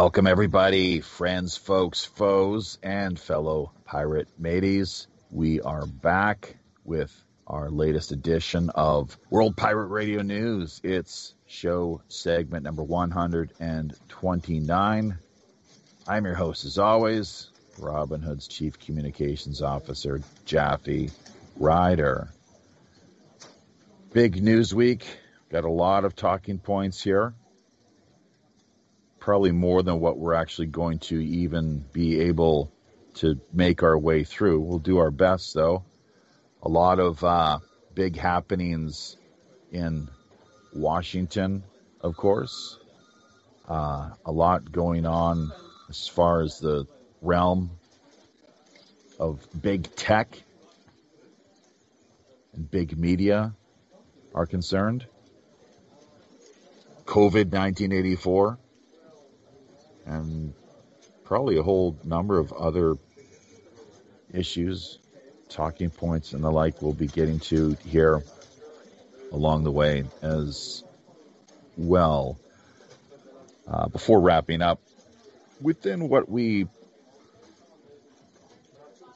[0.00, 5.08] Welcome, everybody, friends, folks, foes, and fellow pirate mateys.
[5.32, 7.12] We are back with
[7.48, 10.80] our latest edition of World Pirate Radio News.
[10.84, 15.18] It's show segment number 129.
[16.06, 21.10] I'm your host, as always, Robin Hood's Chief Communications Officer, Jaffe
[21.56, 22.28] Ryder.
[24.12, 25.04] Big news week.
[25.50, 27.34] Got a lot of talking points here
[29.28, 32.72] probably more than what we're actually going to even be able
[33.12, 34.58] to make our way through.
[34.58, 35.84] We'll do our best, though.
[36.62, 37.58] A lot of uh,
[37.94, 39.18] big happenings
[39.70, 40.08] in
[40.74, 41.62] Washington,
[42.00, 42.78] of course.
[43.68, 45.52] Uh, a lot going on
[45.90, 46.86] as far as the
[47.20, 47.72] realm
[49.20, 50.42] of big tech
[52.54, 53.52] and big media
[54.34, 55.04] are concerned.
[57.04, 58.58] COVID 1984
[60.08, 60.54] and
[61.24, 62.96] probably a whole number of other
[64.32, 64.98] issues,
[65.48, 68.22] talking points, and the like we'll be getting to here
[69.32, 70.82] along the way as
[71.76, 72.38] well.
[73.66, 74.80] Uh, before wrapping up,
[75.60, 76.66] within what we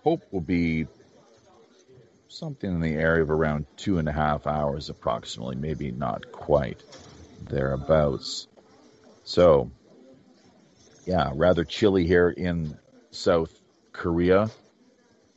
[0.05, 0.87] hope will be
[2.29, 6.83] something in the area of around two and a half hours approximately, maybe not quite
[7.43, 8.47] thereabouts.
[9.25, 9.71] So,
[11.05, 12.79] yeah, rather chilly here in
[13.11, 13.53] South
[13.93, 14.51] Korea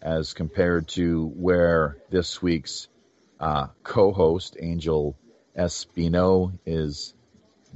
[0.01, 2.87] as compared to where this week's
[3.39, 5.15] uh, co host, Angel
[5.57, 7.13] Espino, is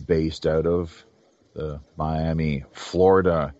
[0.06, 1.06] based out of
[1.54, 3.54] the Miami, Florida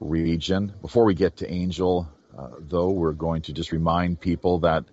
[0.00, 0.72] region.
[0.82, 4.84] Before we get to Angel, uh, though, we're going to just remind people that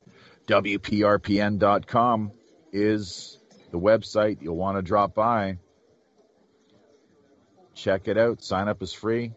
[0.48, 2.32] WPRPN.com
[2.72, 3.40] is
[3.72, 5.58] the website you'll want to drop by
[7.78, 8.44] Check it out.
[8.44, 9.34] Sign up is free.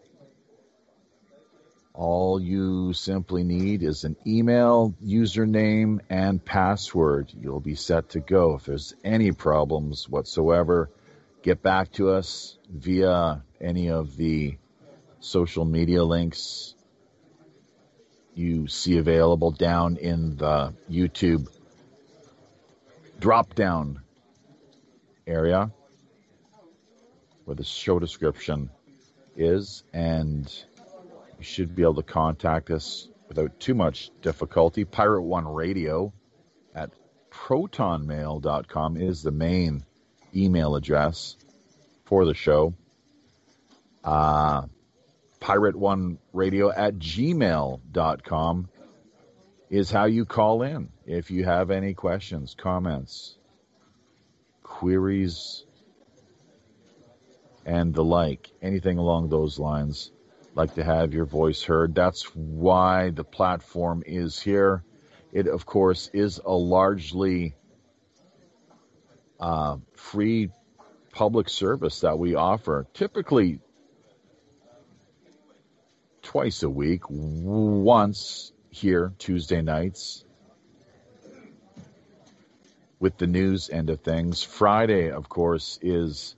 [1.93, 7.31] All you simply need is an email, username, and password.
[7.39, 8.55] You'll be set to go.
[8.55, 10.89] If there's any problems whatsoever,
[11.43, 14.57] get back to us via any of the
[15.21, 16.75] social media links
[18.35, 21.47] you see available down in the YouTube
[23.19, 24.01] drop down
[25.27, 25.71] area
[27.51, 28.71] where the show description
[29.35, 30.47] is, and
[31.37, 34.85] you should be able to contact us without too much difficulty.
[34.85, 36.13] Pirate One Radio
[36.77, 36.91] at
[37.29, 39.85] protonmail.com is the main
[40.33, 41.35] email address
[42.05, 42.73] for the show.
[44.05, 44.67] Uh,
[45.41, 48.69] Pirate One Radio at gmail.com
[49.71, 53.37] is how you call in if you have any questions, comments,
[54.63, 55.65] queries,
[57.65, 60.11] and the like, anything along those lines.
[60.55, 61.95] Like to have your voice heard.
[61.95, 64.83] That's why the platform is here.
[65.33, 67.55] It, of course, is a largely
[69.39, 70.51] uh, free
[71.13, 73.61] public service that we offer, typically
[76.23, 80.25] twice a week, once here Tuesday nights
[82.99, 84.43] with the news end of things.
[84.43, 86.37] Friday, of course, is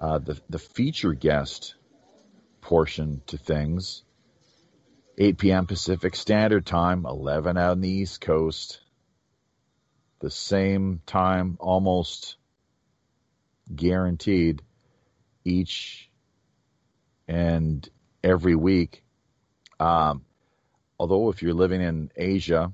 [0.00, 1.74] uh, the the feature guest
[2.60, 4.02] portion to things.
[5.18, 5.66] 8 p.m.
[5.66, 8.80] Pacific Standard Time, 11 out on the East Coast.
[10.20, 12.36] The same time, almost
[13.74, 14.62] guaranteed,
[15.44, 16.10] each
[17.28, 17.86] and
[18.24, 19.04] every week.
[19.78, 20.24] Um,
[20.98, 22.72] although, if you're living in Asia,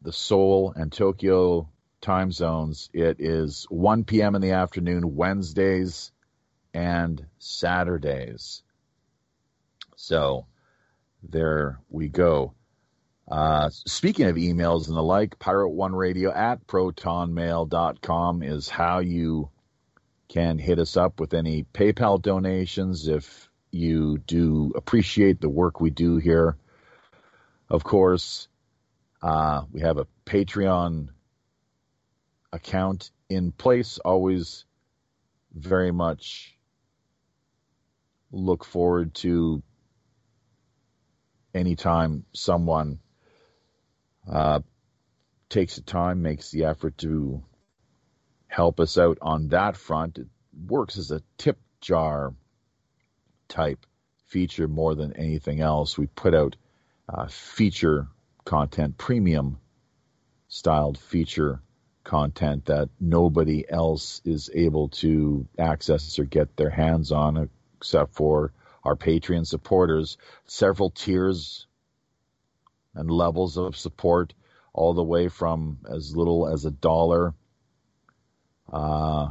[0.00, 1.68] the Seoul and Tokyo
[2.00, 4.34] time zones, it is 1 p.m.
[4.34, 6.12] in the afternoon, Wednesdays
[6.76, 8.62] and Saturdays.
[9.96, 10.46] So
[11.22, 12.52] there we go.
[13.26, 19.48] Uh, speaking of emails and the like, Pirate One Radio at protonmail.com is how you
[20.28, 25.88] can hit us up with any PayPal donations if you do appreciate the work we
[25.88, 26.58] do here.
[27.70, 28.48] Of course,
[29.22, 31.08] uh, we have a Patreon
[32.52, 34.66] account in place, always
[35.54, 36.55] very much
[38.32, 39.62] look forward to
[41.54, 42.98] anytime someone
[44.30, 44.60] uh,
[45.48, 47.42] takes the time, makes the effort to
[48.48, 50.18] help us out on that front.
[50.18, 50.26] It
[50.66, 52.34] works as a tip jar
[53.48, 53.86] type
[54.26, 55.96] feature more than anything else.
[55.96, 56.56] We put out
[57.08, 58.08] uh, feature
[58.44, 59.58] content, premium
[60.48, 61.60] styled feature
[62.04, 67.36] content that nobody else is able to access or get their hands on
[67.86, 68.52] except for
[68.82, 70.18] our Patreon supporters.
[70.46, 71.68] Several tiers
[72.96, 74.34] and levels of support,
[74.72, 77.32] all the way from as little as a dollar
[78.72, 79.28] uh,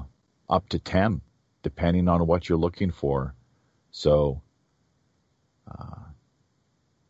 [0.50, 1.20] up to 10,
[1.64, 3.36] depending on what you're looking for.
[3.92, 4.42] So,
[5.68, 6.06] uh,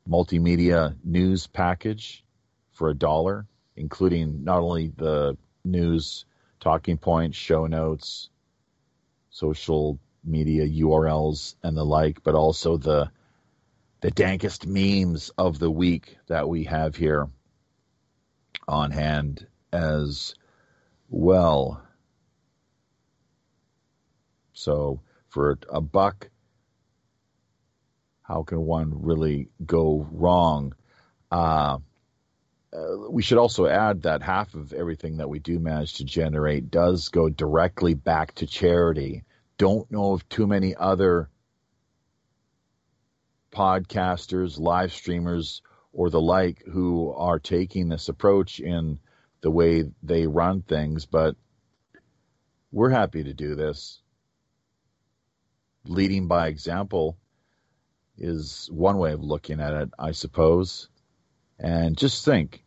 [0.09, 2.25] multimedia news package
[2.71, 3.45] for a dollar,
[3.75, 6.25] including not only the news
[6.59, 8.29] talking points, show notes,
[9.29, 13.11] social media URLs, and the like, but also the
[14.01, 17.27] the dankest memes of the week that we have here
[18.67, 20.35] on hand as
[21.09, 21.81] well.
[24.53, 26.29] So for a buck,
[28.21, 30.73] how can one really go wrong?
[31.31, 31.77] Uh,
[33.09, 37.09] we should also add that half of everything that we do manage to generate does
[37.09, 39.23] go directly back to charity.
[39.57, 41.29] Don't know of too many other
[43.51, 45.61] podcasters, live streamers,
[45.93, 48.99] or the like who are taking this approach in
[49.41, 51.35] the way they run things, but
[52.71, 54.01] we're happy to do this.
[55.85, 57.17] Leading by example
[58.17, 60.89] is one way of looking at it, I suppose.
[61.57, 62.65] And just think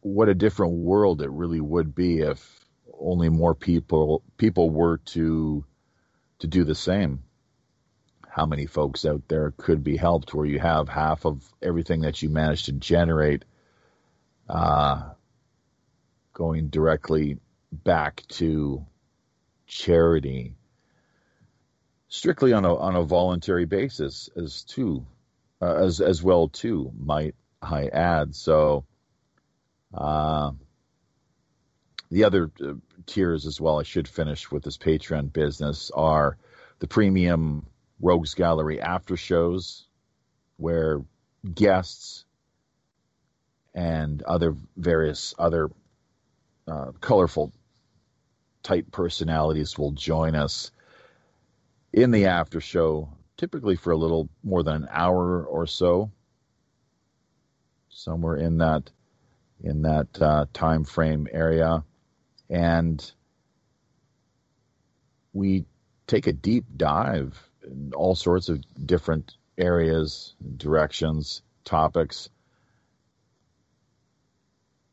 [0.00, 2.64] what a different world it really would be if
[2.98, 5.64] only more people people were to
[6.42, 7.22] to do the same.
[8.28, 12.20] How many folks out there could be helped where you have half of everything that
[12.20, 13.44] you manage to generate
[14.48, 15.10] uh,
[16.32, 17.38] going directly
[17.72, 18.84] back to
[19.66, 20.56] charity
[22.08, 25.06] strictly on a on a voluntary basis as too
[25.62, 28.84] uh, as as well too might I add so
[29.94, 30.50] uh,
[32.10, 32.74] the other uh,
[33.06, 36.36] tiers as well, I should finish with this Patreon business, are
[36.78, 37.66] the premium
[38.00, 39.86] Rogues Gallery after shows,
[40.56, 41.00] where
[41.54, 42.24] guests
[43.74, 45.70] and other various other
[46.68, 47.52] uh, colorful
[48.62, 50.70] type personalities will join us
[51.92, 56.10] in the after show, typically for a little more than an hour or so,
[57.88, 58.90] somewhere in that
[59.62, 61.84] in that uh, time frame area,
[62.52, 63.12] and
[65.32, 65.64] we
[66.06, 72.28] take a deep dive in all sorts of different areas, directions, topics,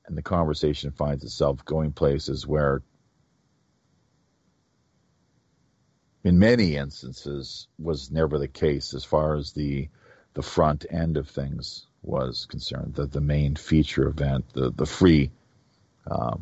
[0.08, 2.82] and the conversation finds itself going places where,
[6.24, 9.90] in many instances, was never the case as far as the
[10.36, 15.32] the front end of things was concerned, the, the main feature event, the, the free
[16.10, 16.38] uh,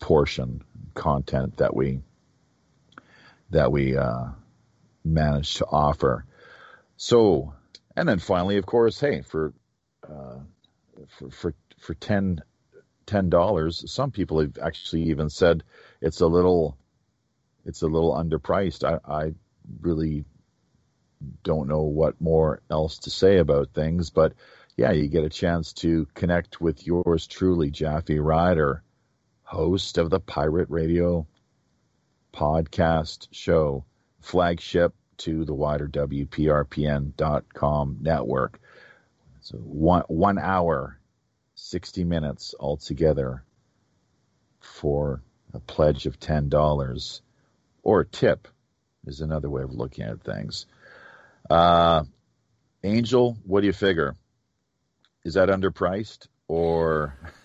[0.00, 0.62] portion
[0.94, 2.00] content that we
[3.50, 4.26] that we uh,
[5.04, 6.24] managed to offer.
[6.96, 7.54] So,
[7.96, 9.52] and then finally, of course, hey, for
[10.08, 10.38] uh,
[11.08, 12.40] for for for ten
[13.06, 15.62] ten dollars, some people have actually even said
[16.00, 16.76] it's a little
[17.64, 18.84] it's a little underpriced.
[18.84, 19.32] I, I
[19.80, 20.24] really
[21.42, 24.32] don't know what more else to say about things, but
[24.76, 28.82] yeah, you get a chance to connect with yours truly, Jaffe Ryder,
[29.50, 31.26] host of the Pirate Radio
[32.32, 33.84] podcast show,
[34.20, 36.38] flagship to the wider WPRPN.com
[38.00, 38.60] network.
[39.40, 41.00] So one one hour,
[41.56, 43.42] sixty minutes altogether
[44.60, 45.20] for
[45.52, 47.20] a pledge of ten dollars,
[47.82, 48.46] or a tip
[49.04, 50.66] is another way of looking at things.
[51.50, 52.04] Uh,
[52.84, 54.14] Angel, what do you figure?
[55.24, 57.18] Is that underpriced or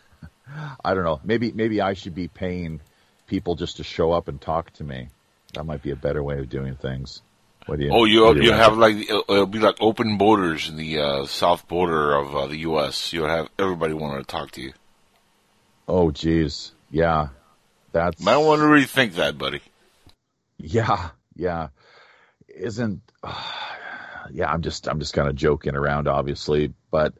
[0.84, 1.20] I don't know.
[1.24, 2.82] Maybe maybe I should be paying
[3.28, 5.10] people just to show up and talk to me.
[5.54, 7.22] That might be a better way of doing things.
[7.66, 7.92] What do you?
[7.92, 12.14] Oh, you you, have like it'll be like open borders in the uh, south border
[12.14, 13.12] of uh, the U.S.
[13.12, 14.74] You'll have everybody wanting to talk to you.
[15.88, 17.30] Oh, geez, yeah,
[17.92, 18.22] that's.
[18.22, 19.62] Might want to rethink that, buddy.
[20.58, 21.70] Yeah, yeah.
[22.48, 23.52] Isn't uh,
[24.32, 27.14] yeah, I'm just I'm just kind of joking around, obviously, but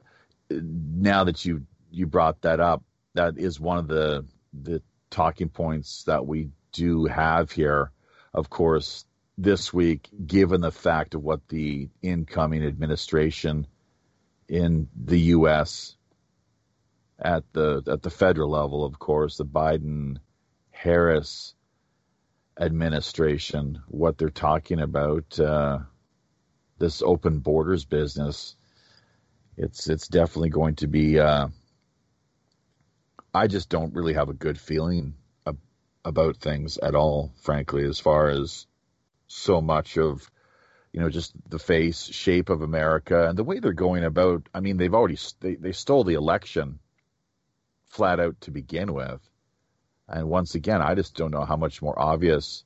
[0.52, 2.84] now that you you brought that up,
[3.16, 7.92] that is one of the the talking points that we do have here.
[8.34, 9.06] Of course,
[9.38, 13.68] this week, given the fact of what the incoming administration
[14.48, 15.96] in the U.S.
[17.20, 20.18] at the at the federal level, of course, the Biden
[20.72, 21.56] Harris
[22.60, 25.40] administration, what they're talking about.
[25.40, 25.80] Uh,
[26.78, 28.56] this open borders business,
[29.58, 31.20] it's it's definitely going to be.
[31.20, 31.48] Uh,
[33.36, 35.16] I just don't really have a good feeling
[35.46, 35.60] ab-
[36.04, 38.66] about things at all, frankly, as far as
[39.28, 40.32] so much of
[40.96, 44.48] you know, just the face shape of America and the way they're going about.
[44.54, 46.80] I mean, they've already they, they stole the election
[47.90, 49.20] flat out to begin with,
[50.08, 52.64] and once again, I just don't know how much more obvious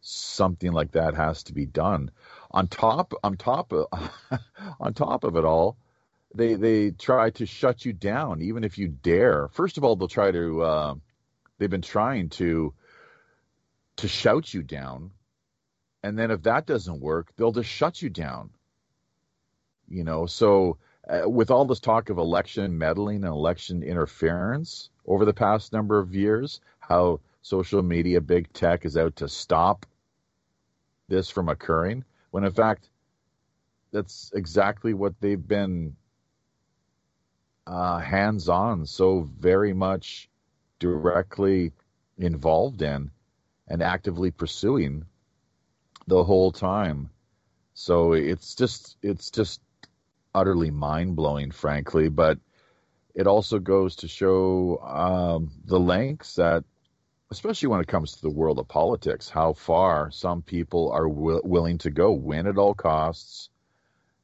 [0.00, 2.10] something like that has to be done.
[2.50, 3.86] On top, on top of,
[4.80, 5.76] on top of it all,
[6.34, 9.48] they they try to shut you down even if you dare.
[9.48, 10.62] First of all, they'll try to.
[10.62, 10.94] Uh,
[11.58, 12.72] they've been trying to
[13.96, 15.10] to shout you down,
[16.02, 18.50] and then if that doesn't work, they'll just shut you down.
[19.88, 25.24] You know, so uh, with all this talk of election meddling and election interference over
[25.24, 29.86] the past number of years, how social media, big tech is out to stop
[31.08, 32.88] this from occurring, when in fact,
[33.92, 35.96] that's exactly what they've been
[37.66, 40.28] uh, hands on, so very much
[40.78, 41.72] directly
[42.18, 43.10] involved in
[43.68, 45.04] and actively pursuing
[46.06, 47.10] the whole time.
[47.74, 49.60] So it's just it's just
[50.34, 52.08] utterly mind blowing, frankly.
[52.08, 52.38] But
[53.14, 56.64] it also goes to show um, the lengths that,
[57.30, 61.40] especially when it comes to the world of politics, how far some people are w-
[61.44, 63.50] willing to go, win at all costs,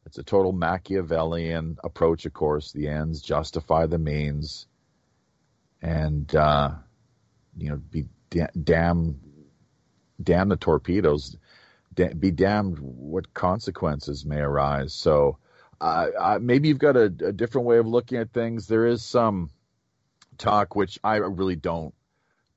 [0.07, 2.71] it's a total Machiavellian approach, of course.
[2.71, 4.69] The ends justify the means,
[5.83, 6.71] and uh,
[7.59, 9.21] you know, be da- damn,
[10.23, 11.37] damn the torpedoes.
[11.93, 14.95] Da- be damned what consequences may arise.
[14.95, 15.39] So,
[15.81, 18.69] uh, maybe you've got a, a, different way of looking at things.
[18.69, 19.51] There is some
[20.39, 21.95] talk, which I really don't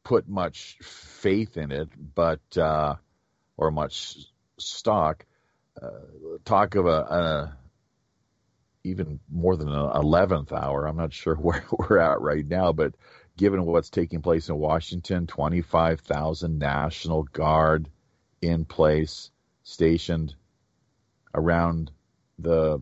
[0.04, 2.96] put much faith in it, but uh,
[3.58, 4.18] or much
[4.58, 5.26] stock
[6.46, 7.58] talk of a, a,
[8.84, 10.86] even more than an eleventh hour.
[10.86, 12.96] I'm not sure where we're at right now, but
[13.38, 17.90] given what's taking place in Washington, 25,000 National Guard
[18.42, 19.32] in place,
[19.64, 20.36] stationed
[21.34, 21.92] around
[22.38, 22.82] the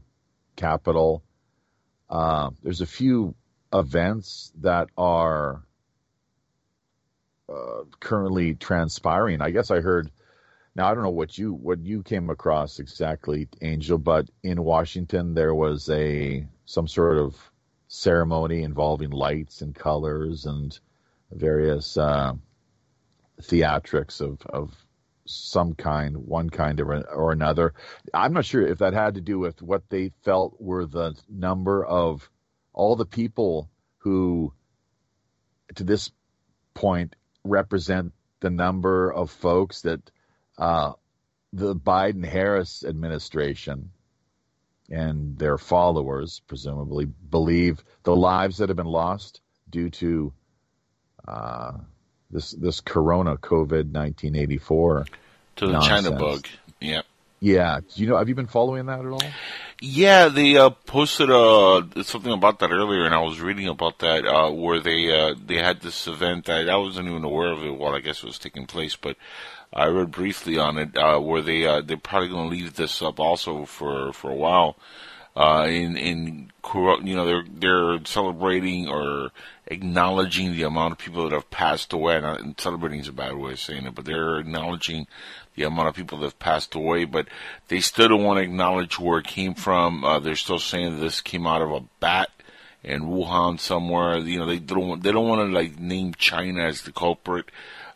[0.56, 1.24] Capitol.
[2.10, 3.36] Uh, there's a few
[3.72, 5.64] events that are
[7.50, 9.42] uh, currently transpiring.
[9.42, 10.10] I guess I heard
[10.78, 15.34] now I don't know what you what you came across exactly, Angel, but in Washington
[15.34, 17.36] there was a some sort of
[17.88, 20.78] ceremony involving lights and colors and
[21.32, 22.34] various uh,
[23.42, 24.86] theatrics of of
[25.26, 27.74] some kind, one kind or, or another.
[28.14, 31.84] I'm not sure if that had to do with what they felt were the number
[31.84, 32.30] of
[32.72, 34.54] all the people who,
[35.76, 36.12] to this
[36.76, 40.12] point, represent the number of folks that
[40.58, 40.94] uh,
[41.54, 43.92] the Biden Harris administration
[44.90, 50.34] and their followers, presumably, believe the lives that have been lost due to
[51.28, 51.74] uh,
[52.32, 55.06] this this Corona COVID nineteen eighty four
[55.58, 56.06] to the nonsense.
[56.06, 56.48] China bug.
[56.80, 57.02] Yeah.
[57.40, 57.82] Yeah.
[57.82, 58.18] Do you know?
[58.18, 59.22] Have you been following that at all?
[59.80, 64.26] Yeah, they uh, posted uh, something about that earlier, and I was reading about that
[64.26, 67.78] uh, where they uh, they had this event that I wasn't even aware of it
[67.78, 69.18] while I guess it was taking place, but
[69.74, 73.02] I read briefly on it uh, where they uh, they're probably going to leave this
[73.02, 74.78] up also for for a while.
[75.36, 76.52] Uh, in in
[77.04, 79.30] you know they're they're celebrating or
[79.68, 82.18] acknowledging the amount of people that have passed away.
[82.18, 85.06] And celebrating is a bad way of saying it, but they're acknowledging
[85.56, 87.06] the amount of people that have passed away.
[87.06, 87.28] But
[87.68, 90.04] they still don't want to acknowledge where it came from.
[90.04, 92.30] Uh, they're still saying this came out of a bat
[92.84, 94.18] in Wuhan somewhere.
[94.18, 97.46] You know they don't they don't want to like name China as the culprit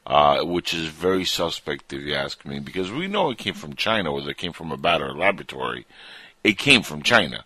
[0.06, 3.76] uh, which is very suspect if you ask me, because we know it came from
[3.76, 5.86] China, whether it came from a bat laboratory,
[6.44, 7.44] it came from China.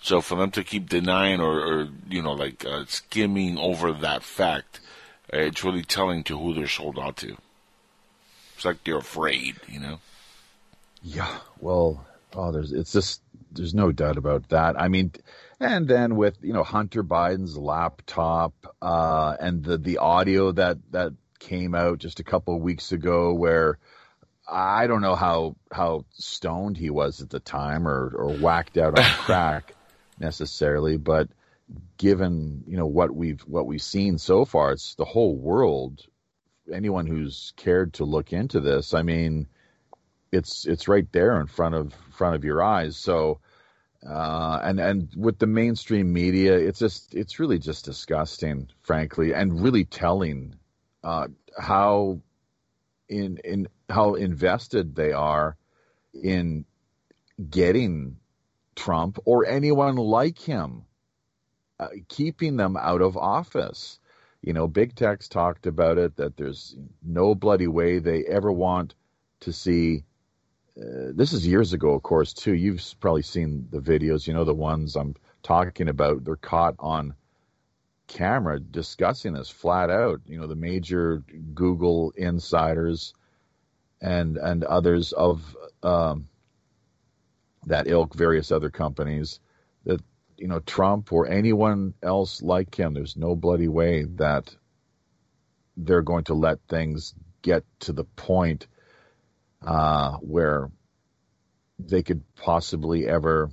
[0.00, 4.22] So for them to keep denying or, or you know, like uh, skimming over that
[4.22, 4.80] fact,
[5.32, 7.36] uh, it's really telling to who they're sold out to.
[8.56, 10.00] It's like they're afraid, you know.
[11.02, 13.20] Yeah, well, oh, there's it's just
[13.52, 14.80] there's no doubt about that.
[14.80, 15.12] I mean,
[15.60, 21.12] and then with you know Hunter Biden's laptop uh, and the the audio that that
[21.38, 23.78] came out just a couple of weeks ago where
[24.48, 28.98] I don't know how how stoned he was at the time or or whacked out
[28.98, 29.74] on crack
[30.18, 31.28] necessarily, but
[31.98, 36.04] given you know what we've what we've seen so far, it's the whole world.
[36.72, 39.48] Anyone who's cared to look into this, I mean,
[40.32, 42.96] it's it's right there in front of front of your eyes.
[42.96, 43.40] So,
[44.06, 49.62] uh, and and with the mainstream media, it's just it's really just disgusting, frankly, and
[49.62, 50.54] really telling
[51.04, 51.28] uh,
[51.58, 52.20] how
[53.08, 55.56] in in how invested they are
[56.12, 56.64] in
[57.50, 58.16] getting
[58.74, 60.84] Trump or anyone like him,
[61.80, 63.98] uh, keeping them out of office.
[64.42, 68.94] You know, big tech's talked about it that there's no bloody way they ever want
[69.40, 70.04] to see
[70.80, 72.54] uh, this is years ago, of course, too.
[72.54, 76.24] You've probably seen the videos, you know, the ones I'm talking about.
[76.24, 77.14] They're caught on
[78.08, 80.22] camera discussing this flat out.
[80.26, 81.22] You know, the major
[81.54, 83.14] Google insiders
[84.00, 86.28] and and others of um,
[87.66, 89.38] that ilk, various other companies,
[89.84, 90.00] that
[90.36, 92.94] you know Trump or anyone else like him.
[92.94, 94.54] There's no bloody way that
[95.76, 98.66] they're going to let things get to the point
[99.64, 100.70] uh, where
[101.78, 103.50] they could possibly ever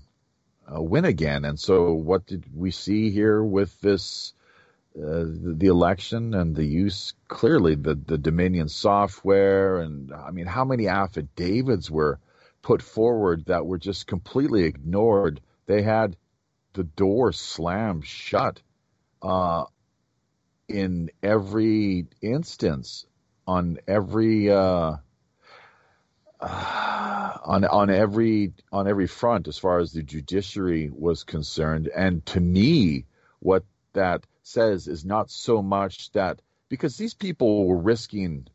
[0.73, 1.45] uh, win again.
[1.45, 4.33] And so, what did we see here with this?
[4.97, 10.45] Uh, the, the, election and the use clearly the the Dominion software and I mean
[10.45, 12.17] how many affidavits were
[12.61, 15.41] put forward that were just completely ignored.
[15.65, 16.15] They had
[16.73, 18.61] the door slammed shut
[19.21, 19.65] uh,
[20.69, 23.05] in every instance
[23.45, 24.95] on every uh,
[26.39, 31.89] on on every on every front as far as the judiciary was concerned.
[31.93, 33.05] And to me,
[33.39, 38.47] what that says is not so much that because these people were risking.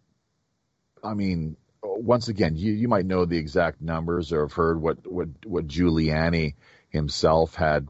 [1.03, 5.07] I mean, once again, you, you might know the exact numbers or have heard what
[5.07, 6.55] what what Giuliani
[6.91, 7.89] himself had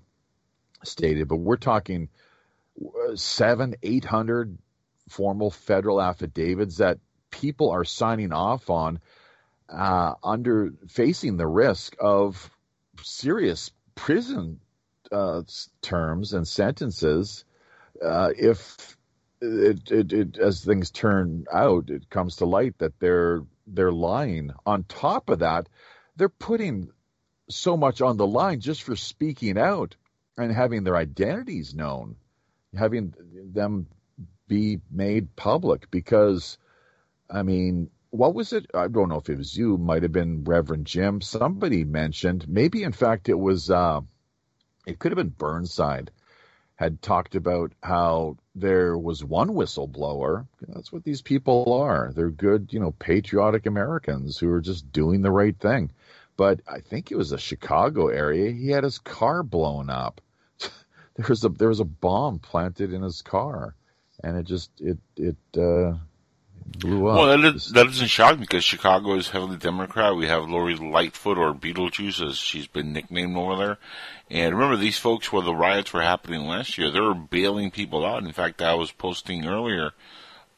[0.84, 2.08] stated, but we're talking
[3.14, 4.58] seven, eight hundred
[5.08, 6.98] formal federal affidavits that
[7.30, 9.00] people are signing off on
[9.68, 12.50] uh, under facing the risk of
[13.02, 14.60] serious prison
[15.12, 15.42] uh,
[15.82, 17.44] terms and sentences
[18.02, 18.96] uh, if
[19.40, 24.50] it, it, it, as things turn out, it comes to light that they're they're lying.
[24.66, 25.68] On top of that,
[26.16, 26.90] they're putting
[27.48, 29.96] so much on the line just for speaking out
[30.36, 32.16] and having their identities known,
[32.76, 33.14] having
[33.52, 33.86] them
[34.48, 35.90] be made public.
[35.90, 36.58] Because,
[37.30, 38.66] I mean, what was it?
[38.74, 41.20] I don't know if it was you, might have been Reverend Jim.
[41.20, 44.00] Somebody mentioned, maybe in fact it was, uh,
[44.86, 46.10] it could have been Burnside,
[46.80, 50.46] had talked about how there was one whistleblower.
[50.66, 52.10] That's what these people are.
[52.14, 55.92] They're good, you know, patriotic Americans who are just doing the right thing.
[56.38, 58.50] But I think it was a Chicago area.
[58.50, 60.22] He had his car blown up.
[61.16, 63.74] there was a there was a bomb planted in his car,
[64.24, 65.98] and it just it it uh,
[66.64, 67.18] blew up.
[67.18, 70.16] Well, that, is, that doesn't shock me because Chicago is heavily Democrat.
[70.16, 73.78] We have Lori Lightfoot or Beetlejuice as she's been nicknamed over there.
[74.30, 78.04] And remember, these folks, where the riots were happening last year, they were bailing people
[78.04, 78.22] out.
[78.22, 79.92] In fact, I was posting earlier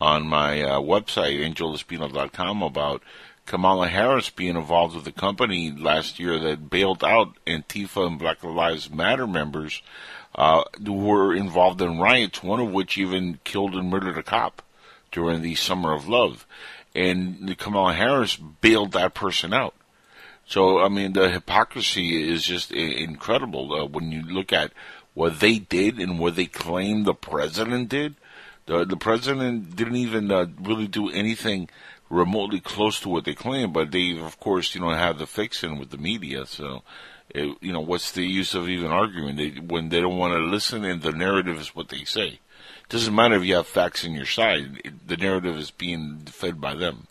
[0.01, 3.03] on my uh, website, angelespino.com, about
[3.47, 8.43] Kamala Harris being involved with the company last year that bailed out Antifa and Black
[8.45, 9.83] Lives Matter members
[10.35, 14.63] uh, who were involved in riots, one of which even killed and murdered a cop
[15.13, 16.47] during the Summer of Love.
[16.95, 19.75] And Kamala Harris bailed that person out.
[20.47, 24.73] So, I mean, the hypocrisy is just incredible uh, when you look at
[25.15, 28.17] what they did and what they claim the president did.
[28.67, 31.69] The, the president didn't even uh, really do anything
[32.11, 35.79] remotely close to what they claim, but they, of course, you know, have the fiction
[35.79, 36.45] with the media.
[36.47, 36.83] So,
[37.31, 40.41] it, you know, what's the use of even arguing they, when they don't want to
[40.41, 42.41] listen and the narrative is what they say?
[42.89, 44.81] Doesn't matter if you have facts in your side.
[44.85, 47.07] It, the narrative is being fed by them,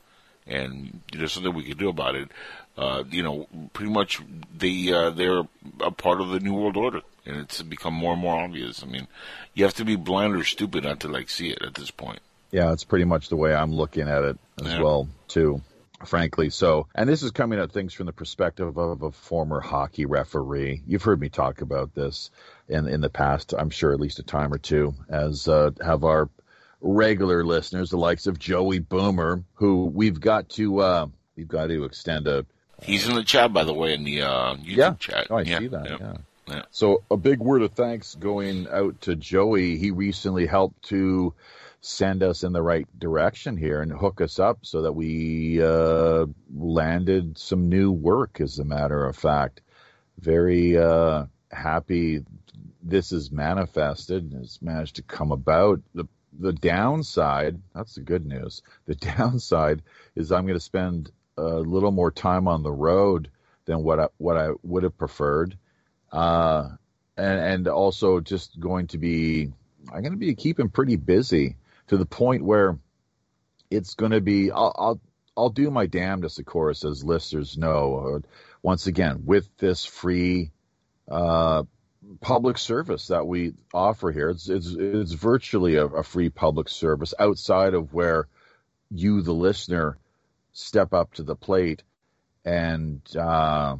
[0.47, 2.29] and there's something we can do about it.
[2.77, 4.21] Uh, you know, pretty much
[4.57, 5.43] they uh, they're
[5.81, 8.81] a part of the new world order, and it's become more and more obvious.
[8.83, 9.07] I mean,
[9.53, 12.19] you have to be blind or stupid not to like see it at this point.
[12.51, 14.81] Yeah, it's pretty much the way I'm looking at it as yeah.
[14.81, 15.61] well, too
[16.05, 16.49] frankly.
[16.49, 20.81] So, and this is coming at things from the perspective of a former hockey referee.
[20.87, 22.31] You've heard me talk about this
[22.71, 26.03] in in the past, I'm sure at least a time or two, as uh, have
[26.03, 26.29] our
[26.79, 31.83] regular listeners, the likes of Joey Boomer, who we've got to uh, we've got to
[31.83, 32.45] extend a.
[32.81, 34.93] He's in the chat, by the way, in the uh, YouTube yeah.
[34.95, 35.27] chat.
[35.29, 35.59] Oh, I yeah.
[35.59, 35.99] see that.
[35.99, 36.13] Yeah.
[36.47, 36.61] yeah.
[36.71, 39.77] So a big word of thanks going out to Joey.
[39.77, 41.35] He recently helped to
[41.81, 46.25] send us in the right direction here and hook us up so that we uh,
[46.55, 48.41] landed some new work.
[48.41, 49.61] As a matter of fact,
[50.19, 52.23] very uh, happy
[52.81, 55.81] this is manifested and has managed to come about.
[55.93, 58.61] The the downside, that's the good news.
[58.85, 59.81] The downside
[60.15, 63.29] is I'm going to spend a little more time on the road
[63.65, 65.57] than what I, what I would have preferred.
[66.11, 66.69] Uh,
[67.17, 69.51] and, and also just going to be,
[69.91, 72.77] I'm going to be keeping pretty busy to the point where
[73.69, 75.01] it's going to be, I'll, I'll,
[75.37, 78.21] I'll do my damnedest, of course, as listeners know.
[78.61, 80.51] Once again, with this free
[81.09, 81.63] uh,
[82.19, 84.29] public service that we offer here.
[84.29, 88.27] It's it's, it's virtually a, a, free public service outside of where
[88.89, 89.97] you, the listener,
[90.51, 91.83] step up to the plate
[92.43, 93.77] and uh,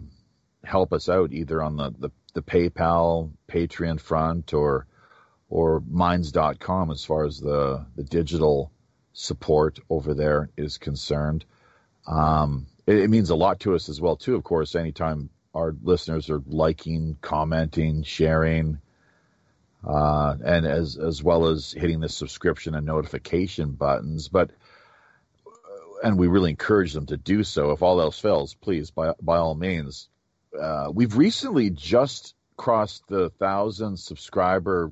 [0.63, 4.87] help us out either on the, the, the PayPal, Patreon front or
[5.49, 8.71] or minds.com as far as the, the digital
[9.11, 11.43] support over there is concerned.
[12.07, 15.75] Um, it, it, means a lot to us as well, too, of course, anytime our
[15.83, 18.79] listeners are liking, commenting, sharing,
[19.87, 24.29] uh, and as, as well as hitting the subscription and notification buttons.
[24.29, 24.51] But,
[26.03, 27.71] and we really encourage them to do so.
[27.71, 30.07] If all else fails, please, by, by all means.
[30.59, 34.91] Uh, we've recently just crossed the thousand subscriber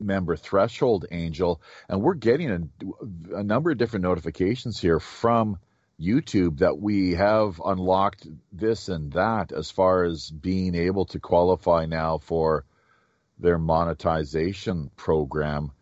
[0.00, 5.58] member threshold, Angel, and we're getting a, a number of different notifications here from
[6.00, 11.86] YouTube that we have unlocked this and that as far as being able to qualify
[11.86, 12.64] now for
[13.38, 15.72] their monetization program.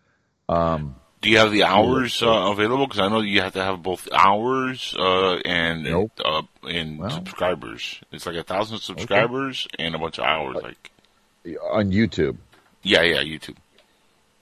[0.49, 2.87] Um, Do you have the hours uh, available?
[2.87, 6.13] Because I know you have to have both hours uh, and nope.
[6.25, 8.01] uh, and well, subscribers.
[8.13, 9.85] It's like a thousand subscribers okay.
[9.85, 10.91] and a bunch of hours, like
[11.71, 12.37] on YouTube.
[12.83, 13.57] Yeah, yeah, YouTube.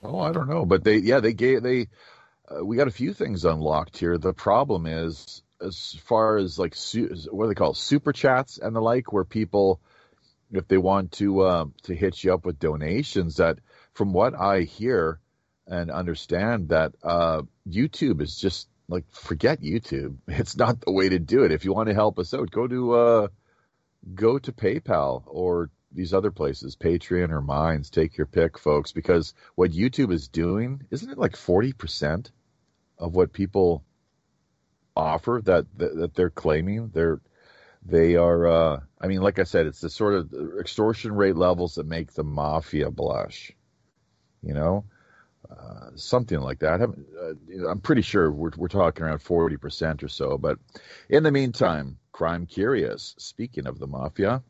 [0.02, 1.86] Oh, I don't know, but they yeah they gave they
[2.48, 4.18] uh, we got a few things unlocked here.
[4.18, 6.76] The problem is as far as like
[7.30, 9.80] what do they call super chats and the like, where people
[10.52, 13.58] if they want to uh, to hit you up with donations, that
[13.94, 15.18] from what I hear
[15.66, 20.16] and understand, that uh, YouTube is just like forget YouTube.
[20.28, 21.52] It's not the way to do it.
[21.52, 23.28] If you want to help us out, go to uh,
[24.14, 29.34] go to PayPal or these other places, Patreon or Minds, take your pick, folks, because
[29.54, 32.30] what YouTube is doing, isn't it like 40%
[32.98, 33.84] of what people
[34.96, 37.20] offer that, that, that they're claiming they're,
[37.84, 41.74] they are, uh, I mean, like I said, it's the sort of extortion rate levels
[41.74, 43.50] that make the mafia blush,
[44.42, 44.84] you know,
[45.50, 46.80] uh, something like that.
[46.80, 50.58] I'm, uh, I'm pretty sure we're, we're talking around 40% or so, but
[51.08, 53.16] in the meantime, crime curious.
[53.18, 54.42] Speaking of the mafia,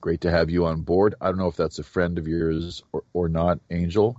[0.00, 1.14] Great to have you on board.
[1.20, 4.18] I don't know if that's a friend of yours or, or not, Angel.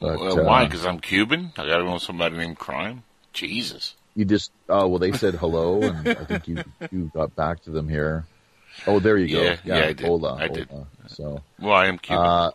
[0.00, 0.66] But, well, why?
[0.66, 1.52] Because uh, I'm Cuban.
[1.56, 3.04] I got to know somebody named Crime.
[3.32, 3.94] Jesus.
[4.16, 7.70] You just oh well, they said hello, and I think you you got back to
[7.70, 8.26] them here.
[8.86, 9.42] Oh, there you go.
[9.42, 10.06] Yeah, yeah, yeah I did.
[10.06, 10.68] Hold on, I did.
[11.08, 12.24] So, well, I am Cuban.
[12.24, 12.50] Uh,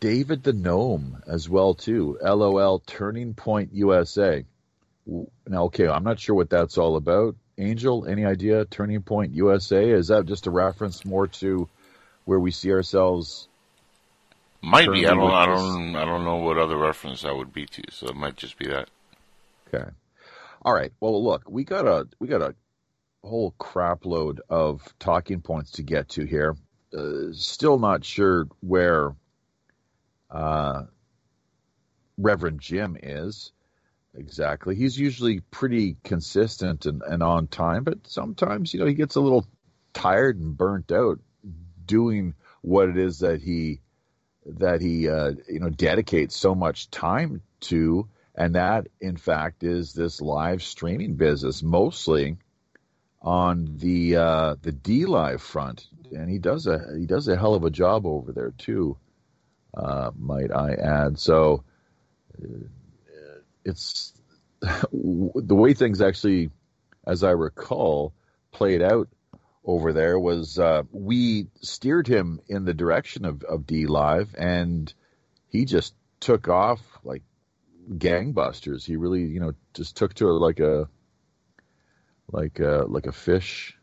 [0.00, 2.18] David the Gnome as well too.
[2.22, 4.44] LOL Turning Point USA.
[5.06, 7.36] Now, okay, I'm not sure what that's all about.
[7.58, 8.64] Angel, any idea?
[8.64, 11.68] Turning Point USA is that just a reference more to
[12.24, 13.48] where we see ourselves?
[14.62, 15.06] Might be.
[15.06, 15.30] I don't.
[15.30, 15.96] I don't.
[15.96, 17.82] I don't know what other reference that would be to.
[17.90, 18.88] So it might just be that.
[19.68, 19.88] Okay.
[20.66, 20.92] All right.
[20.98, 22.56] Well, look, we got a we got a
[23.22, 26.56] whole crapload of talking points to get to here.
[26.92, 29.14] Uh, still not sure where
[30.28, 30.82] uh,
[32.18, 33.52] Reverend Jim is
[34.16, 34.74] exactly.
[34.74, 39.20] He's usually pretty consistent and, and on time, but sometimes, you know, he gets a
[39.20, 39.46] little
[39.94, 41.20] tired and burnt out
[41.84, 43.82] doing what it is that he
[44.46, 49.92] that he uh, you know dedicates so much time to, and that in fact is
[49.92, 52.36] this live streaming business, mostly
[53.22, 57.64] on the uh, the DLive front, and he does a he does a hell of
[57.64, 58.96] a job over there too,
[59.74, 61.18] uh, might I add.
[61.18, 61.64] So
[62.40, 64.12] uh, it's
[64.60, 66.50] the way things actually,
[67.06, 68.12] as I recall,
[68.52, 69.08] played out
[69.64, 74.92] over there was uh, we steered him in the direction of, of DLive, and
[75.48, 77.22] he just took off like
[77.88, 78.84] gangbusters.
[78.84, 80.88] He really, you know, just took to it like a
[82.30, 83.76] like a like a fish,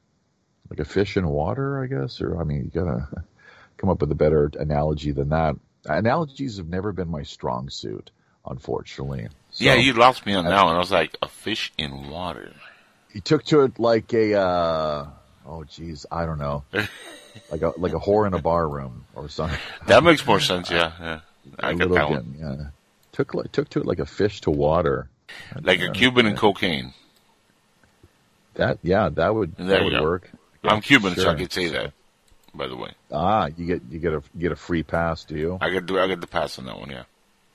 [0.69, 2.21] like a fish in water, I guess.
[2.21, 3.07] Or I mean, you gotta
[3.77, 5.55] come up with a better analogy than that.
[5.85, 8.11] Analogies have never been my strong suit
[8.45, 9.27] unfortunately.
[9.51, 10.75] So, yeah, you lost me on that one.
[10.75, 12.53] I was like, a fish in water.
[13.11, 15.07] He took to it like a, uh,
[15.45, 16.63] oh geez, I don't know,
[17.51, 19.59] like a like a whore in a bar room or something.
[19.87, 20.71] That makes more sense.
[20.71, 21.19] Yeah, yeah.
[21.59, 22.35] I that one.
[22.39, 22.55] Yeah.
[23.13, 25.09] Took took to it like a fish to water.
[25.61, 26.93] Like a Cuban and cocaine.
[28.55, 30.03] That yeah, that would that would go.
[30.03, 30.29] work.
[30.63, 31.23] I'm Cuban, sure.
[31.23, 31.93] so I can say that.
[32.55, 32.91] By the way.
[33.11, 35.57] Ah, you get you get a you get a free pass, do you?
[35.59, 36.89] I get I get the pass on that one.
[36.89, 37.03] Yeah.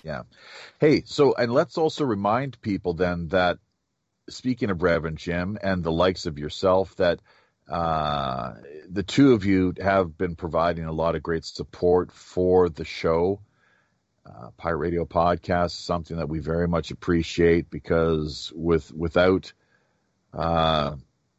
[0.03, 0.23] Yeah.
[0.81, 3.59] Hey, so and let's also remind people then that
[4.29, 7.21] speaking of Reverend Jim and the likes of yourself, that
[7.69, 8.55] uh,
[8.89, 13.41] the two of you have been providing a lot of great support for the show.
[14.29, 19.53] Uh, Pirate Radio Podcast, something that we very much appreciate because with without
[20.35, 20.97] uh,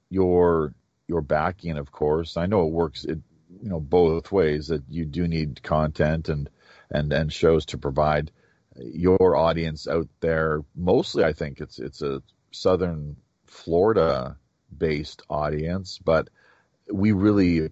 [0.10, 0.74] your
[1.08, 3.06] your backing, of course, I know it works.
[3.06, 3.20] It
[3.62, 6.50] you know both ways that you do need content and
[6.90, 8.32] and and shows to provide
[8.76, 10.64] your audience out there.
[10.76, 14.38] Mostly, I think it's it's a southern Florida
[14.76, 16.30] based audience, but
[16.92, 17.70] we really,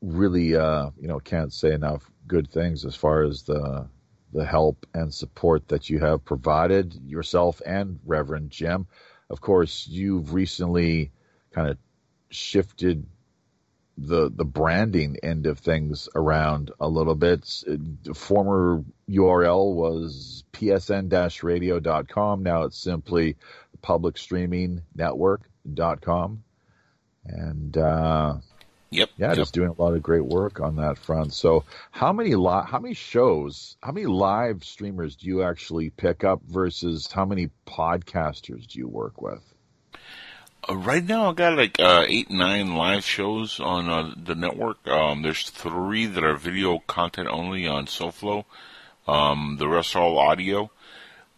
[0.00, 3.88] really, uh, you know, can't say enough good things as far as the
[4.32, 8.86] the help and support that you have provided yourself and Reverend Jim.
[9.28, 11.12] Of course, you've recently
[11.52, 11.78] kind of
[12.30, 13.06] shifted
[13.98, 17.42] the the branding end of things around a little bit.
[17.66, 22.42] The former URL was psn-radio.com.
[22.42, 23.36] Now it's simply
[23.82, 26.44] publicstreamingnetwork.com.
[27.24, 28.38] And uh,
[28.92, 29.10] Yep.
[29.16, 29.36] Yeah, yep.
[29.36, 31.32] just doing a lot of great work on that front.
[31.32, 36.24] So, how many li- how many shows, how many live streamers do you actually pick
[36.24, 39.42] up versus how many podcasters do you work with?
[40.68, 44.86] Uh, right now, I got like uh, eight, nine live shows on uh, the network.
[44.86, 48.44] Um, there's three that are video content only on SoFlo.
[49.08, 50.70] Um, the rest are all audio.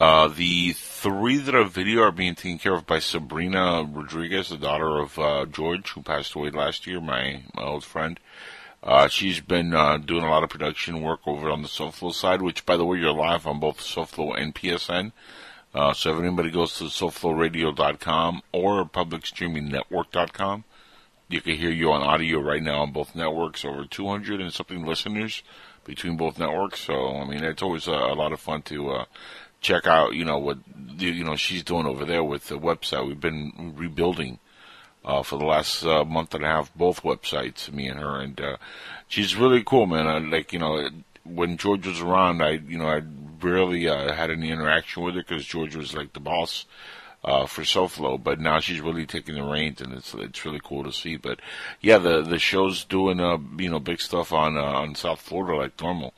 [0.01, 4.57] Uh, the three that are video are being taken care of by Sabrina Rodriguez, the
[4.57, 8.19] daughter of uh, George, who passed away last year, my, my old friend.
[8.83, 12.43] Uh, she's been uh, doing a lot of production work over on the SoFlo side,
[12.43, 15.13] which, by the way, you're live on both SoFlo and PSN.
[15.73, 20.65] Uh, so if anybody goes to SoFloRadio.com or PublicStreamingNetwork.com,
[21.29, 23.65] you can hear you on audio right now on both networks.
[23.65, 25.43] Over 200 and something listeners
[25.85, 26.81] between both networks.
[26.81, 29.05] So I mean, it's always a, a lot of fun to
[29.65, 30.59] check out, you know, what
[30.99, 33.07] you know she's doing over there with the website.
[33.07, 34.39] We've been rebuilding
[35.05, 38.41] uh, for the last uh, month and a half, both websites, me and her, and
[38.41, 38.57] uh,
[39.09, 40.07] she's really cool, man.
[40.07, 40.89] I, like you know,
[41.25, 43.03] when George was around, I you know I
[43.41, 46.67] rarely uh, had any interaction with her because George was like the boss.
[47.27, 50.85] Uh, for SoFlo, but now she's really taking the reins, and it's it's really cool
[50.85, 51.17] to see.
[51.17, 51.41] But
[51.81, 55.57] yeah, the the show's doing uh you know big stuff on uh, on South Florida
[55.57, 56.13] like normal.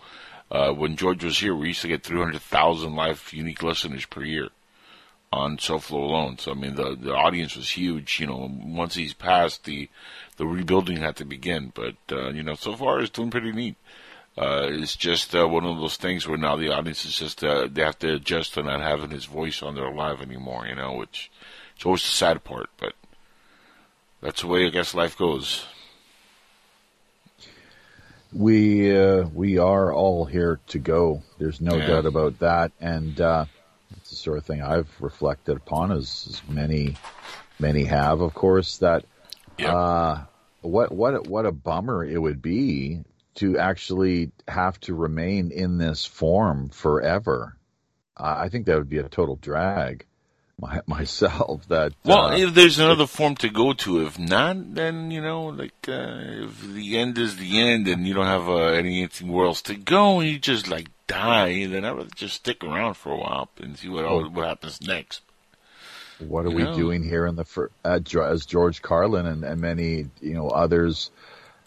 [0.50, 4.50] Uh, when George was here, we used to get 300,000 live unique listeners per year
[5.32, 6.38] on SoFlo alone.
[6.38, 8.20] So I mean, the the audience was huge.
[8.20, 9.88] You know, once he's passed, the
[10.36, 11.72] the rebuilding had to begin.
[11.74, 13.76] But uh, you know, so far it's doing pretty neat.
[14.38, 17.66] Uh, it's just uh, one of those things where now the audience is just uh,
[17.70, 20.66] they have to adjust to not having his voice on their live anymore.
[20.66, 21.30] You know, which
[21.74, 22.94] it's always the sad part, but
[24.20, 25.66] that's the way I guess life goes.
[28.36, 31.22] We uh, we are all here to go.
[31.38, 31.86] There's no Yeah.
[31.86, 33.46] doubt about that, and uh,
[33.96, 36.96] it's the sort of thing I've reflected upon, as, as many
[37.58, 38.78] many have, of course.
[38.78, 39.04] That
[39.58, 40.24] uh,
[40.60, 43.04] what what a- what a bummer it would be
[43.36, 47.56] to actually have to remain in this form forever.
[48.18, 50.05] I think that would be a total drag.
[50.58, 55.10] My, myself, that Well, uh, if there's another form to go to, if not, then
[55.10, 58.56] you know, like uh, if the end is the end and you don't have uh,
[58.68, 62.64] any anything else to go, and you just like die, then I would just stick
[62.64, 64.28] around for a while and see what Oh.
[64.28, 65.20] what happens next.
[66.18, 66.74] what are you we know.
[66.74, 71.10] doing here in the fir- as George Carlin and, and many you know others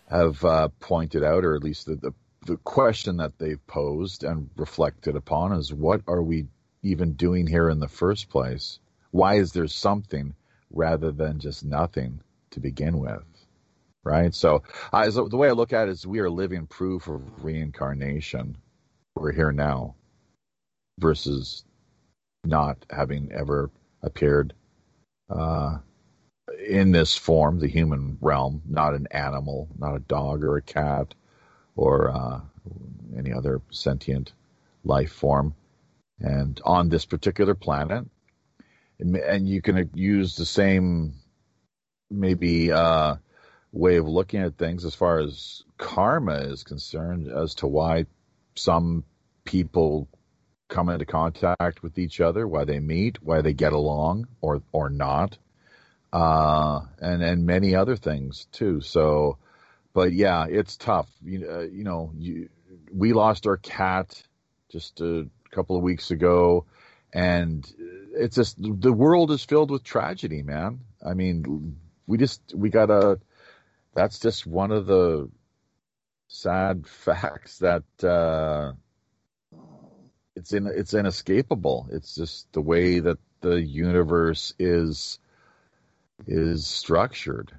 [0.09, 2.13] have uh, pointed out, or at least the, the
[2.47, 6.47] the question that they've posed and reflected upon is what are we
[6.81, 8.79] even doing here in the first place?
[9.11, 10.33] Why is there something
[10.71, 13.23] rather than just nothing to begin with?
[14.03, 14.33] Right.
[14.33, 14.63] So,
[14.93, 18.57] I so the way I look at it is we are living proof of reincarnation.
[19.15, 19.95] We're here now
[20.99, 21.63] versus
[22.45, 23.69] not having ever
[24.01, 24.53] appeared
[25.29, 25.77] uh,
[26.67, 31.13] in this form, the human realm, not an animal, not a dog or a cat
[31.75, 32.39] or uh,
[33.17, 34.33] any other sentient
[34.83, 35.53] life form.
[36.21, 38.05] And on this particular planet,
[38.99, 41.13] and you can use the same
[42.09, 43.15] maybe uh,
[43.71, 48.05] way of looking at things as far as karma is concerned as to why
[48.55, 49.03] some
[49.45, 50.07] people
[50.67, 54.89] come into contact with each other, why they meet, why they get along or or
[54.89, 55.37] not,
[56.13, 58.81] uh, and and many other things too.
[58.81, 59.37] So,
[59.93, 61.09] but yeah, it's tough.
[61.23, 62.49] You uh, you know, you,
[62.93, 64.21] we lost our cat
[64.69, 65.27] just a
[65.59, 66.65] couple of weeks ago,
[67.11, 67.69] and
[68.13, 70.79] it's just the world is filled with tragedy, man.
[71.05, 71.75] I mean,
[72.07, 73.19] we just we gotta.
[73.93, 75.29] That's just one of the
[76.29, 77.83] sad facts that.
[78.01, 78.73] Uh,
[80.37, 81.89] it's in it's inescapable.
[81.91, 85.19] It's just the way that the universe is
[86.25, 87.51] is structured.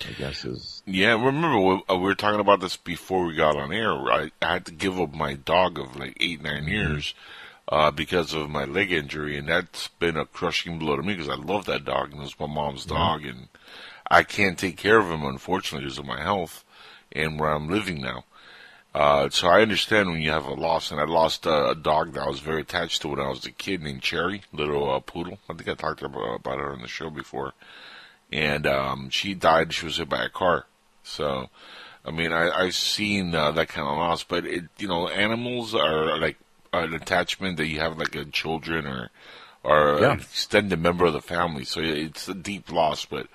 [0.00, 3.72] I guess is Yeah, remember we, uh, were talking about this before we got on
[3.72, 3.92] air.
[3.92, 7.14] I, I had to give up my dog of like eight nine years
[7.68, 11.28] uh, because of my leg injury, and that's been a crushing blow to me because
[11.28, 13.48] I love that dog and it's my mom's dog, and
[14.10, 16.64] I can't take care of him unfortunately because of my health
[17.12, 18.24] and where I'm living now.
[18.94, 22.14] Uh, so I understand when you have a loss, and I lost uh, a dog
[22.14, 25.00] that I was very attached to when I was a kid named Cherry, little uh,
[25.00, 25.38] poodle.
[25.50, 27.52] I think I talked about, about her on the show before.
[28.32, 29.72] And um, she died.
[29.72, 30.66] She was hit by a car.
[31.02, 31.48] So,
[32.04, 35.74] I mean, I, I've seen uh, that kind of loss, but it, you know, animals
[35.74, 36.36] are like
[36.72, 39.10] an attachment that you have like a children or
[39.62, 40.12] or Yeah.
[40.12, 41.64] an extended member of the family.
[41.64, 43.26] So it's a deep loss, but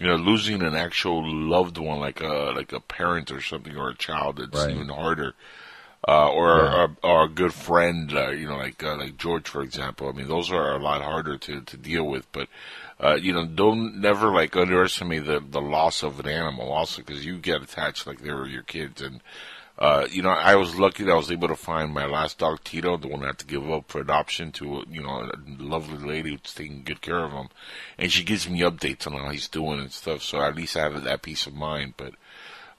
[0.00, 3.90] you know, losing an actual loved one like a like a parent or something or
[3.90, 4.70] a child, it's Right.
[4.70, 5.34] even harder.
[6.06, 6.74] Uh, or, Yeah.
[6.74, 10.08] or or a good friend, uh, you know, like uh, like George, for example.
[10.08, 12.30] I mean, those are a lot harder to, to deal with.
[12.32, 12.48] But
[13.02, 17.26] uh, you know, don't never like underestimate the the loss of an animal, also because
[17.26, 19.02] you get attached like they were your kids.
[19.02, 19.20] And
[19.78, 22.62] uh, you know, I was lucky that I was able to find my last dog,
[22.62, 25.98] Tito, the one I had to give up for adoption to you know a lovely
[25.98, 27.48] lady who's taking good care of him,
[27.98, 30.22] and she gives me updates on how he's doing and stuff.
[30.22, 31.94] So at least I have that peace of mind.
[31.96, 32.14] But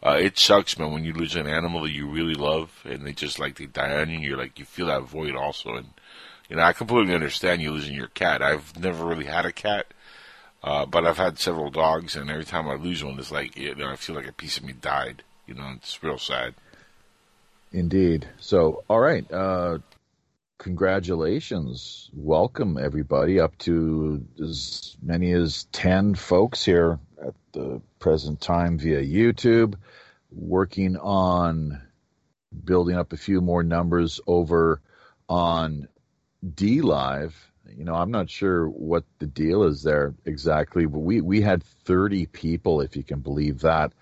[0.02, 3.14] uh, it sucks, man, when you lose an animal that you really love and they
[3.14, 4.16] just like they die on you.
[4.16, 5.88] And you're like you feel that void also, and
[6.48, 8.42] you know I completely understand you losing your cat.
[8.42, 9.88] I've never really had a cat,
[10.64, 13.76] uh, but I've had several dogs, and every time I lose one, it's like you
[13.76, 15.24] know I feel like a piece of me died.
[15.46, 16.56] You know, it's real sad.
[17.74, 18.28] Indeed.
[18.40, 19.30] So, all right.
[19.32, 19.80] Uh,
[20.60, 22.10] congratulations.
[22.14, 29.02] Welcome, everybody, up to as many as 10 folks here at the present time via
[29.02, 29.76] YouTube,
[30.32, 31.82] working on
[32.64, 34.80] building up a few more numbers over
[35.28, 35.88] on
[36.46, 37.34] DLive.
[37.78, 41.64] You know, I'm not sure what the deal is there exactly, but we, we had
[41.64, 43.94] 30 people, if you can believe that.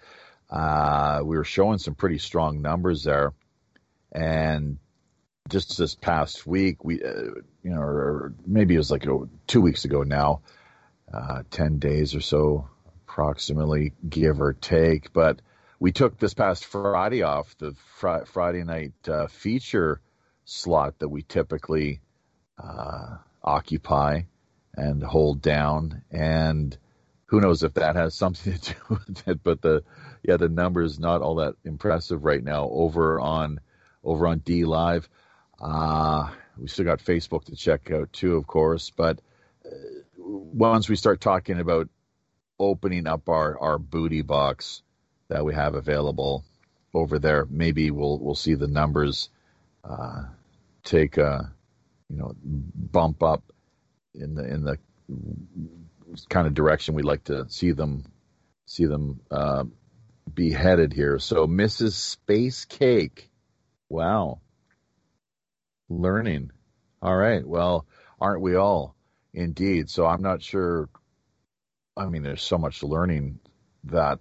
[0.50, 3.34] Uh, we were showing some pretty strong numbers there
[4.12, 4.78] and
[5.50, 7.12] just this past week we uh,
[7.64, 9.06] you know or maybe it was like
[9.48, 10.42] two weeks ago now
[11.14, 12.68] uh, 10 days or so
[13.04, 15.42] approximately give or take but
[15.80, 20.00] we took this past friday off the fr- friday night uh, feature
[20.46, 22.02] slot that we typically
[22.62, 24.22] uh, occupy
[24.76, 26.78] and hold down and
[27.26, 29.84] who knows if that has something to do with it but the
[30.24, 33.60] yeah the numbers not all that impressive right now over on
[34.04, 35.08] over on DLive.
[35.60, 38.90] Uh, we still got Facebook to check out too, of course.
[38.90, 39.20] But
[39.66, 39.70] uh,
[40.18, 41.90] once we start talking about
[42.60, 44.82] opening up our, our booty box
[45.30, 46.44] that we have available
[46.94, 49.30] over there, maybe we'll we'll see the numbers
[49.84, 50.24] uh,
[50.84, 51.54] take a
[52.12, 53.44] you know bump up
[54.14, 54.78] in the in the
[56.30, 58.04] kind of direction we'd like to see them
[58.66, 59.64] see them uh,
[60.34, 61.20] be headed here.
[61.20, 61.92] So Mrs.
[61.94, 63.30] Space Cake.
[63.90, 64.40] Wow.
[65.90, 66.52] Learning.
[67.02, 67.46] All right.
[67.46, 67.86] Well,
[68.20, 68.96] aren't we all?
[69.34, 69.90] Indeed.
[69.90, 70.88] So I'm not sure.
[71.98, 73.40] I mean, there's so much learning
[73.86, 74.20] that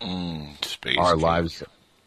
[0.00, 0.96] Mm, space.
[0.98, 1.22] our cake.
[1.22, 1.62] lives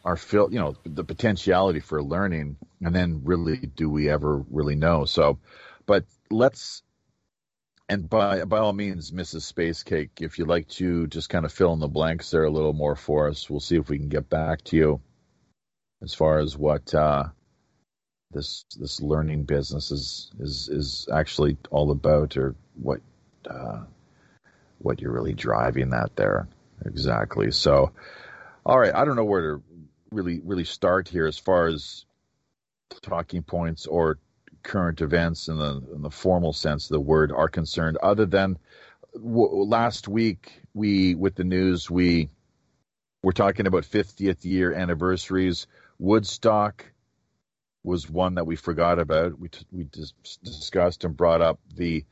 [0.08, 2.56] are filled, you know, the potentiality for learning.
[2.80, 5.04] And then really, do we ever really know?
[5.04, 5.38] So,
[5.84, 6.82] but let's,
[7.90, 9.42] and by, by all means, Mrs.
[9.42, 12.50] Space Cake, if you'd like to just kind of fill in the blanks there a
[12.50, 15.00] little more for us, we'll see if we can get back to you
[16.02, 17.24] as far as what, uh,
[18.30, 23.00] this this learning business is is is actually all about, or what
[23.48, 23.84] uh,
[24.80, 26.46] what you're really driving that there
[26.84, 27.50] exactly.
[27.52, 27.92] So,
[28.66, 29.62] all right, I don't know where to
[30.10, 32.06] really really start here as far as
[33.02, 34.18] talking points or
[34.62, 37.96] current events in the in the formal sense of the word are concerned.
[38.02, 38.58] Other than
[39.14, 42.30] w- last week, we with the news we
[43.22, 45.66] were talking about 50th year anniversaries.
[45.98, 46.84] Woodstock
[47.84, 49.38] was one that we forgot about.
[49.38, 52.04] We t- we dis- discussed and brought up the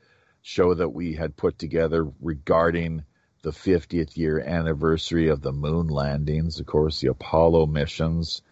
[0.42, 3.04] show that we had put together regarding
[3.46, 8.42] the 50th year anniversary of the moon landings, of course, the Apollo missions,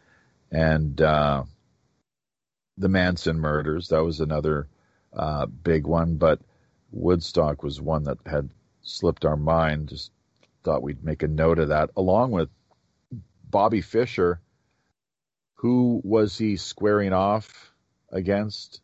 [0.53, 1.43] and uh,
[2.79, 3.89] the Manson murders.
[3.89, 4.69] That was another
[5.13, 6.39] uh, big one, but
[6.93, 8.51] Woodstock was one that had
[8.83, 9.89] slipped our mind.
[9.89, 10.13] Just
[10.63, 12.49] thought we'd make a note of that, along with
[13.51, 14.41] Bobby Fischer
[15.55, 17.73] who was he squaring off
[18.13, 18.81] against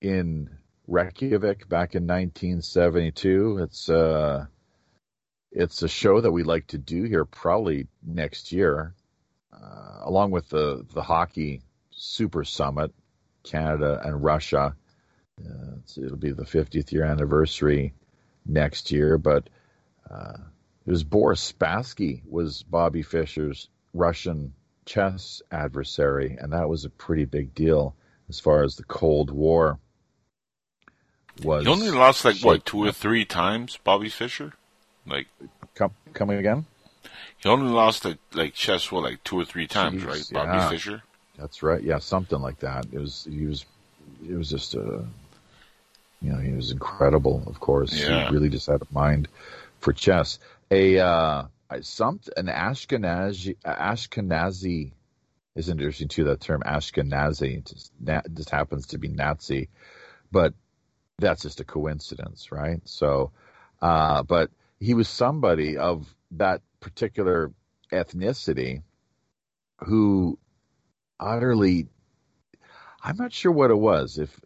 [0.00, 0.48] in
[0.88, 3.58] Reykjavik back in 1972?
[3.62, 4.46] It's uh
[5.52, 8.94] it's a show that we like to do here probably next year,
[9.52, 12.92] uh, along with the the hockey super summit,
[13.44, 14.74] Canada and Russia.
[15.40, 17.92] Uh, it's- it'll be the 50th year anniversary
[18.46, 19.48] next year, but
[20.10, 20.36] uh,
[20.86, 24.52] it was Boris Spassky was Bobby Fischer's Russian
[24.84, 27.94] chess adversary, and that was a pretty big deal
[28.28, 29.78] as far as the Cold War
[31.42, 31.64] was.
[31.64, 34.54] He only lost like what two or three times, Bobby Fischer.
[35.06, 35.26] Like
[35.74, 36.66] Com- coming again?
[37.38, 40.30] he only lost like, like chess what like two or three times, Jeez, right?
[40.30, 40.44] yeah.
[40.46, 41.02] Bobby Fischer.
[41.38, 41.82] That's right.
[41.82, 42.86] Yeah, something like that.
[42.92, 43.26] It was.
[43.28, 43.64] He was.
[44.28, 45.04] It was just a.
[46.20, 47.42] You know, he was incredible.
[47.46, 48.28] Of course, Yeah.
[48.28, 49.28] he really just had a mind
[49.80, 50.38] for chess.
[50.70, 51.44] A uh,
[51.80, 54.92] some an Ashkenazi Ashkenazi
[55.56, 56.24] is interesting too.
[56.24, 57.90] That term Ashkenazi just,
[58.34, 59.68] just happens to be Nazi,
[60.30, 60.54] but
[61.18, 62.80] that's just a coincidence, right?
[62.84, 63.32] So,
[63.80, 64.50] uh, but
[64.82, 67.52] he was somebody of that particular
[67.92, 68.82] ethnicity
[69.78, 70.36] who
[71.20, 71.86] utterly
[73.04, 74.40] I'm not sure what it was if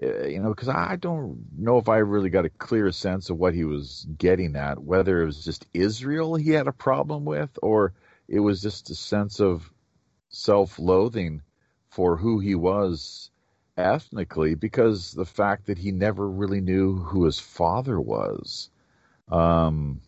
[0.00, 3.38] uh, you know because I don't know if I really got a clear sense of
[3.38, 7.50] what he was getting at whether it was just Israel he had a problem with
[7.60, 7.92] or
[8.28, 9.72] it was just a sense of
[10.28, 11.42] self-loathing
[11.88, 13.30] for who he was
[13.76, 18.70] ethnically because the fact that he never really knew who his father was
[19.30, 20.00] um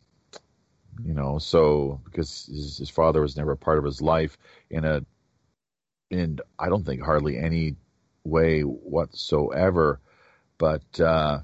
[1.04, 4.36] you know so because his, his father was never a part of his life
[4.70, 5.04] in a
[6.12, 7.76] in I don't think hardly any
[8.24, 10.00] way whatsoever.
[10.58, 11.40] But uh,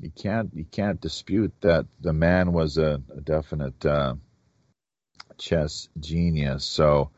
[0.00, 4.14] you can't you can't dispute that the man was a, a definite uh,
[5.36, 6.64] chess genius.
[6.64, 7.10] So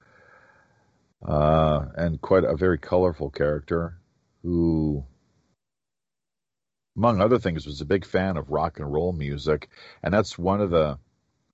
[1.24, 3.99] uh, and quite a very colorful character
[4.42, 5.05] who,
[6.99, 9.68] among other things, was a big fan of rock and roll music,
[10.03, 10.99] and that's one of the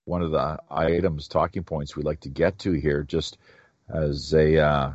[0.06, 3.36] one of the items talking points we like to get to here, just
[3.88, 4.92] as a uh,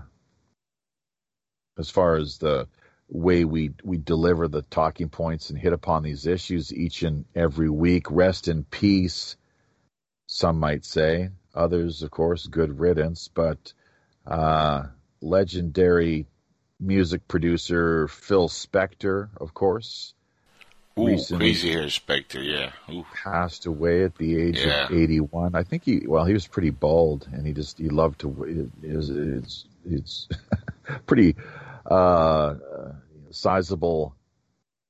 [1.78, 2.68] as far as the
[3.08, 7.70] way we we deliver the talking points and hit upon these issues each and every
[7.70, 8.10] week.
[8.10, 9.38] Rest in peace,
[10.26, 11.30] some might say.
[11.54, 13.28] Others, of course, good riddance.
[13.28, 13.74] But
[14.26, 14.88] uh,
[15.22, 16.26] legendary
[16.80, 20.16] music producer Phil Spector, of course.
[21.00, 22.72] Ooh, crazy hair Spector, yeah.
[22.94, 23.06] Ooh.
[23.14, 24.86] Passed away at the age yeah.
[24.86, 25.56] of 81.
[25.56, 29.10] I think he, well, he was pretty bald and he just, he loved to, it's,
[29.10, 30.28] it's, it's
[31.06, 31.36] pretty
[31.86, 32.56] uh,
[33.32, 34.16] sizable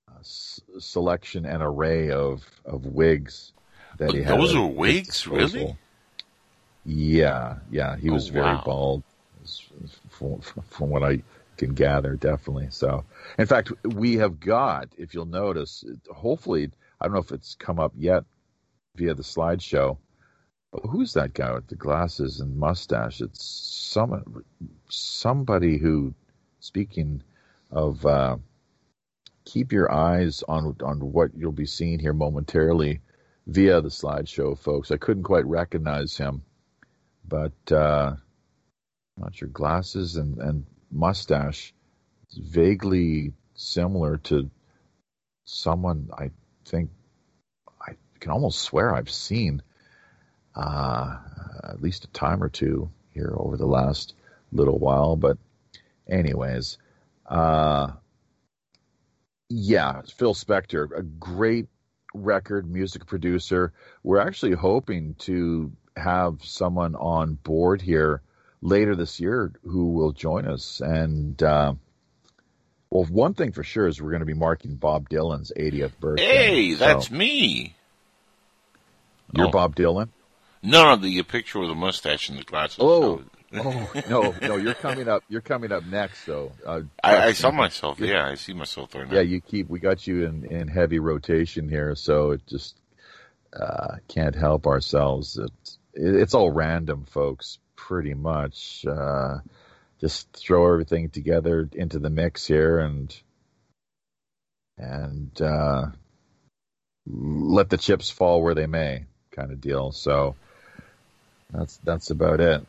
[0.07, 3.53] uh, s- selection and array of, of wigs
[3.97, 4.39] that he had.
[4.39, 5.75] Those were wigs, really?
[6.85, 7.97] Yeah, yeah.
[7.97, 8.63] He was oh, very wow.
[8.65, 9.03] bald,
[10.09, 11.21] from, from what I
[11.59, 12.69] can gather, definitely.
[12.71, 13.05] So,
[13.37, 17.79] in fact, we have got, if you'll notice, hopefully, I don't know if it's come
[17.79, 18.23] up yet
[18.95, 19.97] via the slideshow.
[20.71, 23.21] But who's that guy with the glasses and mustache?
[23.21, 24.43] It's some
[24.87, 26.13] somebody who
[26.59, 27.23] speaking
[27.71, 28.37] of uh,
[29.45, 33.01] keep your eyes on on what you'll be seeing here momentarily
[33.47, 34.91] via the slideshow, folks.
[34.91, 36.43] I couldn't quite recognize him,
[37.27, 38.15] but uh,
[39.17, 41.73] not your glasses and, and mustache.
[42.37, 44.49] Vaguely similar to
[45.45, 46.29] someone I
[46.65, 46.91] think
[47.81, 49.63] I can almost swear I've seen
[50.55, 51.17] uh,
[51.63, 54.13] at least a time or two here over the last
[54.51, 55.37] little while, but
[56.07, 56.77] anyways,
[57.27, 57.91] uh,
[59.49, 61.67] yeah, Phil Spector, a great
[62.13, 63.73] record music producer.
[64.03, 68.21] We're actually hoping to have someone on board here
[68.61, 70.81] later this year who will join us.
[70.81, 71.73] And uh,
[72.89, 76.25] well, one thing for sure is we're going to be marking Bob Dylan's 80th birthday.
[76.25, 77.75] Hey, that's so, me.
[79.33, 79.51] You're oh.
[79.51, 80.09] Bob Dylan.
[80.61, 82.79] No, no, the picture with the mustache and the glasses.
[82.79, 85.23] Oh, oh no, no, you're coming up.
[85.29, 86.25] You're coming up next.
[86.25, 87.99] So uh, I, I, saw myself.
[87.99, 89.15] Yeah, I see myself there now.
[89.15, 89.69] Yeah, you keep.
[89.69, 92.77] We got you in in heavy rotation here, so it just
[93.53, 95.37] uh, can't help ourselves.
[95.37, 97.59] It's it's all random, folks.
[97.87, 98.85] Pretty much.
[98.85, 99.37] Uh,
[99.99, 103.15] just throw everything together into the mix here and
[104.77, 105.87] and uh,
[107.05, 109.91] let the chips fall where they may, kind of deal.
[109.91, 110.35] So
[111.51, 112.65] that's that's about it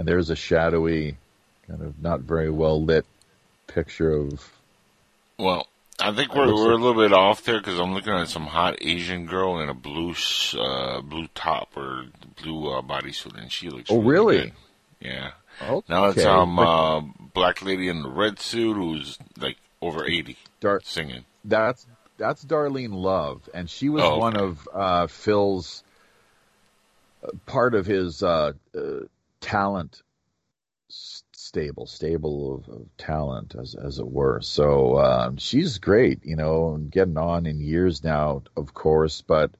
[0.00, 1.18] and there's a shadowy,
[1.68, 3.04] kind of not very well lit
[3.66, 4.50] picture of.
[5.38, 5.66] Well,
[6.00, 8.76] I think we're we're a little bit off there because I'm looking at some hot
[8.80, 10.14] Asian girl in a blue
[10.58, 12.04] uh, blue top or
[12.42, 13.90] blue uh, bodysuit, and she looks.
[13.90, 14.38] Oh, really?
[14.38, 14.52] Good.
[15.00, 15.30] Yeah.
[15.62, 15.92] Okay.
[15.92, 17.00] Now it's um uh,
[17.34, 21.24] black lady in the red suit who's like over eighty, Dar- singing.
[21.44, 21.86] That's
[22.16, 24.18] that's Darlene Love, and she was oh, okay.
[24.18, 25.82] one of uh, Phil's
[27.22, 28.80] uh, part of his uh, uh,
[29.40, 30.02] talent
[31.50, 34.40] stable, stable of, of, talent, as as it were.
[34.40, 39.20] So um, she's great, you know, getting on in years now, of course.
[39.20, 39.50] But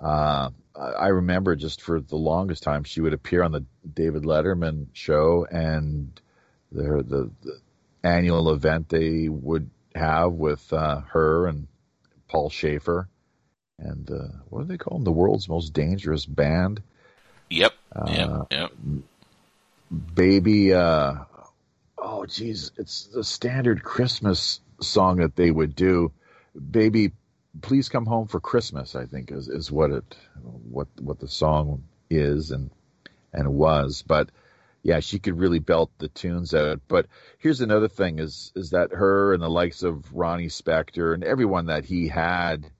[0.00, 4.86] uh, I remember just for the longest time, she would appear on the David Letterman
[4.94, 6.18] show, and
[6.72, 7.60] the the, the
[8.02, 11.68] annual event they would have with uh, her and
[12.26, 13.06] Paul Shaffer,
[13.78, 15.04] and uh, what do they call them?
[15.04, 16.82] The world's most dangerous band.
[17.50, 17.74] Yep.
[18.06, 18.28] Yep.
[18.28, 18.72] Uh, yep.
[19.90, 21.14] Baby, uh,
[21.96, 26.12] oh geez, it's the standard Christmas song that they would do.
[26.70, 27.12] Baby,
[27.62, 28.94] please come home for Christmas.
[28.94, 30.16] I think is is what it
[30.70, 32.70] what what the song is and
[33.32, 34.02] and was.
[34.06, 34.30] But
[34.82, 36.80] yeah, she could really belt the tunes out.
[36.86, 37.06] But
[37.38, 41.66] here's another thing: is is that her and the likes of Ronnie Spector and everyone
[41.66, 42.70] that he had.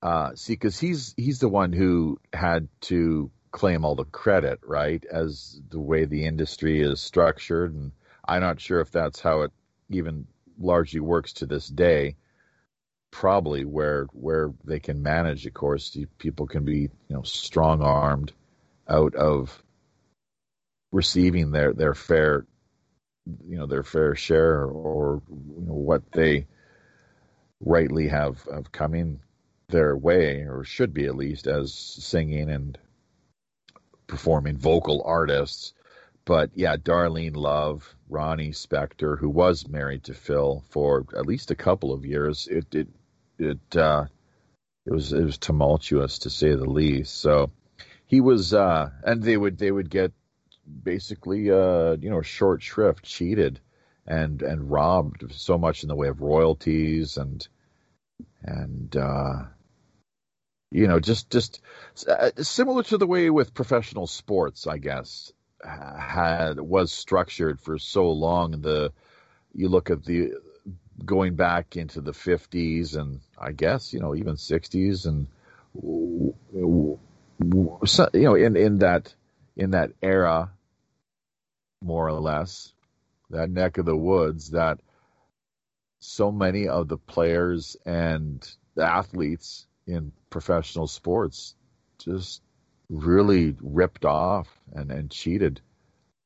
[0.00, 5.04] Uh, see, because he's he's the one who had to claim all the credit, right?
[5.10, 7.92] As the way the industry is structured, and
[8.26, 9.52] I'm not sure if that's how it
[9.90, 10.26] even
[10.58, 12.16] largely works to this day.
[13.12, 18.32] Probably where where they can manage, of course, people can be you know strong armed
[18.88, 19.62] out of
[20.90, 22.46] receiving their their fair
[23.46, 26.48] you know their fair share or you know what they
[27.60, 29.20] rightly have have coming
[29.68, 32.78] their way or should be at least as singing and
[34.06, 35.72] performing vocal artists.
[36.24, 41.56] But yeah, Darlene Love, Ronnie Spector, who was married to Phil for at least a
[41.56, 42.88] couple of years, it it
[43.38, 44.06] it uh,
[44.86, 47.18] it was it was tumultuous to say the least.
[47.18, 47.50] So
[48.06, 50.12] he was, uh, and they would they would get
[50.82, 53.60] basically uh, you know short shrift, cheated,
[54.06, 57.46] and and robbed so much in the way of royalties and
[58.42, 59.44] and uh,
[60.74, 61.60] you know, just just
[62.08, 65.32] uh, similar to the way with professional sports, I guess,
[65.64, 68.60] had was structured for so long.
[68.60, 68.92] The
[69.54, 70.32] you look at the
[71.04, 75.28] going back into the 50s and I guess you know even 60s and
[75.80, 76.98] you
[77.40, 79.14] know in in that
[79.56, 80.50] in that era
[81.82, 82.72] more or less
[83.30, 84.80] that neck of the woods that
[86.00, 91.54] so many of the players and athletes in professional sports
[91.98, 92.42] just
[92.88, 95.60] really ripped off and, and cheated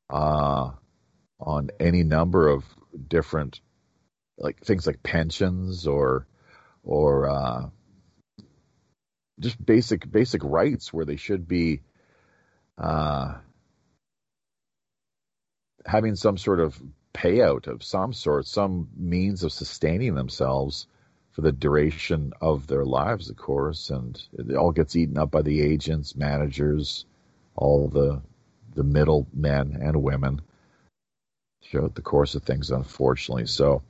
[0.09, 0.71] uh,
[1.39, 2.63] on any number of
[3.07, 3.61] different
[4.37, 6.25] like things like pensions or
[6.83, 7.69] or uh,
[9.39, 11.81] just basic basic rights where they should be
[12.77, 13.35] uh,
[15.85, 16.81] having some sort of
[17.13, 20.87] payout of some sort, some means of sustaining themselves
[21.39, 25.41] for the duration of their lives, of course, and it all gets eaten up by
[25.41, 27.05] the agents, managers,
[27.55, 28.21] all the
[28.75, 30.41] the middle men and women
[31.63, 33.45] throughout the course of things, unfortunately.
[33.45, 33.83] So,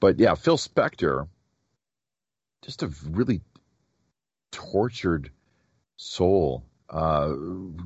[0.00, 1.28] but yeah, Phil Spector,
[2.62, 3.40] just a really
[4.50, 5.30] tortured
[5.96, 6.64] soul.
[6.90, 7.28] Uh,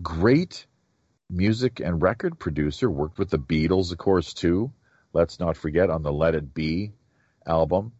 [0.03, 0.66] great
[1.29, 2.91] music and record producer.
[2.91, 4.73] Worked with the Beatles, of course, too.
[5.12, 6.93] Let's not forget on the Let It Be
[7.47, 7.93] album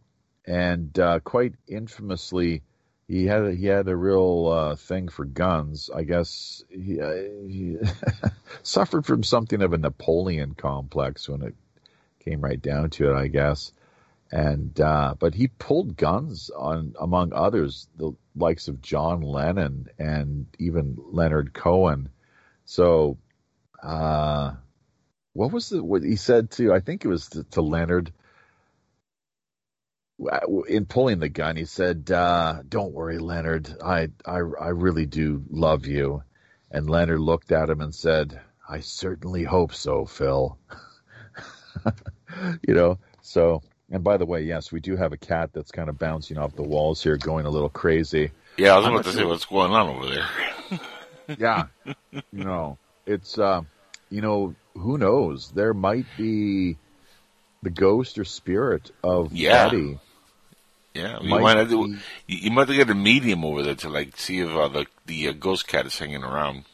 [0.45, 2.63] and uh, quite infamously,
[3.07, 5.89] he had a, he had a real uh, thing for guns.
[5.93, 7.13] I guess he, uh,
[7.47, 7.77] he
[8.63, 11.55] suffered from something of a Napoleon complex when it
[12.23, 13.15] came right down to it.
[13.15, 13.73] I guess,
[14.31, 20.47] and uh, but he pulled guns on among others the likes of John Lennon and
[20.57, 22.09] even Leonard Cohen.
[22.65, 23.17] So,
[23.83, 24.53] uh,
[25.33, 26.73] what was the what he said to?
[26.73, 28.13] I think it was to, to Leonard
[30.67, 33.73] in pulling the gun, he said, uh, "Don't worry, Leonard.
[33.83, 36.23] I, I, I really do love you."
[36.69, 40.57] And Leonard looked at him and said, "I certainly hope so, Phil."
[42.67, 42.99] you know.
[43.21, 46.37] So, and by the way, yes, we do have a cat that's kind of bouncing
[46.37, 48.31] off the walls here, going a little crazy.
[48.57, 50.27] Yeah, I was about to say what's going on over there.
[51.39, 51.65] yeah,
[52.31, 53.61] you know, it's, uh,
[54.09, 55.51] you know, who knows?
[55.51, 56.77] There might be
[57.63, 59.65] the ghost or spirit of yeah.
[59.65, 59.99] Betty
[60.93, 63.75] yeah, you might, might have to, you might have to get a medium over there
[63.75, 66.65] to like see if uh, the the uh, ghost cat is hanging around.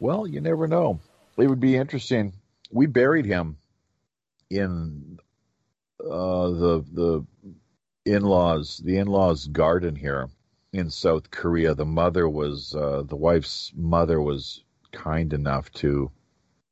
[0.00, 1.00] Well, you never know.
[1.36, 2.32] It would be interesting.
[2.70, 3.58] We buried him
[4.48, 5.18] in
[6.00, 7.26] uh, the the
[8.04, 10.28] in laws the in laws garden here
[10.72, 11.74] in South Korea.
[11.74, 16.10] The mother was uh, the wife's mother was kind enough to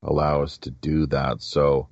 [0.02, 1.42] allow us to do that.
[1.42, 1.88] So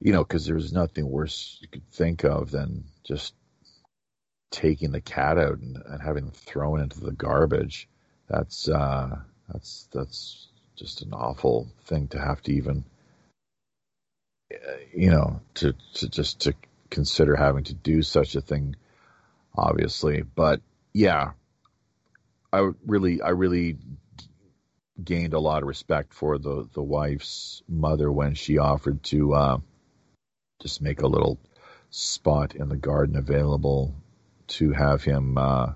[0.00, 3.34] you know, because there's nothing worse you could think of than just
[4.50, 7.88] taking the cat out and, and having thrown into the garbage.
[8.28, 9.20] That's uh,
[9.52, 12.84] that's that's just an awful thing to have to even,
[14.94, 16.54] you know, to to just to
[16.88, 18.76] consider having to do such a thing.
[19.56, 20.60] Obviously, but
[20.92, 21.32] yeah,
[22.52, 23.76] I really I really
[25.02, 29.34] gained a lot of respect for the the wife's mother when she offered to.
[29.34, 29.58] Uh,
[30.60, 31.38] just make a little
[31.90, 33.94] spot in the garden available
[34.48, 35.72] to have him uh,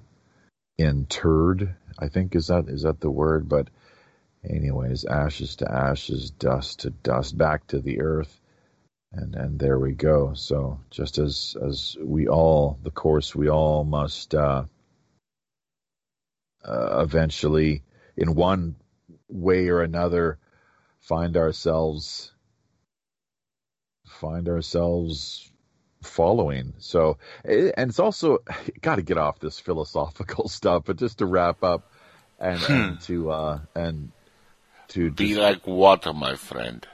[0.79, 1.75] interred.
[1.99, 3.49] I think is that is that the word?
[3.49, 3.71] But
[4.49, 8.35] anyways, ashes to ashes, dust to dust, back to the earth.
[9.13, 10.35] and and there we go.
[10.35, 14.65] So just as as we all, the course we all must uh,
[16.67, 17.85] uh, eventually,
[18.17, 18.77] in one
[19.29, 20.39] way or another,
[21.01, 22.34] find ourselves
[24.15, 25.51] find ourselves
[26.03, 26.75] following.
[26.79, 28.39] So, and it's also
[28.81, 30.85] got to get off this philosophical stuff.
[30.87, 31.91] But just to wrap up,
[32.39, 34.11] and, and to uh, and
[34.89, 36.87] to Be just- like water, my friend.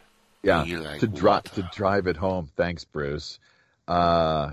[0.43, 2.51] yeah be like to drive to drive it home.
[2.57, 3.39] Thanks, Bruce.
[3.89, 4.53] Uh,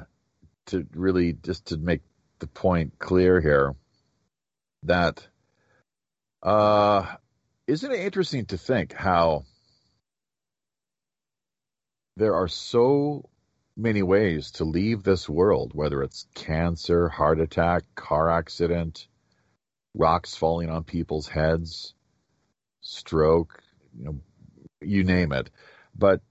[0.68, 2.02] to really just to make
[2.40, 3.76] the point clear here
[4.84, 5.26] that
[6.44, 7.06] uh,
[7.68, 9.44] isn't it interesting to think how
[12.18, 13.30] there are so
[13.76, 19.08] many ways to leave this world, whether it's cancer, heart attack, car accident,
[19.94, 21.94] rocks falling on people's heads,
[22.82, 23.62] stroke,
[23.96, 24.20] you know,
[24.82, 25.52] you name it.
[25.96, 26.22] But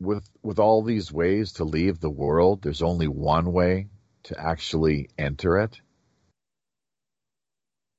[0.00, 3.88] with with all these ways to leave the world, there's only one way
[4.24, 5.78] to actually enter it.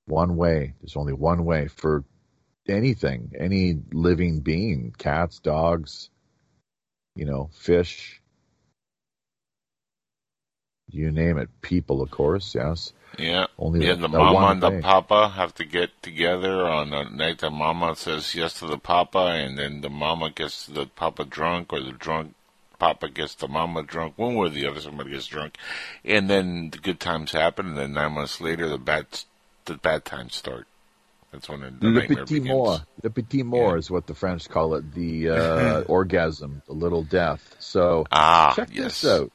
[0.07, 0.73] One way.
[0.81, 2.05] There's only one way for
[2.67, 6.09] anything, any living being, cats, dogs,
[7.15, 8.21] you know, fish,
[10.89, 11.49] you name it.
[11.61, 12.93] People, of course, yes.
[13.17, 13.47] Yeah.
[13.57, 17.39] Only Yeah, the that mama and the papa have to get together on a night
[17.39, 21.73] that mama says yes to the papa, and then the mama gets the papa drunk,
[21.73, 22.35] or the drunk
[22.77, 24.13] papa gets the mama drunk.
[24.17, 25.57] One way or the other, somebody gets drunk,
[26.03, 29.05] and then the good times happen, and then nine months later, the bad
[29.65, 30.67] the bad times start.
[31.35, 32.81] That's when the Le nightmare petit mort.
[33.03, 33.79] Le petit mort Yeah.
[33.79, 34.93] is what the French call it.
[34.93, 37.55] The uh, orgasm, the little death.
[37.59, 39.01] So Ah, check yes.
[39.01, 39.31] this out.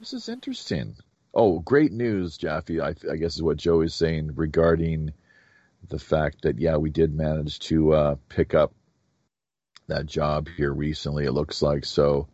[0.00, 0.96] This is interesting.
[1.32, 2.80] Oh, great news, Jaffe.
[2.80, 5.12] I, I guess is what Joe is saying regarding
[5.88, 8.72] the fact that yeah, we did manage to uh, pick up
[9.86, 11.24] that job here recently.
[11.26, 12.26] It looks like so.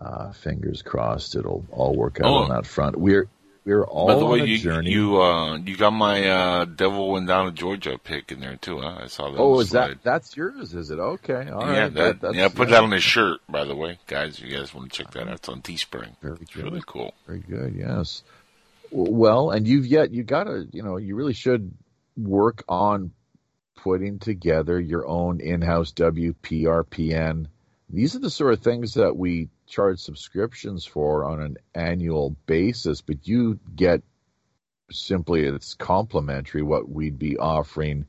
[0.00, 2.34] Uh, fingers crossed, it'll all work out Oh.
[2.34, 2.96] on that front.
[2.96, 3.28] We're
[3.66, 4.90] we're all By the way, on a you journey.
[4.92, 8.80] you uh you got my uh Devil Went Down to Georgia pick in there too,
[8.80, 9.00] huh?
[9.02, 9.38] I saw that.
[9.38, 9.90] oh, is slide.
[9.90, 10.72] that that's yours?
[10.72, 11.48] Is it okay?
[11.50, 11.74] All right.
[11.74, 14.38] yeah, that, that's, yeah, put that on his shirt, by the way, guys.
[14.38, 15.34] If you guys want to check that out?
[15.34, 16.14] It's on Teespring.
[16.22, 16.64] Very It's good.
[16.64, 17.12] really cool.
[17.26, 17.74] Very good.
[17.76, 18.22] Yes.
[18.92, 21.72] Well, and you've yet you got to you know you really should
[22.16, 23.10] work on
[23.82, 27.46] putting together your own in-house WPRPN.
[27.90, 33.00] These are the sort of things that we charge subscriptions for on an annual basis,
[33.00, 34.02] but you get
[34.90, 38.06] simply it's complimentary what we'd be offering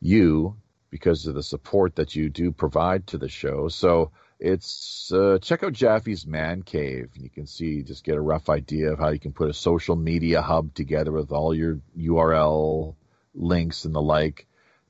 [0.00, 0.56] you
[0.90, 3.68] because of the support that you do provide to the show.
[3.68, 7.10] So it's uh, check out Jaffe's Man Cave.
[7.16, 9.96] You can see just get a rough idea of how you can put a social
[9.96, 12.94] media hub together with all your URL
[13.34, 14.46] links and the like.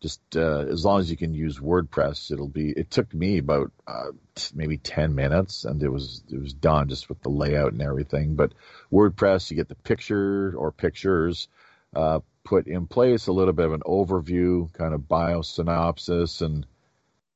[0.06, 2.70] Just uh, as long as you can use WordPress, it'll be.
[2.70, 4.12] It took me about uh,
[4.54, 8.36] maybe ten minutes, and it was it was done just with the layout and everything.
[8.36, 8.52] But
[8.92, 11.48] WordPress, you get the picture or pictures
[11.92, 16.64] uh, put in place, a little bit of an overview, kind of bio synopsis, and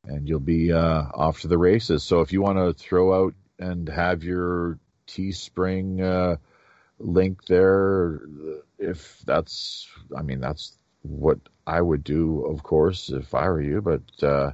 [0.04, 2.04] and you'll be uh, off to the races.
[2.04, 6.36] So if you want to throw out and have your Teespring uh,
[7.00, 8.20] link there,
[8.78, 13.80] if that's, I mean, that's what I would do, of course, if I were you.
[13.80, 14.53] But uh,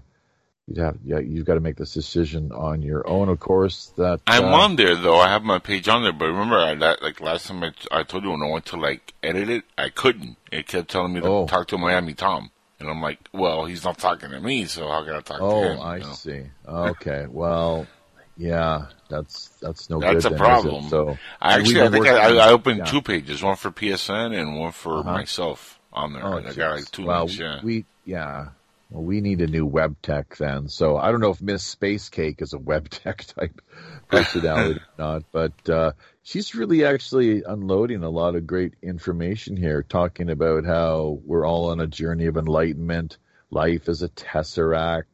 [0.66, 3.92] you'd have, yeah, you've got to make this decision on your own, of course.
[3.96, 5.18] That I'm uh, on there though.
[5.18, 8.24] I have my page on there, but remember, I, like last time I, I told
[8.24, 10.36] you when I went to like edit it, I couldn't.
[10.50, 11.46] It kept telling me to Oh.
[11.46, 15.04] talk to Miami Tom, and I'm like, well, he's not talking to me, so how
[15.04, 15.80] can I talk to Oh, him?
[15.80, 16.14] I you know?
[16.14, 16.42] see.
[16.66, 17.86] Okay, well,
[18.36, 20.24] yeah, that's that's no That's good.
[20.24, 20.82] a then, problem.
[20.88, 22.86] So I actually, I think I, I I opened yeah.
[22.86, 25.12] two pages, one for PSN and one for Uh-huh.
[25.12, 26.24] myself on there.
[26.24, 27.60] Oh, and I got like two well, links, yeah.
[27.62, 28.48] we yeah.
[28.90, 30.68] Well, we need a new web tech then.
[30.68, 33.60] So I don't know if Miss Space Cake is a web tech type
[34.08, 35.92] personality or not, but uh,
[36.22, 41.70] she's really actually unloading a lot of great information here, talking about how we're all
[41.70, 43.18] on a journey of enlightenment.
[43.50, 45.04] Life is a tesseract.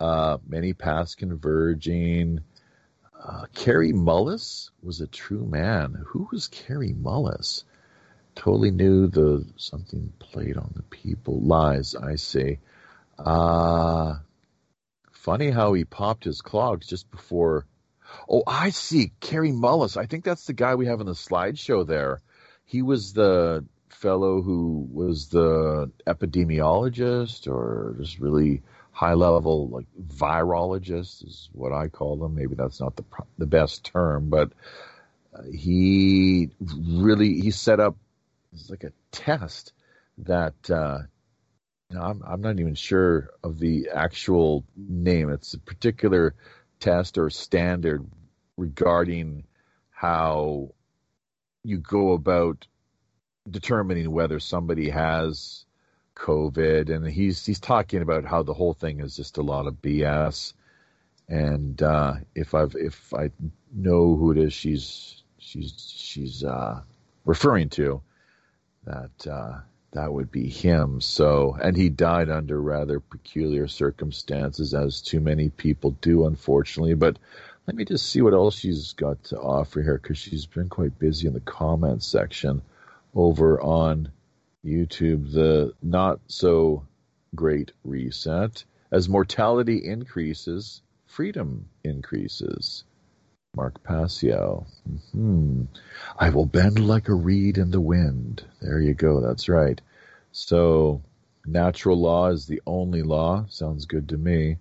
[0.00, 2.40] Uh, many paths converging.
[3.22, 5.94] Uh, Kary Mullis was a true man.
[6.08, 7.64] Who was Kary Mullis?
[8.34, 11.40] Totally knew the something played on the people.
[11.40, 12.58] Lies i say
[13.18, 14.14] uh
[15.12, 17.66] funny how he popped his clogs just before.
[18.28, 19.12] Oh i see.
[19.20, 19.96] Kary Mullis.
[19.96, 22.20] I think that's the guy we have in the slideshow there.
[22.64, 31.24] He was the fellow who was the epidemiologist or just really high level like virologist
[31.24, 32.34] is what i call them.
[32.34, 33.04] Maybe that's not the
[33.38, 34.52] the best term but
[35.34, 37.96] uh, he really he set up
[38.54, 39.72] it's like a test
[40.18, 40.98] that uh,
[41.90, 45.30] I'm I'm not even sure of the actual name.
[45.30, 46.34] It's a particular
[46.80, 48.06] test or standard
[48.56, 49.44] regarding
[49.90, 50.70] how
[51.62, 52.66] you go about
[53.48, 55.64] determining whether somebody has
[56.16, 59.82] COVID, and he's he's talking about how the whole thing is just a lot of
[59.82, 60.54] BS.
[61.28, 63.30] And uh, if I've if I
[63.72, 66.80] know who it is, she's she's she's uh,
[67.24, 68.02] referring to
[68.86, 69.60] that uh,
[69.92, 71.00] that would be him.
[71.00, 76.94] So, and he died under rather peculiar circumstances, as too many people do, unfortunately.
[76.94, 77.18] But
[77.66, 80.98] let me just see what else she's got to offer here, because she's been quite
[80.98, 82.62] busy in the comments section
[83.14, 84.10] over on
[84.64, 85.32] YouTube.
[85.32, 86.84] The not so
[87.34, 92.84] great reset as mortality increases, freedom increases.
[93.54, 94.66] Mark Passio.
[95.12, 95.64] Hmm.
[96.18, 98.44] I will bend like a reed in the wind.
[98.60, 99.20] There you go.
[99.20, 99.80] That's right.
[100.32, 101.02] So,
[101.46, 103.46] natural law is the only law.
[103.48, 104.58] Sounds good to me.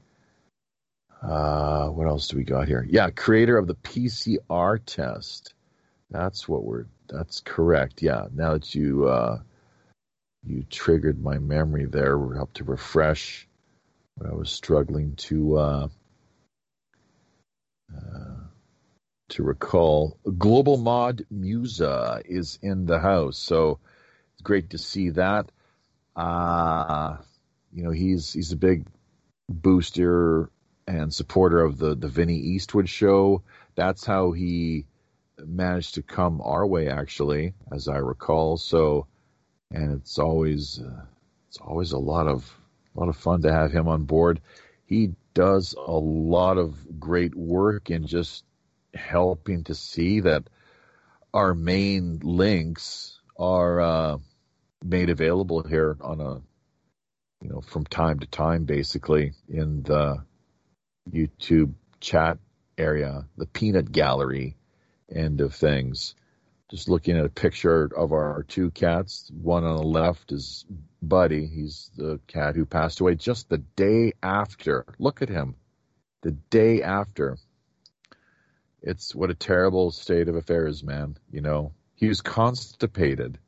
[1.22, 2.86] Uh, what else do we got here?
[2.88, 5.54] Yeah, creator of the PCR test.
[6.12, 6.86] That's what we're.
[7.08, 8.02] That's correct.
[8.02, 8.28] Yeah.
[8.34, 9.40] Now that you uh,
[10.46, 13.48] you triggered my memory there, we're up to refresh.
[14.16, 15.58] What I was struggling to.
[15.58, 15.88] Uh,
[17.96, 18.34] uh,
[19.34, 20.18] to recall.
[20.38, 23.80] Global Mod Musa is in the house, so
[24.34, 25.52] it's great to see that.
[26.16, 27.18] Uh,
[27.72, 28.86] you know, he's he's a big
[29.50, 30.50] booster
[30.88, 33.42] and supporter of the the Vinny Eastwood show.
[33.76, 34.86] That's how he
[35.38, 38.58] managed to come our way, actually, as I recall.
[38.58, 39.08] So,
[39.72, 41.06] and it's always uh,
[41.48, 42.56] it's always a lot of
[42.96, 44.42] a lot of fun to have him on board.
[44.86, 48.44] He does a lot of great work in just
[48.94, 50.44] helping to see that
[51.34, 54.18] our main links are uh,
[54.84, 56.42] made available here on a
[57.44, 60.24] you know from time to time basically in the
[61.12, 62.38] YouTube chat
[62.78, 64.56] area, the peanut gallery
[65.14, 66.16] end of things.
[66.72, 69.30] Just looking at a picture of our two cats.
[69.32, 70.66] One on the left is
[71.02, 71.46] Buddy.
[71.46, 74.86] He's the cat who passed away just the day after.
[74.98, 75.56] Look at him.
[76.22, 77.38] The day after
[78.84, 81.18] it's what a terrible state of affairs, man.
[81.32, 83.40] You know, he was constipated.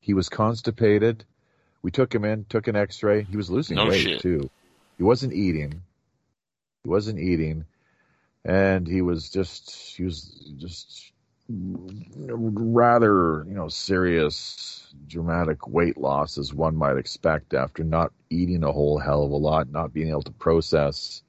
[0.00, 1.24] He was constipated.
[1.82, 3.22] We took him in, took an X-ray.
[3.22, 4.20] He was losing No weight shit.
[4.20, 4.50] too.
[4.98, 5.82] He wasn't eating.
[6.82, 7.64] He wasn't eating,
[8.44, 11.12] and he was just he was just
[11.48, 18.72] rather you know serious, dramatic weight loss as one might expect after not eating a
[18.72, 21.22] whole hell of a lot, not being able to process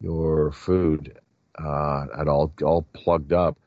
[0.00, 1.18] your food
[1.58, 3.58] uh, at all, all plugged up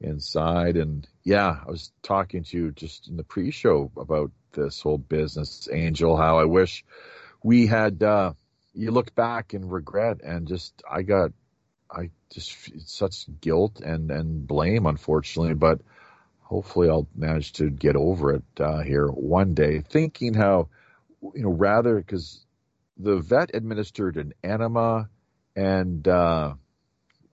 [0.00, 0.76] inside.
[0.76, 5.68] And yeah, I was talking to you just in the pre-show about this whole business,
[5.72, 6.16] Angel.
[6.16, 6.84] How I wish
[7.42, 8.02] we had.
[8.02, 8.34] Uh,
[8.76, 11.30] you look back and regret, and just I got,
[11.90, 15.54] I just such guilt and and blame, unfortunately.
[15.54, 15.80] But
[16.40, 19.80] hopefully, I'll manage to get over it uh, here one day.
[19.80, 20.68] Thinking how,
[21.34, 22.44] you know, rather because
[22.96, 25.08] the vet administered an enema
[25.54, 26.06] and.
[26.06, 26.54] Uh,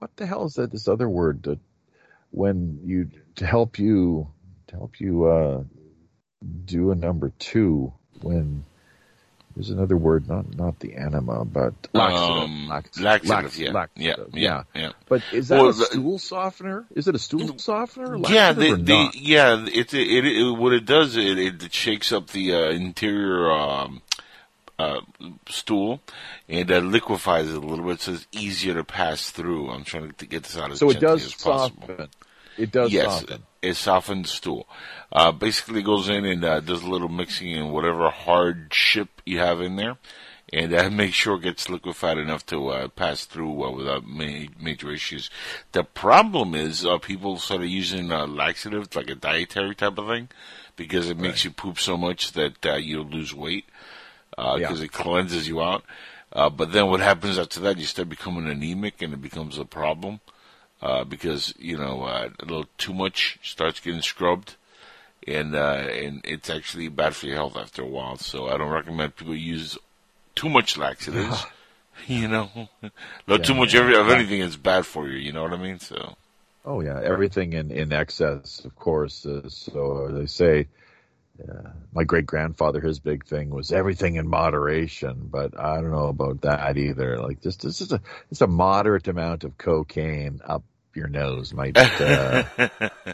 [0.02, 0.72] what the hell is that?
[0.72, 1.60] This other word that
[2.32, 4.28] when you to help you
[4.68, 5.64] to help you uh,
[6.66, 8.66] do a number two when
[9.56, 13.72] there's another word not not the anima but laxative, Um, laxative, laxative, lax- yeah,
[14.16, 14.92] laxative, yeah, yeah, yeah.
[15.08, 16.88] But is that Well, a the- stool softener?
[16.96, 18.16] Is it a stool softener?
[18.16, 19.16] Yeah, Laxative they, or they, not?
[19.16, 19.66] yeah.
[19.68, 24.02] It, it, it, what it does, it, it shakes up the uh, interior um,
[24.82, 25.02] uh,
[25.48, 26.02] stool
[26.50, 29.70] and uh, liquefies it a little bit, so it's easier to pass through.
[29.70, 31.88] I'm trying to get this out as so it gently does as possible.
[31.88, 32.10] soften.
[32.58, 33.44] It does yes, soften.
[33.62, 34.68] it softens stool.
[35.12, 39.40] Uh, basically goes in and uh, does a little mixing in whatever hard chip you
[39.40, 39.98] have in there,
[40.52, 44.92] and uh, make sure it gets liquefied enough to uh, pass through without ma- major
[44.92, 45.30] issues.
[45.72, 50.30] The problem is uh, people started using uh, laxatives like a dietary type of thing
[50.76, 53.66] because it makes you poop so much that uh, you lose weight
[54.38, 54.86] because Yeah.
[54.86, 55.84] it cleanses you out.
[56.34, 57.78] Uh, but then what happens after that?
[57.78, 60.22] You start becoming anemic, and it becomes a problem
[60.82, 64.56] uh, because you know uh, a little too much starts getting scrubbed,
[65.28, 68.18] and uh, and it's actually bad for your health after a while.
[68.18, 69.78] So I don't recommend people use
[70.36, 71.46] too much laxatives.
[72.08, 72.70] you know,
[73.28, 73.92] no, too Yeah, much yeah.
[74.00, 75.18] of anything is bad for you.
[75.18, 75.80] You know what I mean?
[75.80, 76.16] So
[76.66, 79.26] Oh yeah, everything in in excess, of course.
[79.26, 80.68] Uh, so they say,
[81.50, 85.30] uh, my great grandfather, his big thing was everything in moderation.
[85.32, 87.18] But I don't know about that either.
[87.18, 90.64] Like just this is a just a moderate amount of cocaine up
[90.94, 91.78] your nose might.
[92.02, 92.44] Uh,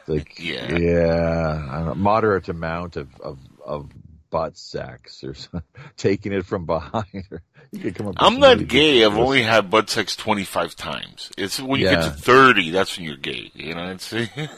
[0.08, 0.78] like Yeah.
[0.78, 3.90] yeah, know, moderate amount of of of
[4.30, 5.36] butt sex or
[5.98, 7.06] taking it from behind.
[7.72, 8.16] you could come up.
[8.18, 9.04] I'm not gay.
[9.04, 11.32] I've only had butt sex 25 times.
[11.38, 11.96] It's when you yeah.
[11.96, 13.52] get to 30, that's when you're gay.
[13.54, 14.14] You know, it's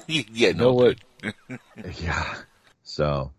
[0.07, 0.97] yeah, no, what?
[1.99, 2.35] yeah.
[2.83, 3.31] So,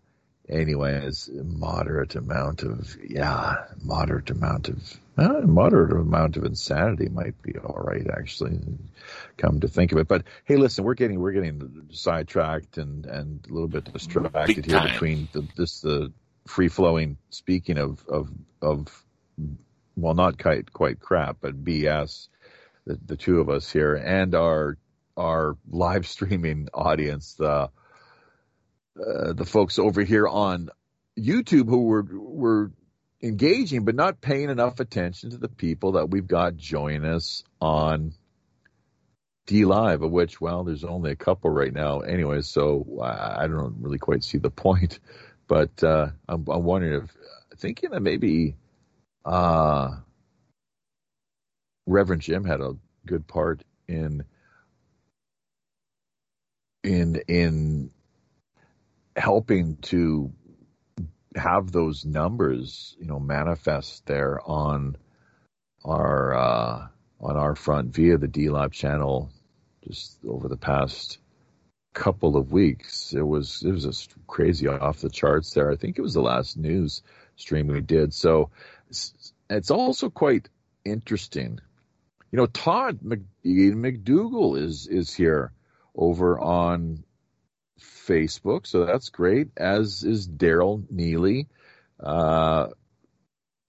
[0.51, 7.41] anyways, a moderate amount of yeah, moderate amount of uh, moderate amount of insanity might
[7.41, 8.59] be all right actually.
[9.37, 13.45] Come to think of it, but hey, listen, we're getting we're getting sidetracked and and
[13.49, 16.13] a little bit distracted here between the, this the
[16.47, 18.29] free flowing speaking of of
[18.61, 19.05] of
[19.95, 22.27] well not quite quite crap but BS
[22.85, 24.77] the the two of us here and our
[25.17, 27.69] our live streaming audience the
[28.99, 30.69] uh, the folks over here on
[31.17, 32.71] YouTube who were were
[33.23, 38.13] engaging but not paying enough attention to the people that we've got join us on
[39.47, 42.41] DLive, of which well, there's only a couple right now, anyway.
[42.41, 44.99] So I don't really quite see the point.
[45.47, 47.11] But uh, I'm, I'm wondering if
[47.59, 48.55] thinking that maybe
[49.25, 49.89] uh,
[51.85, 52.73] Reverend Jim had a
[53.05, 54.23] good part in
[56.83, 57.91] in in
[59.21, 60.33] helping to
[61.35, 64.97] have those numbers, you know, manifest there on
[65.85, 66.87] our uh,
[67.19, 69.31] on our front via the DLive channel
[69.87, 71.19] just over the past
[71.93, 73.13] couple of weeks.
[73.13, 75.71] It was it was just crazy off the charts there.
[75.71, 77.03] I think it was the last news
[77.35, 78.13] stream we did.
[78.13, 78.49] So
[78.89, 80.49] it's, it's also quite
[80.83, 81.59] interesting.
[82.31, 85.53] You know, Todd McDougal is is here
[85.95, 87.03] over on
[88.07, 89.49] Facebook, so that's great.
[89.57, 91.47] As is Daryl Neely,
[91.99, 92.67] uh,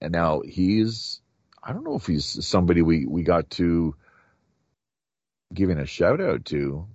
[0.01, 1.21] and now he's
[1.63, 3.95] I don't know if he's somebody we we got to
[5.53, 6.87] giving a shout out to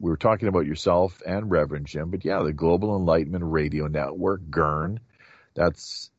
[0.00, 4.40] we were talking about yourself and Reverend Jim, but yeah, the Global Enlightenment Radio Network,
[4.50, 4.98] GERN,
[5.54, 6.10] that's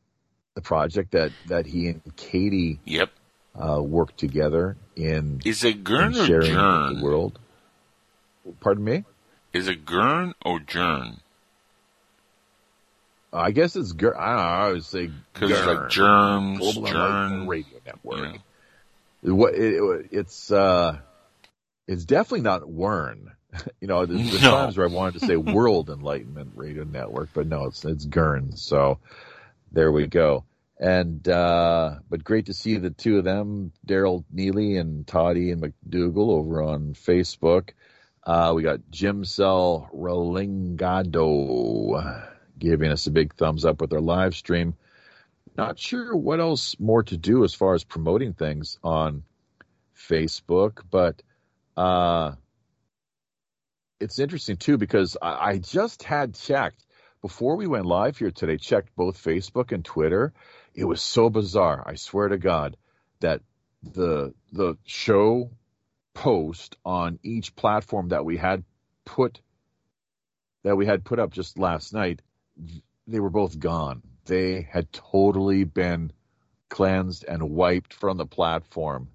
[0.54, 3.10] the project that that he and Katie yep
[3.54, 5.40] uh, worked together in.
[5.44, 6.98] Is it GERN or Jern?
[6.98, 7.38] The world.
[8.60, 9.04] Pardon me.
[9.52, 11.18] Is it GERN or Jern?
[13.32, 14.16] I guess it's GERN.
[14.16, 14.66] I.
[14.66, 18.38] I would say because it's like germs, Global Jern Radio Network.
[19.22, 19.32] Yeah.
[19.32, 20.98] What it, it, it's uh,
[21.86, 23.32] it's definitely not WERN.
[23.80, 24.50] you know, there's, there's no.
[24.50, 28.56] times where I wanted to say World Enlightenment Radio Network, but no, it's it's GERN.
[28.56, 28.98] So
[29.70, 30.44] there we go.
[30.78, 35.62] And uh, but great to see the two of them, Daryl Neely and Toddy and
[35.62, 37.70] McDougal, over on Facebook.
[38.24, 41.10] Uh, we got Jim Cell Rolingado
[42.58, 44.74] giving us a big thumbs up with our live stream.
[45.56, 49.24] Not sure what else more to do as far as promoting things on
[49.96, 51.22] Facebook, but
[51.76, 52.32] uh,
[54.00, 56.84] it's interesting too because I, I just had checked
[57.20, 58.56] before we went live here today.
[58.56, 60.32] Checked both Facebook and Twitter.
[60.74, 61.82] It was so bizarre.
[61.86, 62.76] I swear to God
[63.20, 63.40] that
[63.82, 65.50] the the show
[66.14, 68.64] post on each platform that we had
[69.04, 69.40] put
[70.64, 72.22] that we had put up just last night,
[73.08, 74.02] they were both gone.
[74.26, 76.12] They had totally been
[76.68, 79.08] cleansed and wiped from the platform.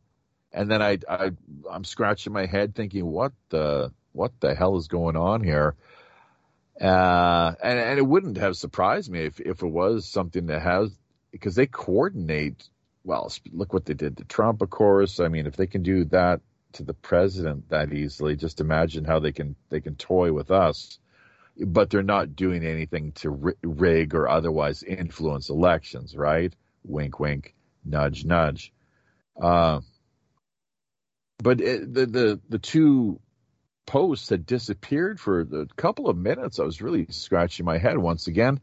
[0.52, 1.32] And then I, I
[1.72, 5.76] I'm scratching my head thinking, what the what the hell is going on here?
[6.80, 10.96] Uh, and, and it wouldn't have surprised me if, if it was something that has,
[11.32, 12.70] because they coordinate,
[13.04, 15.20] well, look what they did to Trump, of course.
[15.20, 16.42] I mean, if they can do that
[16.78, 21.00] to the president that easily, just imagine how they can, they can toy with us.
[21.60, 26.56] But they're not doing anything to rig or otherwise influence elections, right?
[26.84, 28.72] Wink, wink, nudge, nudge.
[29.42, 29.82] Uh,
[31.40, 33.20] but it, the the the two
[33.86, 36.60] posts had disappeared for a couple of minutes.
[36.60, 38.60] I was really scratching my head once again.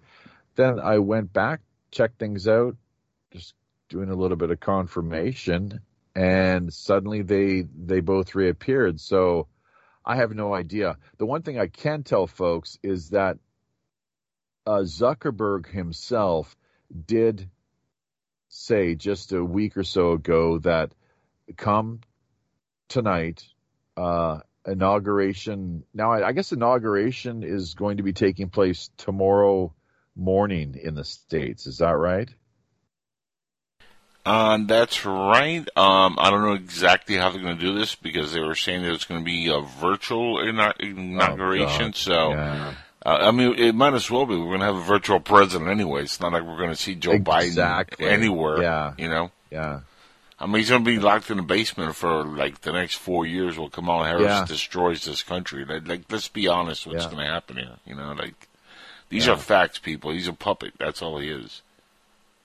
[0.57, 1.61] Then I went back,
[1.91, 2.77] checked things out,
[3.33, 3.55] just
[3.89, 5.81] doing a little bit of confirmation,
[6.15, 9.01] and suddenly they they both reappeared.
[9.01, 9.49] So
[10.05, 10.97] I have no idea.
[11.19, 13.39] The one thing I can tell folks is that
[14.67, 16.57] uh, Zuckerberg himself
[17.07, 17.49] did
[18.49, 20.93] say just a week or so ago that
[21.57, 22.01] come
[22.89, 23.45] tonight
[23.97, 25.85] uh, inauguration.
[25.93, 29.75] Now, I, I guess inauguration is going to be taking place tomorrow
[30.17, 31.67] morning in the states.
[31.67, 32.29] Is that right?
[34.27, 35.69] Um, that's right.
[35.77, 38.83] Um, I don't know exactly how they're going to do this because they were saying
[38.83, 41.89] that it's going to be a virtual inauguration.
[41.89, 42.75] Oh, so, yeah.
[43.05, 44.35] uh, I mean, it might as well be.
[44.37, 46.03] We're going to have a virtual president anyway.
[46.03, 48.07] It's not like we're going to see Joe exactly.
[48.07, 48.63] Biden anywhere.
[48.63, 48.95] Yeah.
[48.97, 49.31] You know?
[49.51, 49.81] Yeah.
[50.39, 53.27] I mean, he's going to be locked in the basement for like the next four
[53.27, 54.45] years while Kamala Harris yeah.
[54.47, 55.65] destroys this country.
[55.65, 57.11] Like, like, let's be honest, what's yeah.
[57.11, 57.77] going to happen here?
[57.87, 58.49] You know, like,
[59.11, 60.11] These are facts, people.
[60.11, 60.73] He's a puppet.
[60.79, 61.63] That's all he is.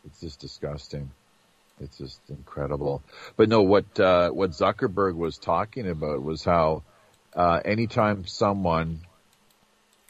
[0.06, 1.12] It's just disgusting.
[1.80, 3.04] It's just incredible.
[3.38, 6.84] But no, what uh, what Zuckerberg was talking about was how
[7.36, 9.02] uh, anytime someone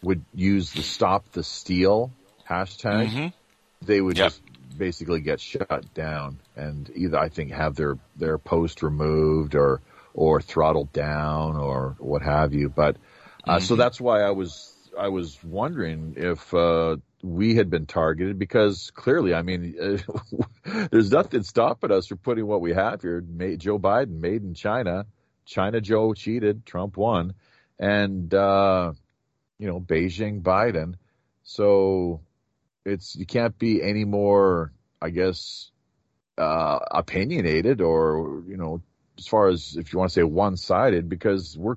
[0.03, 2.11] would use the "Stop the Steal"
[2.49, 3.33] hashtag, Mhm.
[3.81, 4.25] they would Yep.
[4.25, 4.41] just
[4.77, 9.81] basically get shut down and either I think have their their post removed or
[10.13, 12.69] or throttled down or what have you.
[12.69, 12.97] But
[13.45, 18.39] uh, so that's why I was I was wondering if uh, we had been targeted
[18.39, 19.75] because clearly, I mean,
[20.91, 23.21] there's nothing stopping us from putting what we have here.
[23.57, 25.05] Joe Biden made in China.
[25.45, 26.65] China Joe cheated.
[26.65, 27.33] Trump won,
[27.79, 28.93] and uh,
[29.57, 30.95] you know Beijing Biden.
[31.43, 32.21] So
[32.85, 35.71] it's you can't be any more, I guess,
[36.37, 38.81] uh, opinionated or you know,
[39.17, 41.75] as far as if you want to say one-sided, because we're,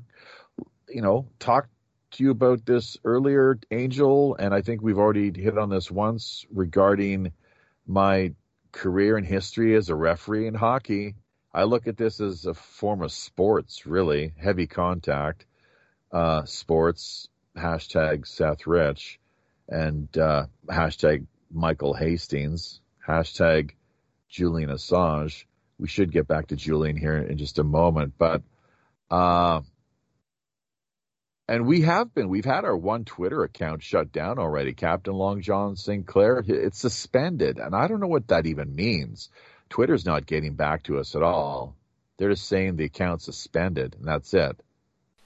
[0.89, 1.72] you know, talked to
[2.21, 7.33] you about this earlier, Angel, and I think we've already hit on this once regarding
[7.87, 8.35] my
[8.73, 11.15] career and history as a referee in hockey.
[11.53, 15.47] I look at this as a form of sports, really heavy contact,
[16.11, 17.29] uh, sports.
[17.57, 19.21] Hashtag Seth Rich
[19.69, 23.73] and uh, hashtag Michael Hastings, hashtag
[24.29, 25.45] Julian Assange.
[25.79, 28.43] We should get back to Julian here in just a moment, but
[29.11, 29.61] uh,
[31.49, 32.29] and we have been.
[32.29, 34.73] We've had our one Twitter account shut down already.
[34.73, 39.29] Captain Long John Sinclair, it's suspended, and I don't know what that even means.
[39.69, 41.75] Twitter's not getting back to us at all.
[42.19, 44.57] They're just saying the account's suspended, and that's it.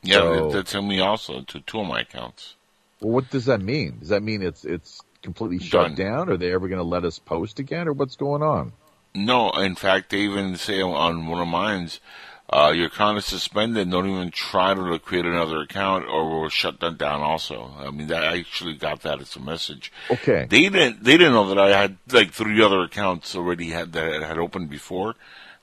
[0.02, 2.54] Yeah, So- that, that's on me also to two of my accounts.
[3.00, 3.98] Well, what does that mean?
[4.00, 5.94] Does that mean it's it's completely shut Done.
[5.96, 6.30] down?
[6.30, 8.72] Are they ever going to let us post again, or what's going on?
[9.14, 12.00] No, in fact, they even say on one of mine's,
[12.48, 13.90] uh, your account is suspended.
[13.90, 17.20] Don't even try to create another account, or we'll shut that down.
[17.20, 19.92] Also, I mean, that, I actually got that as a message.
[20.10, 21.02] Okay, They didn't.
[21.02, 24.70] They didn't know that I had like three other accounts already had that had opened
[24.70, 25.14] before.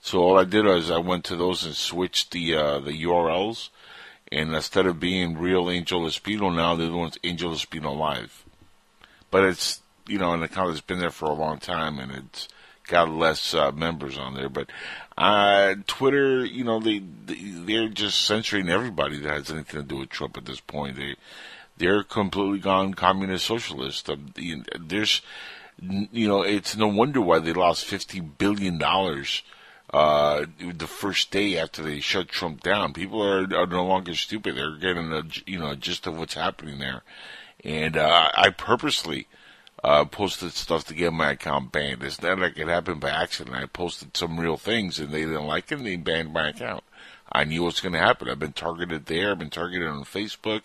[0.02, 3.70] So all I did was I went to those and switched the uh, the URLs,
[4.30, 8.44] and instead of being real Angel Espino, now they're the other one's Angel Espino Live.
[9.32, 12.50] But it's you know an account that's been there for a long time, and it's
[12.88, 14.50] got less uh, members on there.
[14.50, 14.70] But
[15.18, 17.36] uh, Twitter, you know, they, they
[17.66, 20.96] they're just censoring everybody that has anything to do with Trump at this point.
[20.96, 21.16] They
[21.78, 24.10] they're completely gone communist socialist.
[24.10, 24.34] Um,
[24.80, 25.22] There's,
[25.80, 29.44] you know, it's no wonder why they lost fifty billion dollars
[29.94, 32.94] uh, the first day after they shut Trump down.
[32.94, 34.56] People are, are no longer stupid.
[34.56, 37.04] They're getting a you know gist of what's happening there,
[37.64, 39.28] and uh, I purposely.
[39.84, 42.02] Uh, posted stuff to get my account banned.
[42.04, 43.58] It's not like it happened by accident.
[43.58, 46.86] I posted some real things and they didn't like it and they banned my account.
[47.30, 48.30] I knew what's going to happen.
[48.30, 49.32] I've been targeted there.
[49.32, 50.64] I've been targeted on Facebook.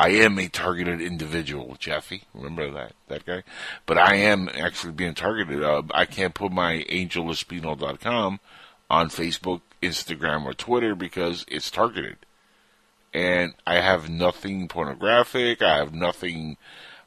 [0.00, 2.22] I am a targeted individual, Jeffy.
[2.32, 3.42] Remember that, that guy?
[3.84, 5.62] But I am actually being targeted.
[5.62, 8.40] Uh, I can't put my angelespino.com
[8.88, 12.16] on Facebook, Instagram, or Twitter because it's targeted.
[13.12, 15.60] And I have nothing pornographic.
[15.60, 16.56] I have nothing,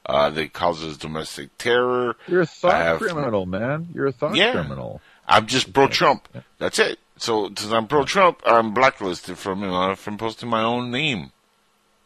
[0.05, 2.15] uh, that causes domestic terror.
[2.27, 3.89] you're a thought have- criminal, man.
[3.93, 4.51] You're a thought Yeah.
[4.53, 5.01] criminal.
[5.27, 6.27] I'm just pro Trump.
[6.59, 6.99] That's it.
[7.17, 11.31] So since I'm pro Trump, I'm blacklisted from you know from posting my own name.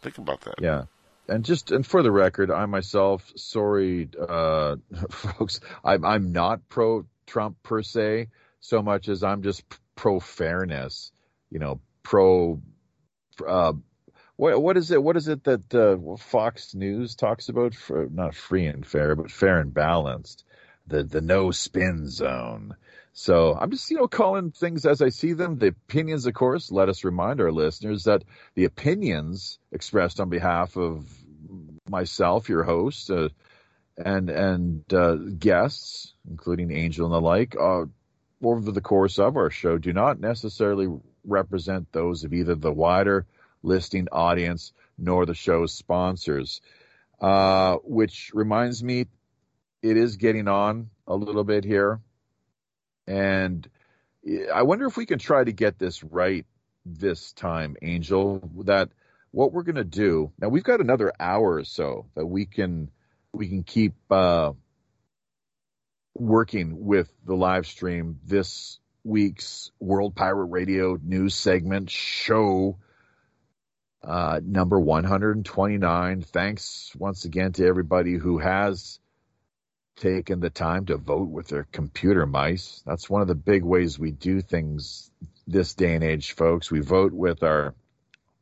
[0.01, 0.55] Think about that.
[0.61, 0.83] Yeah.
[1.27, 4.75] And just and for the record, I myself, sorry, uh,
[5.09, 8.27] folks, I'm I'm not pro Trump per se,
[8.59, 9.63] so much as I'm just
[9.95, 11.11] pro fairness.
[11.49, 12.61] You know, pro.
[13.45, 13.73] Uh,
[14.37, 15.01] what what is it?
[15.03, 17.73] What is it that uh, Fox News talks about?
[17.73, 20.45] For, not free and fair, but fair and balanced.
[20.85, 22.75] The the no spin zone.
[23.13, 25.57] So I'm just you know calling things as I see them.
[25.57, 26.71] The opinions, of course.
[26.71, 28.23] Let us remind our listeners that
[28.53, 31.09] the opinions expressed on behalf of
[31.89, 33.29] myself, your host, uh,
[33.97, 37.85] and and uh, guests, including Angel and the like, uh,
[38.43, 40.87] over the course of our show, do not necessarily
[41.25, 43.25] represent those of either the wider
[43.67, 46.61] listing audience nor the show's sponsors.
[47.19, 49.07] Uh, which reminds me,
[49.81, 51.99] it is getting on a little bit here,
[53.07, 53.67] and
[54.53, 56.45] I wonder if we can try to get this right
[56.85, 58.47] this time, Angel.
[58.65, 58.89] That
[59.31, 60.49] what we're going to do now.
[60.49, 62.91] We've got another hour or so that we can
[63.33, 64.53] we can keep uh,
[66.13, 68.19] working with the live stream.
[68.25, 72.77] This week's World Pirate Radio news segment show
[74.07, 76.21] uh, number 129.
[76.21, 78.99] Thanks once again to everybody who has
[79.97, 82.81] taken the time to vote with their computer mice.
[82.85, 85.11] That's one of the big ways we do things
[85.45, 86.71] this day and age, folks.
[86.71, 87.75] We vote with our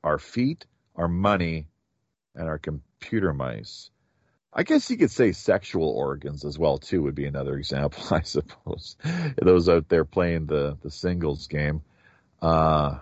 [0.04, 1.68] our feet, our money,
[2.36, 3.90] and our computer mice.
[4.54, 8.22] I guess you could say sexual organs as well too would be another example, I
[8.22, 8.98] suppose.
[9.42, 11.82] Those out there playing the the singles game,
[12.40, 13.00] uh,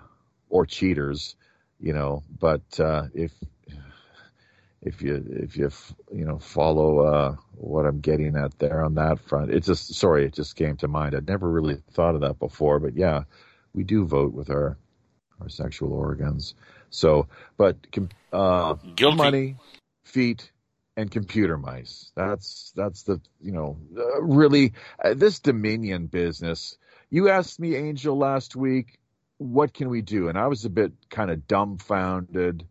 [0.50, 1.36] or cheaters,
[1.84, 2.24] you know.
[2.40, 3.32] But uh, if
[4.82, 5.70] if you if you
[6.12, 10.26] you know follow uh, what I'm getting at there on that front, it just sorry,
[10.26, 11.14] it just came to mind.
[11.14, 13.24] I'd never really thought of that before, but yeah,
[13.74, 14.78] we do vote with our
[15.42, 16.56] our sexual organs.
[16.90, 17.28] So,
[17.58, 17.78] but
[18.32, 19.18] uh, Guilty.
[19.18, 19.56] money,
[20.06, 20.52] feet,
[20.96, 22.12] and computer mice.
[22.16, 24.74] That's that's the you know uh, really
[25.04, 26.78] uh, this Dominion business.
[27.10, 29.00] You asked me, Angel, last week,
[29.44, 30.30] what can we do?
[30.30, 32.66] And I was a bit kind of dumbfounded.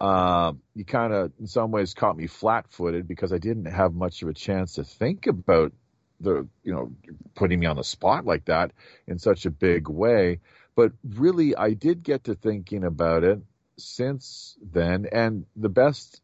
[0.00, 4.22] Uh, you kind of, in some ways, caught me flat-footed because I didn't have much
[4.22, 5.72] of a chance to think about
[6.20, 6.92] the, you know,
[7.34, 8.72] putting me on the spot like that
[9.06, 10.40] in such a big way.
[10.74, 13.40] But really, I did get to thinking about it
[13.78, 16.22] since then, and the best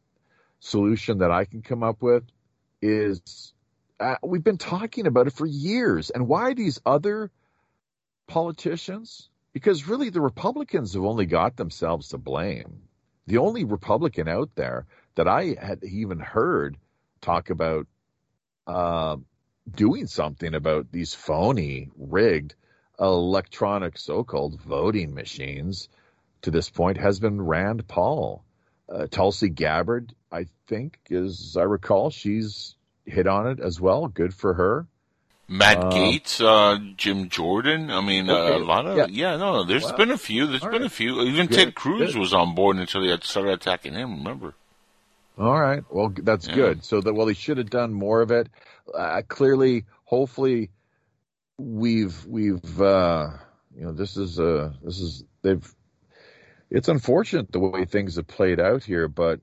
[0.60, 2.24] solution that I can come up with
[2.80, 3.52] is
[4.00, 6.10] uh, we've been talking about it for years.
[6.10, 7.30] And why these other
[8.26, 9.28] politicians?
[9.52, 12.82] Because really, the Republicans have only got themselves to blame.
[13.26, 16.76] The only Republican out there that I had even heard
[17.20, 17.86] talk about
[18.66, 19.16] uh,
[19.74, 22.54] doing something about these phony, rigged
[22.98, 25.88] electronic so called voting machines
[26.42, 28.44] to this point has been Rand Paul.
[28.88, 32.76] Uh, Tulsi Gabbard, I think, as I recall, she's
[33.06, 34.08] hit on it as well.
[34.08, 34.86] Good for her.
[35.48, 37.90] Matt uh, Gaetz, uh, Jim Jordan.
[37.90, 38.54] I mean, okay.
[38.54, 39.06] uh, a lot of yeah.
[39.08, 39.64] yeah no.
[39.64, 39.96] There's wow.
[39.96, 40.46] been a few.
[40.46, 40.90] There's All been right.
[40.90, 41.20] a few.
[41.22, 41.56] Even good.
[41.56, 42.20] Ted Cruz good.
[42.20, 44.18] was on board until they had started attacking him.
[44.18, 44.54] Remember?
[45.38, 45.82] All right.
[45.90, 46.54] Well, that's yeah.
[46.54, 46.84] good.
[46.84, 48.48] So that well, he should have done more of it.
[48.92, 50.70] Uh, clearly, hopefully,
[51.58, 53.30] we've we've uh,
[53.76, 55.74] you know this is uh this is they've
[56.70, 59.40] it's unfortunate the way things have played out here, but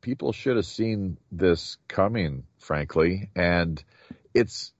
[0.00, 3.82] people should have seen this coming, frankly, and
[4.32, 4.72] it's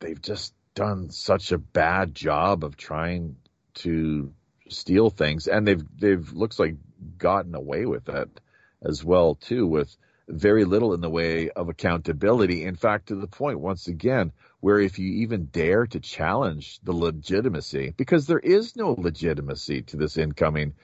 [0.00, 3.36] they've just done such a bad job of trying
[3.74, 4.32] to
[4.68, 6.76] steal things, and they've they've looks like
[7.16, 8.40] gotten away with it
[8.82, 9.96] as well too, with
[10.28, 12.64] very little in the way of accountability.
[12.64, 16.92] In fact, to the point once again where if you even dare to challenge the
[16.92, 20.74] legitimacy, because there is no legitimacy to this incoming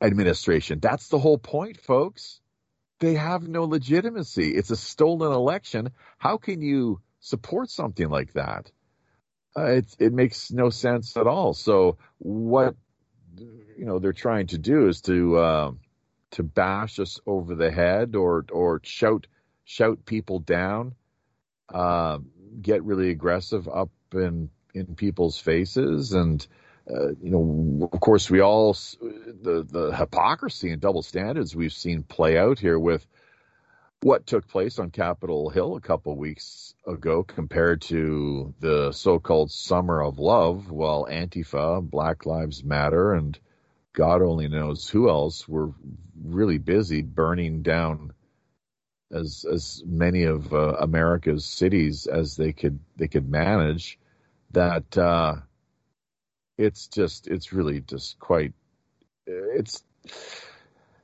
[0.00, 0.78] administration.
[0.78, 2.40] That's the whole point, folks.
[3.00, 4.54] They have no legitimacy.
[4.54, 5.90] It's a stolen election.
[6.18, 8.70] How can you support something like that?
[9.56, 11.54] Uh, it it makes no sense at all.
[11.54, 12.76] So what
[13.36, 15.72] you know they're trying to do is to uh,
[16.32, 19.26] to bash us over the head or or shout
[19.64, 20.94] shout people down,
[21.72, 22.18] uh,
[22.60, 26.46] get really aggressive up in in people's faces and
[26.90, 32.02] uh, you know, of course, we all the the hypocrisy and double standards we've seen
[32.02, 33.06] play out here with
[34.00, 40.02] what took place on Capitol Hill a couple weeks ago compared to the so-called summer
[40.02, 43.38] of love, while Antifa, Black Lives Matter, and
[43.92, 45.72] God only knows who else were
[46.24, 48.12] really busy burning down
[49.10, 53.98] as as many of uh, America's cities as they could they could manage.
[54.52, 55.36] That uh,
[56.56, 58.52] it's just it's really just quite
[59.26, 59.82] it's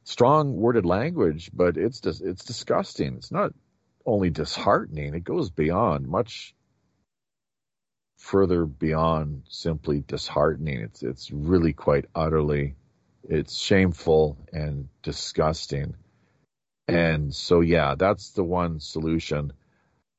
[0.04, 3.14] strong worded language, but it's just it's disgusting.
[3.16, 3.52] It's not
[4.06, 6.54] only disheartening; it goes beyond much
[8.18, 10.80] further beyond simply disheartening.
[10.80, 12.76] It's it's really quite utterly
[13.28, 15.94] it's shameful and disgusting.
[16.86, 19.52] And so yeah, that's the one solution.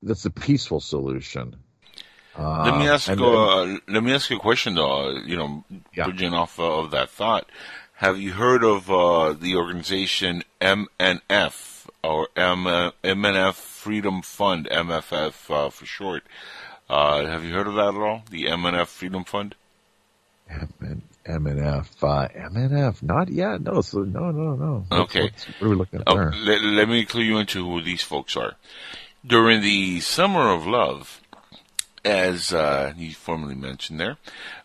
[0.02, 1.58] That's the peaceful solution
[2.38, 3.10] let me uh, ask.
[3.10, 5.10] Uh, let me ask you a question, though.
[5.10, 5.64] Uh, you know,
[5.94, 6.06] yeah.
[6.06, 7.50] bridging off of that thought,
[7.96, 15.70] have you heard of uh, the organization MNF or M- MNF Freedom Fund, MFF uh,
[15.70, 16.24] for short?
[16.90, 18.24] Uh, have you heard of that at all?
[18.30, 19.56] The MNF Freedom Fund.
[20.50, 23.62] MN, MNF, MNF, not yet.
[23.62, 24.86] No, so no, no, no.
[24.92, 26.16] Okay, what's, what are we looking at oh?
[26.16, 28.54] Let, let me clue you into who these folks are.
[29.26, 31.22] During the Summer of Love,
[32.06, 34.18] as uh, he formerly mentioned there.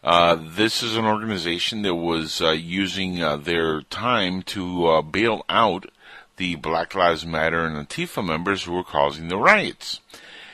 [0.04, 5.44] Uh, this is an organization that was uh, using uh, their time to uh, bail
[5.48, 5.90] out
[6.36, 10.00] the Black Lives Matter and Antifa members who were causing the riots.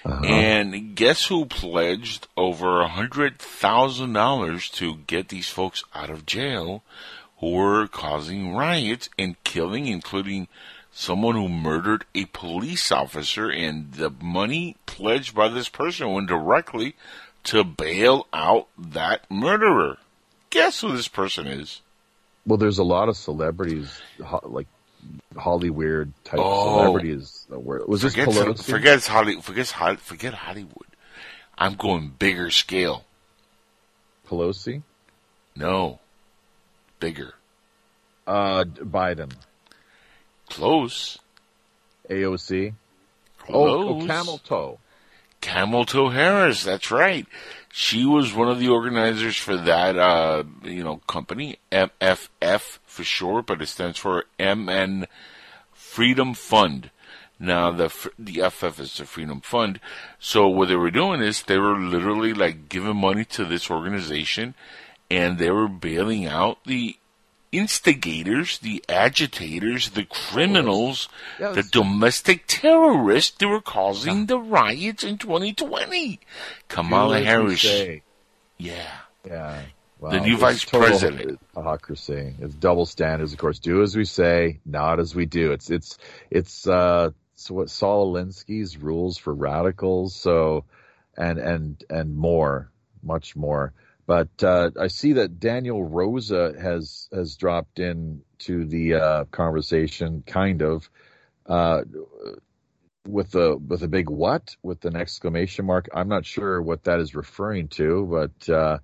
[0.05, 0.25] Uh-huh.
[0.25, 6.27] And guess who pledged over a hundred thousand dollars to get these folks out of
[6.27, 6.85] jail
[7.39, 10.47] who were causing riots and killing, including
[10.99, 16.97] someone who murdered a police officer, and the money pledged by this person went directly
[17.45, 19.99] to bail out that murderer.
[20.49, 21.83] Guess who this person is?
[22.47, 24.01] Well, there's a lot of celebrities
[24.43, 24.69] like
[25.37, 26.79] Hollywood type Oh.
[26.79, 27.83] celebrity is the word.
[27.87, 28.65] Was forget this Pelosi?
[28.65, 29.67] forget Holly, forget
[30.01, 30.87] forget Hollywood.
[31.59, 33.05] I'm going bigger scale.
[34.29, 34.83] Pelosi?
[35.55, 36.01] No,
[37.01, 37.35] bigger,
[38.27, 39.33] Uh, Biden.
[40.49, 41.19] Close,
[42.09, 42.75] AOC.
[43.39, 43.71] close.
[43.71, 44.79] Oh, oh, Camel Toe.
[45.41, 46.65] Camel Toe Harris.
[46.65, 47.27] That's right.
[47.73, 53.47] She was one of the organizers for that, uh, you know, company, MFF for short,
[53.47, 55.07] but it stands for MN
[55.73, 56.91] Freedom Fund.
[57.39, 59.79] Now the the FF is the Freedom Fund.
[60.19, 64.55] So what they were doing is they were literally like giving money to this organization,
[65.11, 66.97] and they were bailing out the
[67.59, 71.09] instigators, the agitators, the criminals,
[71.41, 76.21] Yeah, the domestic terrorists that were causing the riots in 2020.
[76.69, 78.01] Kamala Do as we Harris.
[78.59, 78.91] Yeah.
[79.27, 79.63] Yeah.
[79.99, 81.41] Wow, The new it's vice president.
[81.55, 82.35] Hypocrisy.
[82.41, 83.59] It's double standards, of course.
[83.59, 85.53] Do as we say, not as we do.
[85.53, 85.97] It's it's
[86.31, 90.15] it's uh it's what Saul Alinsky's rules for radicals.
[90.15, 90.65] So
[91.17, 92.71] and and and more,
[93.03, 93.73] much more.
[94.07, 100.23] But uh, I see that Daniel Rosa has has dropped in to the uh, conversation,
[100.27, 100.89] kind of,
[101.47, 101.83] uh,
[103.07, 105.89] with the with a big what with an exclamation mark.
[105.93, 108.49] I'm not sure what that is referring to, but.
[108.49, 108.79] Uh,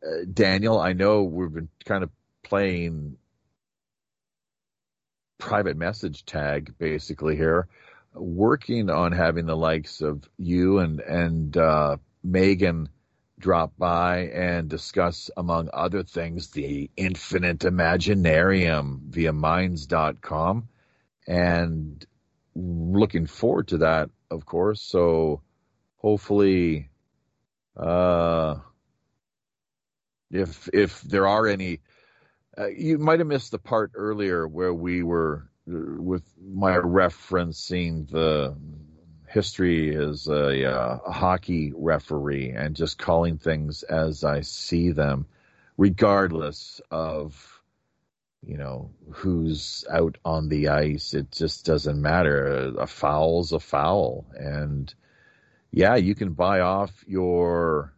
[0.00, 2.10] uh, Daniel, I know we've been kind of
[2.44, 3.16] playing
[5.38, 7.68] private message tag basically here,
[8.14, 12.88] working on having the likes of you and and uh, Megan
[13.38, 20.68] drop by and discuss, among other things, the infinite imaginarium via minds.com
[21.26, 22.06] and
[22.54, 24.82] looking forward to that, of course.
[24.82, 25.42] So
[25.96, 26.90] hopefully,
[27.76, 28.56] uh,
[30.30, 31.80] if if there are any
[32.58, 38.10] uh, you might have missed the part earlier where we were uh, with my referencing
[38.10, 38.56] the
[39.28, 45.26] history as a, uh, a hockey referee and just calling things as I see them,
[45.76, 47.54] regardless of
[48.46, 51.14] you know who's out on the ice.
[51.14, 52.72] It just doesn't matter.
[52.78, 54.92] A foul's a foul, and
[55.70, 57.92] yeah, you can buy off your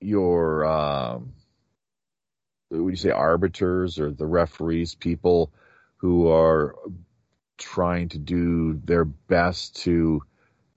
[0.00, 1.34] your um,
[2.70, 5.52] would you say arbiters or the referees, people
[5.96, 6.74] who are
[7.58, 10.22] trying to do their best to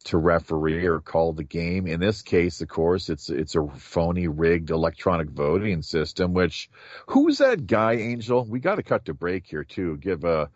[0.05, 1.87] to referee or call the game.
[1.87, 6.33] In this case, of course, it's it's a phony rigged electronic voting system.
[6.33, 6.69] Which
[7.07, 8.45] who's that guy, Angel?
[8.45, 9.97] We got to cut to break here too.
[9.97, 10.49] Give a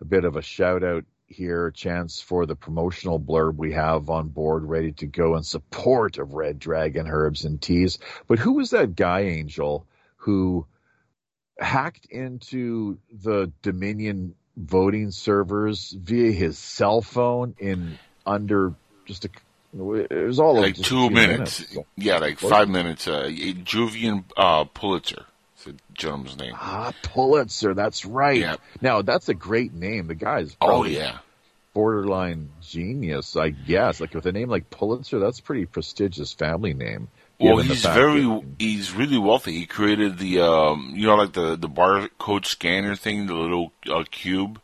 [0.00, 4.28] a bit of a shout out here, chance for the promotional blurb we have on
[4.28, 7.98] board, ready to go in support of Red Dragon Herbs and Teas.
[8.26, 9.86] But who was that guy, Angel,
[10.16, 10.66] who
[11.58, 18.74] hacked into the Dominion voting servers via his cell phone in under
[19.04, 19.28] just a
[19.74, 21.60] it was all like two minutes.
[21.70, 21.88] minutes.
[21.96, 23.06] Yeah, like five minutes.
[23.06, 23.30] Uh,
[23.62, 25.26] Jovan uh, Pulitzer.
[25.54, 26.54] It's the gentleman's name.
[26.54, 28.40] Ah, Pulitzer, that's right.
[28.40, 28.56] Yeah.
[28.80, 30.06] Now that's a great name.
[30.06, 31.18] The guy's Oh yeah.
[31.74, 34.00] borderline genius, I guess.
[34.00, 37.08] Like with a name like Pulitzer, that's a pretty prestigious family name.
[37.38, 39.52] Well, he's very that- he's really wealthy.
[39.52, 44.04] He created the um, you know like the the barcode scanner thing, the little uh,
[44.10, 44.60] cube,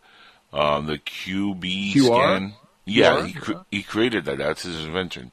[0.53, 2.05] um, the QB QR?
[2.07, 2.53] scan.
[2.85, 3.27] Yeah, QR?
[3.27, 4.39] he cre- he created that.
[4.39, 5.32] That's his invention.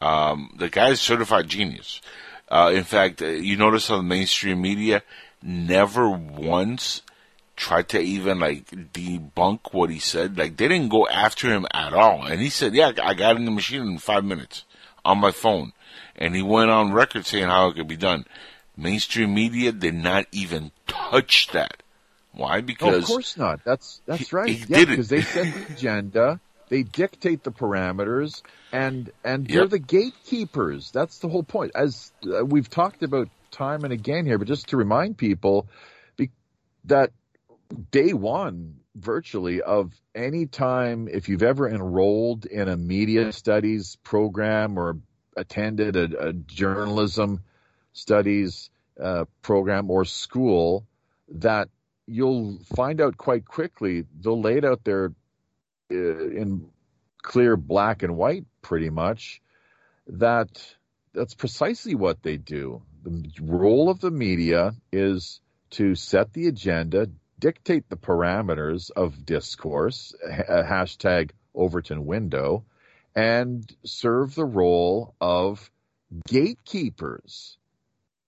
[0.00, 2.00] Um, the guy's certified genius.
[2.48, 5.02] Uh, in fact, uh, you notice on the mainstream media,
[5.42, 7.02] never once
[7.56, 10.38] tried to even like debunk what he said.
[10.38, 12.24] Like they didn't go after him at all.
[12.24, 14.64] And he said, "Yeah, I got in the machine in five minutes
[15.04, 15.72] on my phone."
[16.18, 18.24] And he went on record saying how it could be done.
[18.76, 21.82] Mainstream media did not even touch that.
[22.32, 22.58] Why?
[22.58, 23.60] Oh, Because of course not.
[23.64, 24.48] That's that's He- right.
[24.50, 28.42] he yeah, because they set the agenda, they dictate the parameters,
[28.72, 30.90] and and they're the gatekeepers.
[30.92, 31.72] That's the whole point.
[31.74, 35.66] As uh, we've talked about time and again here, but just to remind people
[36.16, 36.30] be,
[36.84, 37.10] that
[37.90, 44.78] day one virtually of any time if you've ever enrolled in a media studies program
[44.78, 44.98] or
[45.38, 47.42] attended a, a journalism
[47.92, 48.70] studies
[49.00, 50.86] uh, program or school
[51.28, 51.68] that
[52.06, 55.12] you'll find out quite quickly they'll lay it out there
[55.90, 56.68] uh, in
[57.22, 59.40] clear black and white pretty much
[60.06, 60.48] that
[61.12, 62.82] that's precisely what they do.
[63.02, 65.40] The role of the media is
[65.70, 67.08] to set the agenda
[67.38, 72.64] dictate the parameters of discourse hashtag overton window
[73.18, 75.72] and serve the role of
[76.28, 77.58] gatekeepers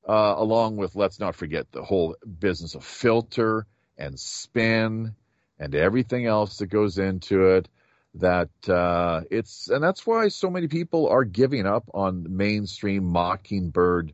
[0.08, 5.14] uh, along with let's not forget the whole business of filter and spin
[5.60, 7.68] and everything else that goes into it.
[8.14, 14.12] That uh, it's and that's why so many people are giving up on mainstream mockingbird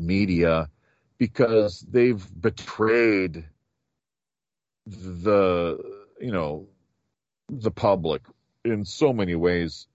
[0.00, 0.70] media
[1.18, 3.44] because they've betrayed
[4.86, 5.76] the
[6.18, 6.68] you know
[7.50, 8.22] the public
[8.64, 9.86] in so many ways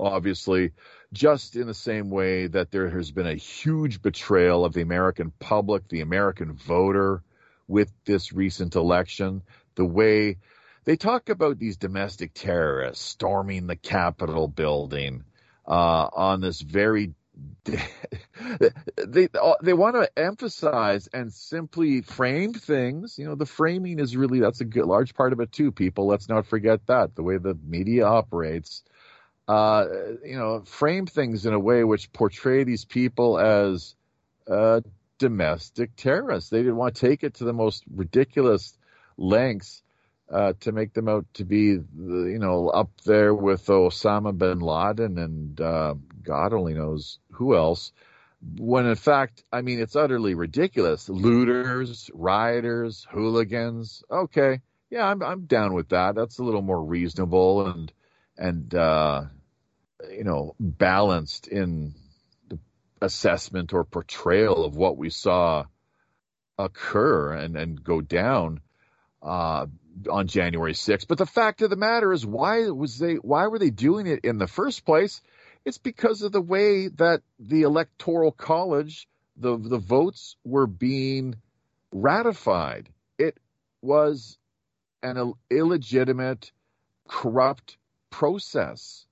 [0.00, 0.72] obviously
[1.12, 5.32] just in the same way that there has been a huge betrayal of the American
[5.38, 7.22] public, the American voter
[7.66, 9.42] with this recent election,
[9.74, 10.38] the way
[10.84, 15.24] they talk about these domestic terrorists storming the Capitol building
[15.66, 17.14] uh, on this very
[17.64, 19.28] they
[19.62, 23.18] they want to emphasize and simply frame things.
[23.18, 25.72] You know, the framing is really that's a good large part of it too.
[25.72, 28.82] People, let's not forget that the way the media operates.
[29.50, 29.84] Uh,
[30.24, 33.96] you know, frame things in a way which portray these people as
[34.48, 34.80] uh,
[35.18, 36.50] domestic terrorists.
[36.50, 38.76] They didn't want to take it to the most ridiculous
[39.16, 39.82] lengths
[40.30, 45.18] uh, to make them out to be, you know, up there with Osama bin Laden
[45.18, 47.90] and uh, God only knows who else.
[48.56, 51.08] When in fact, I mean, it's utterly ridiculous.
[51.08, 54.04] Looters, rioters, hooligans.
[54.08, 54.60] Okay,
[54.90, 56.14] yeah, I'm I'm down with that.
[56.14, 57.92] That's a little more reasonable and
[58.38, 59.24] and uh,
[60.10, 61.94] you know balanced in
[62.48, 62.58] the
[63.00, 65.64] assessment or portrayal of what we saw
[66.58, 68.60] occur and and go down
[69.22, 69.66] uh,
[70.10, 71.06] on January 6th.
[71.08, 73.14] But the fact of the matter is, why was they?
[73.14, 75.20] Why were they doing it in the first place?
[75.64, 81.36] It's because of the way that the electoral college, the the votes were being
[81.92, 82.88] ratified.
[83.18, 83.38] It
[83.82, 84.38] was
[85.02, 86.52] an illegitimate,
[87.08, 87.76] corrupt
[88.10, 89.06] process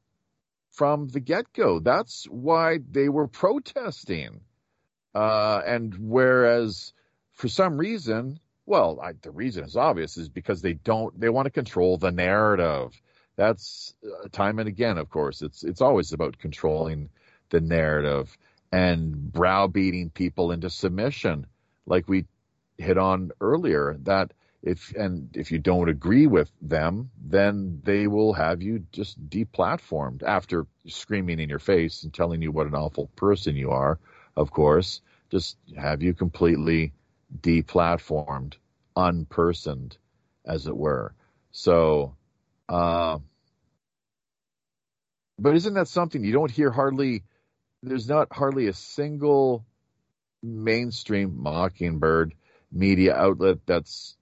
[0.78, 1.80] from the get go.
[1.80, 4.40] That's why they were protesting.
[5.14, 6.92] Uh, and whereas
[7.34, 11.46] for some reason well, I, the reason is obvious is because they don't they want
[11.46, 12.92] to control the narrative.
[13.36, 15.40] That's uh, time and again, of course.
[15.40, 17.08] It's it's always about controlling
[17.48, 18.36] the narrative
[18.70, 21.46] and browbeating people into submission,
[21.86, 22.26] like we
[22.76, 23.96] hit on earlier.
[24.02, 29.28] That if and if you don't agree with them, then they will have you just
[29.30, 33.98] deplatformed after screaming in your face and telling you what an awful person you are.
[34.36, 36.92] Of course, just have you completely
[37.40, 38.54] deplatformed,
[38.96, 39.96] unpersoned,
[40.44, 41.14] as it were.
[41.52, 42.16] So,
[42.68, 43.18] uh,
[45.38, 47.24] but isn't that something you don't hear hardly?
[47.82, 49.64] There's not hardly a single
[50.42, 52.34] mainstream mockingbird
[52.72, 54.17] media outlet that's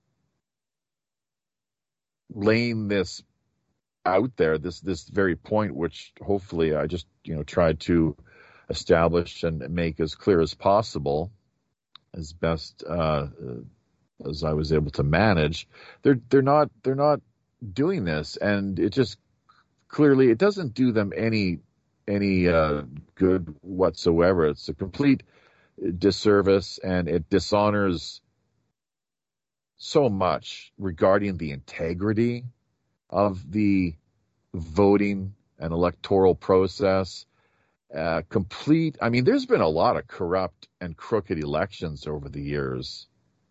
[2.35, 3.23] laying this
[4.05, 8.17] out there, this this very point, which hopefully I just you know tried to
[8.71, 11.33] establish and make as clear as possible
[12.15, 13.29] as best uh,
[14.29, 15.69] as I was able to manage.
[16.03, 17.21] They're they're not they're not
[17.73, 19.19] doing this, and it just
[19.89, 21.61] clearly it doesn't do them any
[22.09, 22.83] any uh,
[23.15, 24.47] good whatsoever.
[24.47, 25.23] It's a complete
[25.99, 28.21] disservice, and it dishonors
[29.77, 32.45] so much regarding the integrity
[33.11, 33.95] of the
[34.55, 37.27] voting and electoral process
[37.95, 38.97] uh, complete.
[39.01, 43.07] I mean, there's been a lot of corrupt and crooked elections over the years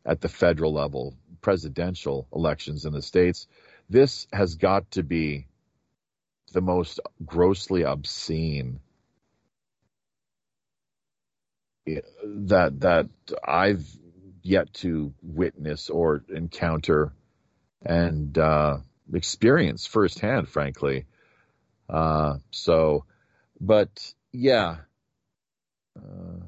[0.06, 3.48] at the federal level, presidential elections in the states.
[3.90, 5.48] This has got to be
[6.54, 8.80] the most grossly obscene
[11.86, 13.10] that that
[13.48, 13.88] I've
[14.46, 17.12] yet to witness or encounter
[17.84, 18.78] and uh,
[19.12, 21.06] experience firsthand, frankly.
[21.90, 23.06] Uh, so,
[23.60, 24.78] but yeah.
[25.98, 26.46] Uh,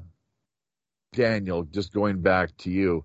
[1.12, 3.04] Daniel, just going back to you,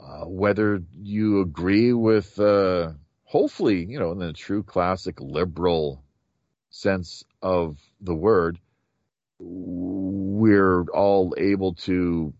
[0.00, 2.92] uh, whether you agree with, uh,
[3.22, 6.02] hopefully, you know, in the true classic liberal
[6.70, 8.58] sense of the word,
[9.38, 12.32] we're all able to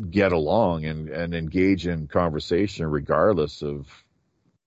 [0.00, 3.86] get along and, and engage in conversation regardless of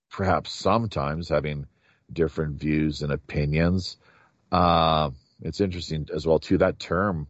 [0.10, 1.66] perhaps sometimes having
[2.12, 3.98] different views and opinions.
[4.52, 5.10] Uh,
[5.42, 6.60] it's interesting as well too.
[6.60, 7.28] That term,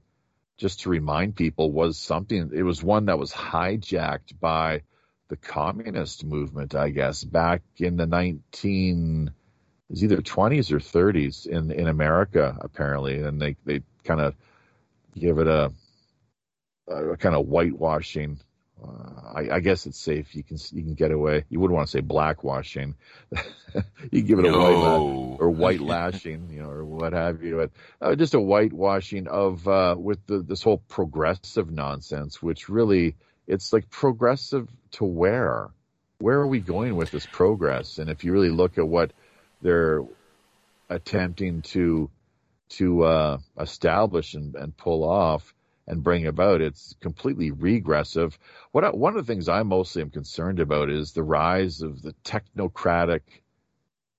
[0.57, 2.51] just to remind people, was something.
[2.53, 4.81] It was one that was hijacked by
[5.29, 9.31] the communist movement, I guess, back in the nineteen.
[9.89, 14.35] It was either 20s or 30s in in America, apparently, and they they kind of
[15.15, 15.71] give it a,
[16.87, 18.39] a kind of whitewashing
[18.83, 20.35] uh, I, I, guess it's safe.
[20.35, 21.45] You can you can get away.
[21.47, 22.95] You wouldn't want to say blackwashing.
[24.11, 27.55] you give it a white or white lashing, you know, or what have you.
[27.55, 27.71] But
[28.05, 33.15] uh, just a whitewashing of uh, with the, this whole progressive nonsense, which really
[33.47, 35.69] it's like progressive to where?
[36.23, 37.97] where are we going with this progress?
[37.97, 39.11] And if you really look at what
[39.61, 40.03] they're
[40.89, 42.09] attempting to
[42.69, 45.53] to uh, establish and, and pull off
[45.87, 48.37] and bring about, it's completely regressive.
[48.71, 52.13] What one of the things I mostly am concerned about is the rise of the
[52.23, 53.21] technocratic,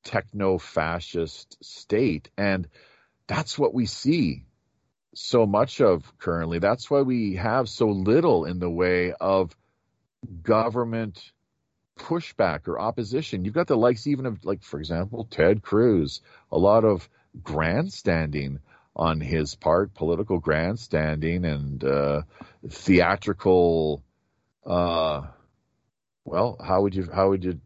[0.04, 2.68] techno-fascist state, and
[3.26, 4.44] that's what we see
[5.14, 6.58] so much of currently.
[6.58, 9.56] That's why we have so little in the way of
[10.42, 11.32] government
[11.98, 13.44] pushback or opposition.
[13.44, 16.20] You've got the likes even of like, for example, Ted Cruz,
[16.50, 17.08] a lot of
[17.42, 18.60] grandstanding
[18.96, 22.22] on his part, political grandstanding and uh,
[22.68, 24.02] theatrical.
[24.64, 25.22] Uh,
[26.24, 27.60] well, how would you how would you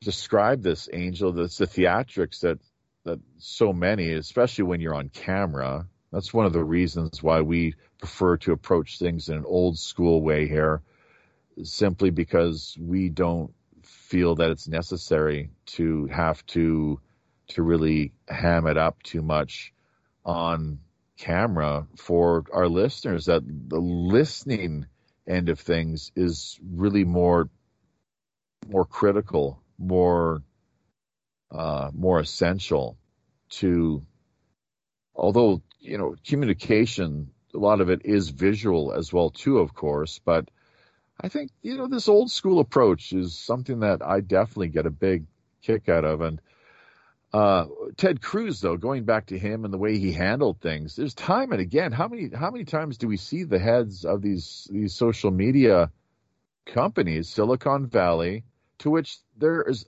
[0.00, 1.32] describe this, Angel?
[1.32, 2.58] That's the theatrics that
[3.04, 5.86] that so many, especially when you're on camera.
[6.12, 10.22] That's one of the reasons why we prefer to approach things in an old school
[10.22, 10.82] way here
[11.64, 13.52] simply because we don't
[13.82, 17.00] feel that it's necessary to have to
[17.48, 19.72] to really ham it up too much
[20.24, 20.78] on
[21.16, 24.86] camera for our listeners that the listening
[25.26, 27.48] end of things is really more
[28.68, 30.42] more critical more
[31.50, 32.96] uh, more essential
[33.48, 34.02] to
[35.14, 40.20] although you know communication a lot of it is visual as well too of course
[40.24, 40.48] but
[41.20, 44.90] I think, you know, this old school approach is something that I definitely get a
[44.90, 45.26] big
[45.62, 46.20] kick out of.
[46.20, 46.40] And
[47.32, 51.14] uh, Ted Cruz, though, going back to him and the way he handled things, there's
[51.14, 54.66] time and again, how many how many times do we see the heads of these
[54.70, 55.90] these social media
[56.66, 58.44] companies, Silicon Valley,
[58.78, 59.86] to which there is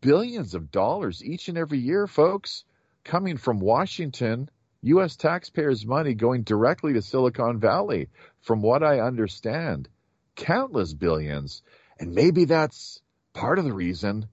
[0.00, 2.64] billions of dollars each and every year, folks,
[3.02, 4.48] coming from Washington,
[4.82, 5.16] U.S.
[5.16, 8.08] taxpayers' money going directly to Silicon Valley,
[8.42, 9.88] from what I understand
[10.36, 11.62] countless billions.
[11.98, 13.00] And maybe that's
[13.32, 14.28] part of the reason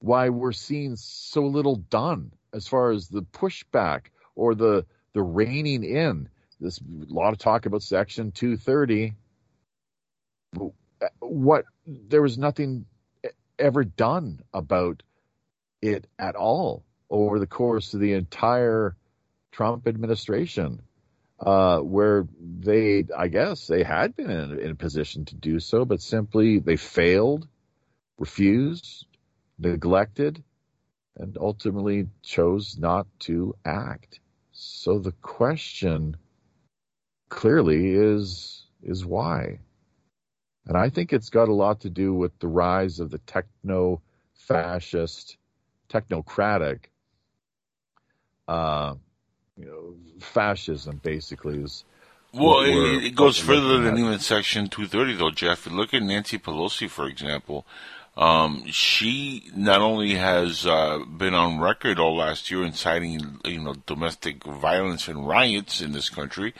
[0.00, 5.84] why we're seeing so little done as far as the pushback or the the reining
[5.84, 6.28] in.
[6.60, 9.14] This a lot of talk about Section 230.
[11.20, 12.86] What there was nothing
[13.58, 15.02] ever done about
[15.80, 18.96] it at all over the course of the entire
[19.52, 20.82] Trump administration
[21.40, 25.84] uh, where they, I guess, they had been in, in a position to do so,
[25.84, 27.48] but simply they failed,
[28.18, 29.06] refused,
[29.60, 30.42] neglected,
[31.16, 34.20] and ultimately chose not to act.
[34.52, 36.16] So the question
[37.28, 39.58] clearly is is why.
[40.66, 44.00] And I think it's got a lot to do with the rise of the techno
[44.34, 45.36] fascist,
[45.88, 46.86] technocratic
[48.50, 48.94] uh,
[49.56, 51.84] you know, fascism basically is.
[52.32, 55.66] Well, it, it goes further than even Section 230, though, Jeff.
[55.66, 57.66] Look at Nancy Pelosi, for example.
[58.20, 63.74] Um, she not only has uh, been on record all last year inciting, you know,
[63.86, 66.52] domestic violence and riots in this country,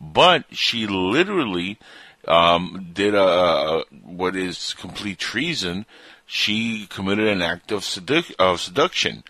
[0.00, 1.78] but she literally
[2.26, 5.86] um, did a, a, what is complete treason.
[6.26, 9.22] She committed an act of, sedu- of seduction.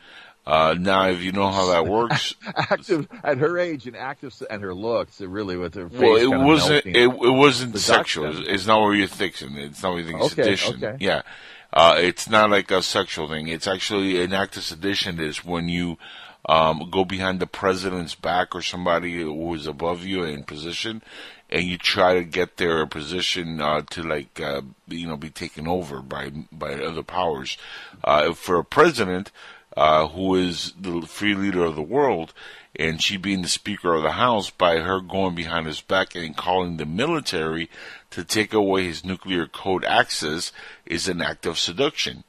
[0.47, 4.63] Uh, now, if you know how that works, active at her age and active and
[4.63, 6.01] her looks, it really with her face.
[6.01, 6.87] Well, it wasn't.
[6.87, 8.47] It, it, wasn't sexual.
[8.47, 9.57] It's not what you're thinking.
[9.57, 10.21] It's not what you think.
[10.21, 10.85] Okay, sedition.
[10.85, 10.97] Okay.
[11.01, 11.23] Yeah,
[11.75, 13.49] uh, it's not like a sexual thing.
[13.49, 15.19] It's actually an act of sedition.
[15.19, 15.99] Is when you
[16.47, 21.03] um, go behind the president's back or somebody who is above you in position,
[21.51, 25.67] and you try to get their position uh, to like uh, you know be taken
[25.67, 27.59] over by by other powers.
[28.05, 29.33] Uh, for a president
[29.77, 32.33] uh, who is the free leader of the world,
[32.77, 36.37] and she being the Speaker of the House by her going behind his back and
[36.37, 37.71] calling the military
[38.11, 40.53] to take away his nuclear code access
[40.85, 42.25] is an act of seduction.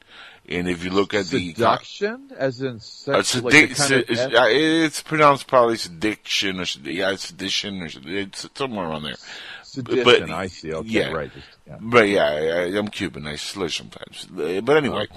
[0.48, 4.30] And if you look at seduction, the seduction, as in sex, uh, like sedi- kind
[4.30, 9.16] of uh, it's pronounced probably sedition or yeah, sedition or it's somewhere around there.
[9.64, 10.72] Sedition, but, I see.
[10.72, 11.12] Okay, yeah.
[11.12, 11.32] right.
[11.66, 11.78] Yeah.
[11.82, 13.26] But yeah, I, I'm Cuban.
[13.26, 14.28] I slur sometimes.
[14.30, 15.08] But anyway.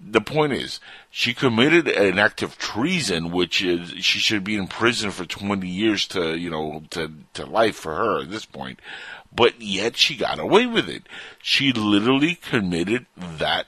[0.00, 0.80] The point is,
[1.10, 5.66] she committed an act of treason, which is she should be in prison for 20
[5.66, 8.80] years to, you know, to, to life for her at this point.
[9.32, 11.02] But yet she got away with it.
[11.42, 13.66] She literally committed that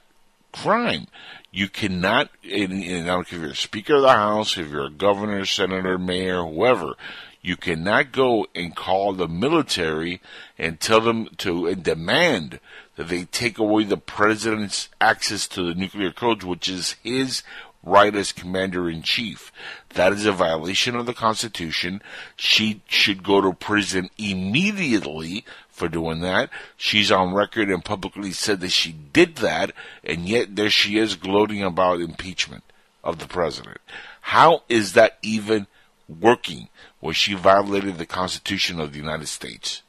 [0.53, 1.07] crime.
[1.53, 4.71] You cannot, and, and I don't care if you're a Speaker of the House, if
[4.71, 6.95] you're a governor, senator, mayor, whoever,
[7.43, 10.21] you cannot go and call the military
[10.59, 12.61] and tell them to and demand
[13.01, 17.43] that they take away the president's access to the nuclear codes, which is his
[17.83, 19.51] right as commander in chief.
[19.95, 22.03] That is a violation of the Constitution.
[22.37, 26.51] She should go to prison immediately for doing that.
[26.77, 29.73] She's on record and publicly said that she did that,
[30.05, 32.65] and yet there she is gloating about impeachment
[33.03, 33.79] of the president.
[34.21, 35.69] How is that even
[36.07, 36.69] working
[36.99, 39.81] when she violated the Constitution of the United States?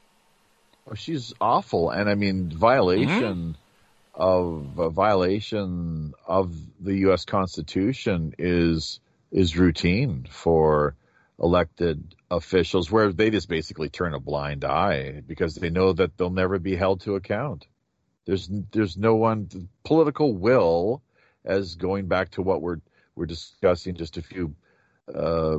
[0.95, 4.21] She's awful, and I mean violation mm-hmm.
[4.21, 7.25] of a violation of the U.S.
[7.25, 8.99] Constitution is
[9.31, 10.95] is routine for
[11.41, 16.29] elected officials, where they just basically turn a blind eye because they know that they'll
[16.29, 17.65] never be held to account.
[18.25, 21.01] There's there's no one political will,
[21.43, 22.81] as going back to what we're
[23.15, 24.55] we're discussing just a few
[25.13, 25.57] uh,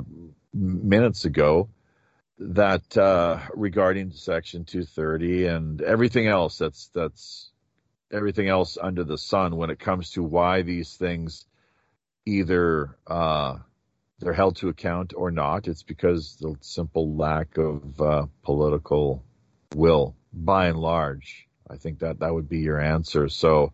[0.53, 1.69] minutes ago
[2.51, 7.51] that uh, regarding Section 230 and everything else that's that's
[8.12, 11.47] everything else under the sun when it comes to why these things
[12.27, 13.56] either uh,
[14.19, 15.66] they're held to account or not.
[15.66, 19.24] It's because the simple lack of uh, political
[19.74, 21.48] will, by and large.
[21.69, 23.28] I think that that would be your answer.
[23.28, 23.73] So,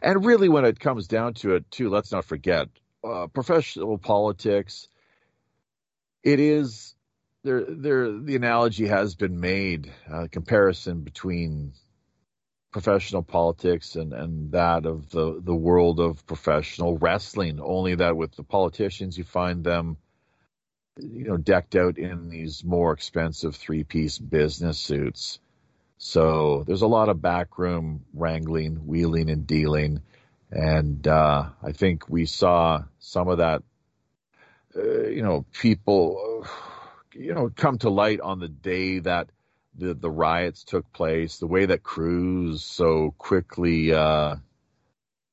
[0.00, 2.68] and really, when it comes down to it, too, let's not forget
[3.02, 4.88] uh, professional politics.
[6.22, 6.94] It is
[7.42, 7.64] there.
[7.64, 9.92] There, the analogy has been made.
[10.10, 11.72] Uh, comparison between
[12.72, 17.60] professional politics and, and that of the, the world of professional wrestling.
[17.60, 19.96] Only that with the politicians, you find them,
[20.98, 25.40] you know, decked out in these more expensive three piece business suits.
[25.98, 30.00] So there's a lot of backroom wrangling, wheeling, and dealing.
[30.50, 33.62] And uh, I think we saw some of that,
[34.76, 36.46] uh, you know, people,
[37.14, 39.30] you know, come to light on the day that
[39.76, 44.36] the, the riots took place, the way that Cruz so quickly, uh,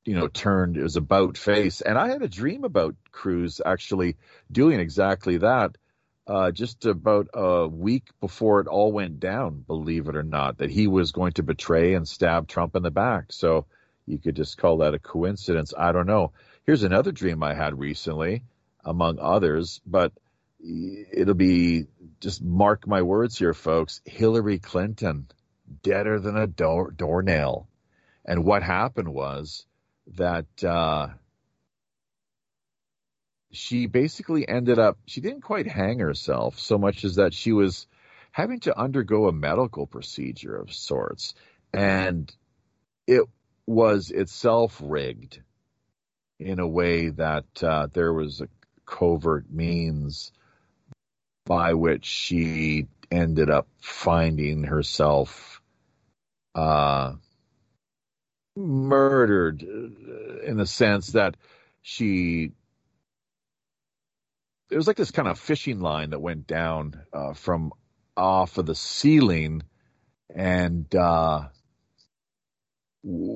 [0.06, 1.82] you know, turned his about face.
[1.82, 4.16] And I had a dream about Cruz actually
[4.52, 5.78] doing exactly that.
[6.26, 10.70] Uh, just about a week before it all went down, believe it or not, that
[10.70, 13.32] he was going to betray and stab Trump in the back.
[13.32, 13.66] So
[14.06, 15.74] you could just call that a coincidence.
[15.78, 16.34] I don't know.
[16.66, 18.44] Here's another dream I had recently,
[18.84, 20.12] among others, but
[20.60, 21.86] it'll be
[22.20, 24.02] just mark my words here, folks.
[24.06, 25.28] Hillary Clinton,
[25.84, 27.68] deader than a door, doornail.
[28.26, 29.66] And what happened was
[30.16, 31.10] that uh,
[33.52, 37.88] she basically ended up, she didn't quite hang herself so much as that she was
[38.32, 41.34] having to undergo a medical procedure of sorts.
[41.74, 42.34] And
[43.06, 43.24] it
[43.66, 45.42] was itself rigged
[46.40, 48.48] in a way that uh, there was a
[48.86, 50.32] covert means
[51.48, 55.62] by which she ended up finding herself
[56.56, 57.14] uh,
[58.56, 61.38] murdered uh, in the sense that
[61.82, 62.52] she
[64.70, 67.72] it was like this kind of fishing line that went down uh, from
[68.18, 69.64] off of the ceiling
[70.36, 71.48] and uh,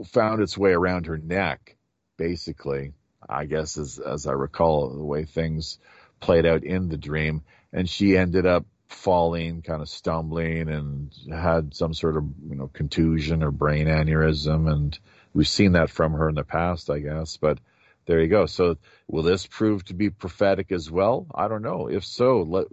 [0.07, 1.77] found its way around her neck,
[2.17, 2.93] basically.
[3.29, 5.77] I guess as as I recall the way things
[6.19, 11.73] played out in the dream, and she ended up falling, kind of stumbling, and had
[11.73, 14.97] some sort of you know contusion or brain aneurysm, and
[15.33, 17.37] we've seen that from her in the past, I guess.
[17.37, 17.59] But
[18.05, 18.45] there you go.
[18.45, 18.77] So
[19.07, 21.27] will this prove to be prophetic as well?
[21.33, 21.87] I don't know.
[21.87, 22.67] If so, let,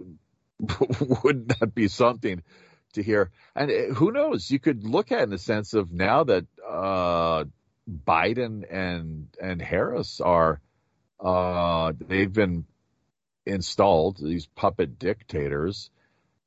[1.23, 2.43] wouldn't that be something
[2.93, 3.31] to hear.
[3.55, 4.49] And uh, who knows?
[4.49, 7.45] You could look at in the sense of now that uh,
[7.89, 10.59] Biden and and Harris are
[11.19, 12.65] uh, they've been
[13.49, 15.89] installed these puppet dictators,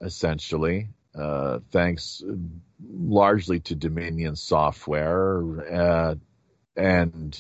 [0.01, 2.23] essentially, uh, thanks
[2.81, 6.15] largely to Dominion software uh,
[6.77, 7.39] and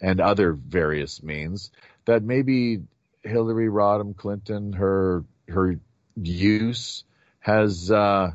[0.00, 1.70] and other various means
[2.04, 2.82] that maybe
[3.22, 5.78] Hillary Rodham Clinton her her
[6.16, 7.04] use
[7.40, 8.32] has uh,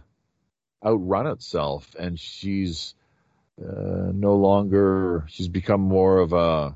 [0.85, 2.95] outrun itself, and she's
[3.61, 5.25] uh, no longer.
[5.27, 6.75] She's become more of a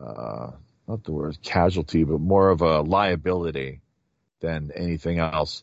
[0.00, 0.52] uh,
[0.90, 3.80] not the word casualty, but more of a liability
[4.40, 5.62] than anything else.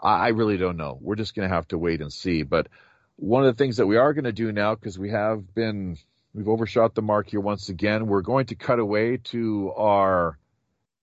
[0.00, 0.98] I, I really don't know.
[1.00, 2.42] We're just going to have to wait and see.
[2.42, 2.68] But
[3.16, 5.96] one of the things that we are going to do now, because we have been
[6.34, 10.38] we've overshot the mark here once again, we're going to cut away to our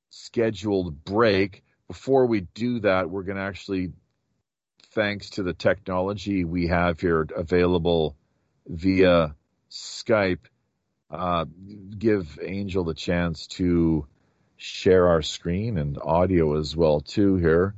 [0.10, 3.92] scheduled break before we do that, we're going to actually,
[4.92, 8.16] thanks to the technology we have here available
[8.68, 9.36] via
[9.72, 10.46] Skype,
[11.10, 11.46] uh,
[11.98, 14.06] give Angel the chance to
[14.58, 17.76] share our screen and audio as well too here.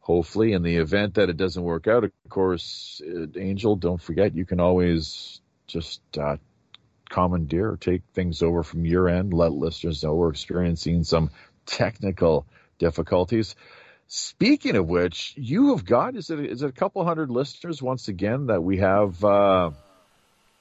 [0.00, 4.34] Hopefully, in the event that it doesn't work out, of course, uh, Angel, don't forget
[4.34, 6.36] you can always just uh,
[7.08, 9.32] commandeer take things over from your end.
[9.32, 11.30] Let listeners know we're experiencing some
[11.64, 12.46] technical
[12.78, 13.54] difficulties.
[14.06, 18.08] Speaking of which, you have got is it is it a couple hundred listeners once
[18.08, 19.70] again that we have uh,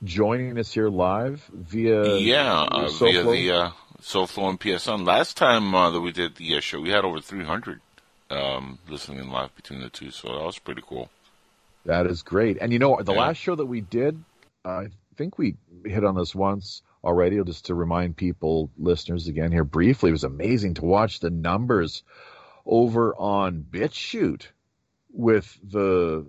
[0.04, 3.72] joining us here live via yeah uh, via the uh,
[4.02, 5.06] SoFlo and PSN.
[5.06, 7.80] Last time uh, that we did the uh, show, we had over 300
[8.30, 11.10] um, listening in live between the two, so that was pretty cool.
[11.86, 12.58] That is great.
[12.60, 13.20] And you know, the yeah.
[13.20, 14.22] last show that we did,
[14.66, 15.56] I think we
[15.86, 20.24] hit on this once already, just to remind people, listeners again here briefly, it was
[20.24, 22.04] amazing to watch the numbers
[22.66, 24.48] over on BitChute
[25.12, 26.26] with the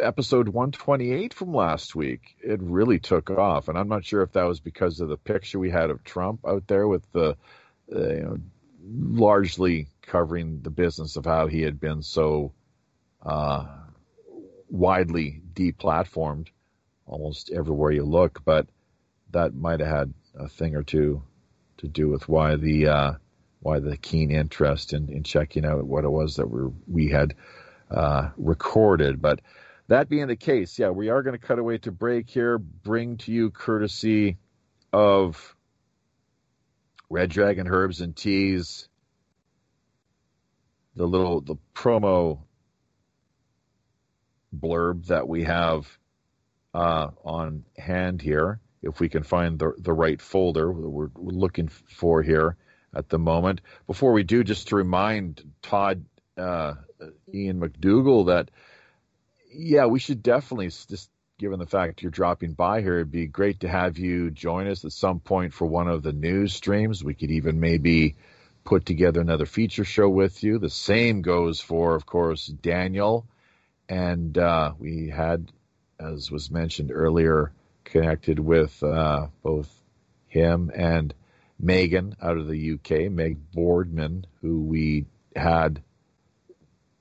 [0.00, 2.36] episode 128 from last week.
[2.42, 5.58] It really took off, and I'm not sure if that was because of the picture
[5.58, 7.36] we had of Trump out there with the,
[7.94, 8.36] uh, you know,
[8.84, 12.52] largely covering the business of how he had been so
[13.24, 13.66] uh,
[14.68, 16.48] widely deplatformed
[17.06, 18.66] almost everywhere you look, but
[19.30, 21.22] that might have had a thing or two
[21.78, 23.12] to do with why the uh,
[23.60, 27.34] why the keen interest in, in checking out what it was that we we had
[27.90, 29.20] uh, recorded.
[29.20, 29.40] But
[29.88, 32.58] that being the case, yeah, we are going to cut away to break here.
[32.58, 34.38] Bring to you courtesy
[34.92, 35.56] of
[37.10, 38.88] Red Dragon Herbs and Teas.
[40.96, 42.40] The little the promo
[44.54, 45.86] blurb that we have
[46.74, 51.68] uh, on hand here, if we can find the the right folder we're, we're looking
[51.68, 52.56] for here
[52.94, 53.62] at the moment.
[53.86, 56.04] Before we do, just to remind Todd
[56.36, 56.74] uh,
[57.32, 58.50] Ian McDougall that
[59.54, 63.60] yeah, we should definitely just given the fact you're dropping by here, it'd be great
[63.60, 67.02] to have you join us at some point for one of the news streams.
[67.02, 68.14] We could even maybe
[68.64, 70.58] put together another feature show with you.
[70.58, 73.26] The same goes for, of course, Daniel.
[73.88, 75.50] And uh, we had,
[75.98, 77.52] as was mentioned earlier,
[77.84, 79.68] connected with uh, both
[80.28, 81.12] him and
[81.58, 85.82] Megan out of the UK, Meg Boardman, who we had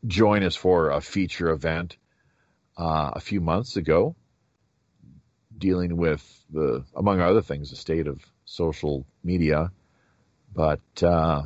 [0.07, 1.95] join us for a feature event
[2.81, 4.15] uh, a few months ago,
[5.55, 9.71] dealing with the, among other things, the state of social media.
[10.51, 11.43] But uh,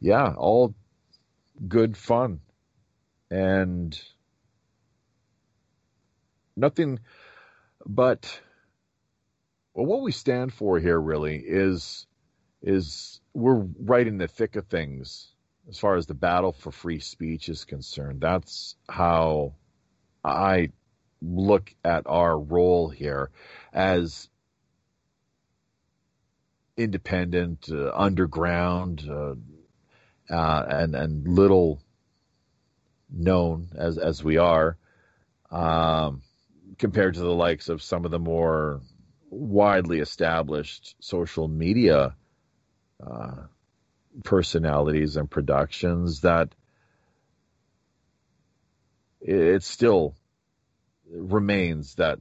[0.00, 0.74] yeah, all
[1.66, 2.40] good fun
[3.30, 4.00] and
[6.56, 7.00] nothing
[7.84, 8.40] but
[9.74, 12.06] well, what we stand for here really is
[12.62, 15.26] is we're right in the thick of things
[15.68, 18.20] as far as the battle for free speech is concerned.
[18.20, 19.54] That's how
[20.24, 20.70] I
[21.20, 23.30] look at our role here
[23.72, 24.28] as
[26.76, 29.34] independent, uh, underground, uh,
[30.30, 31.80] uh, and and little
[33.10, 34.76] known as as we are,
[35.50, 36.22] um,
[36.78, 38.80] compared to the likes of some of the more
[39.30, 42.14] widely established social media
[43.04, 43.42] uh,
[44.24, 46.54] personalities and productions that
[49.24, 50.14] it still
[51.10, 52.20] remains that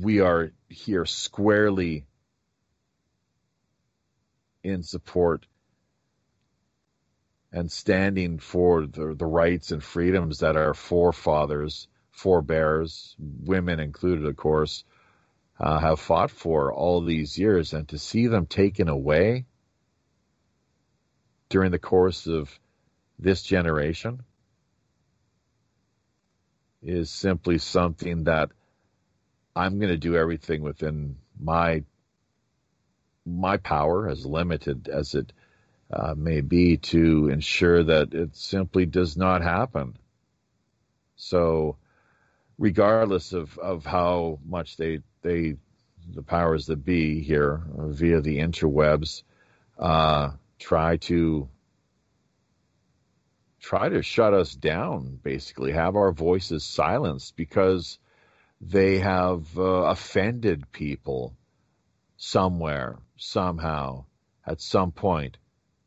[0.00, 2.04] we are here squarely
[4.62, 5.46] in support
[7.52, 14.36] and standing for the, the rights and freedoms that our forefathers, forebears, women included, of
[14.36, 14.84] course,
[15.58, 17.72] uh, have fought for all these years.
[17.72, 19.46] And to see them taken away
[21.48, 22.58] during the course of
[23.18, 24.22] this generation
[26.82, 28.50] is simply something that
[29.54, 31.84] I'm going to do everything within my
[33.24, 35.32] my power, as limited as it
[35.92, 39.96] uh, may be, to ensure that it simply does not happen.
[41.14, 41.76] So,
[42.58, 45.56] regardless of, of how much they they
[46.12, 49.22] the powers that be here via the interwebs
[49.78, 51.48] uh, try to
[53.62, 57.98] try to shut us down, basically, have our voices silenced because
[58.60, 61.36] they have uh, offended people
[62.16, 64.04] somewhere, somehow,
[64.44, 65.38] at some point,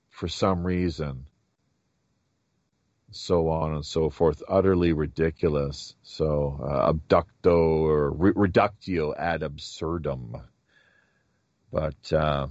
[0.09, 1.27] for some reason,
[3.11, 4.41] so on and so forth.
[4.47, 5.95] Utterly ridiculous.
[6.03, 10.37] So, uh, abducto or re- reductio ad absurdum.
[11.71, 12.47] But, uh,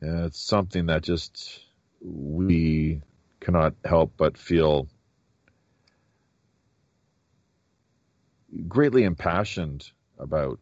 [0.00, 1.60] it's something that just
[2.00, 3.02] we
[3.42, 4.88] cannot help but feel
[8.68, 10.60] greatly impassioned about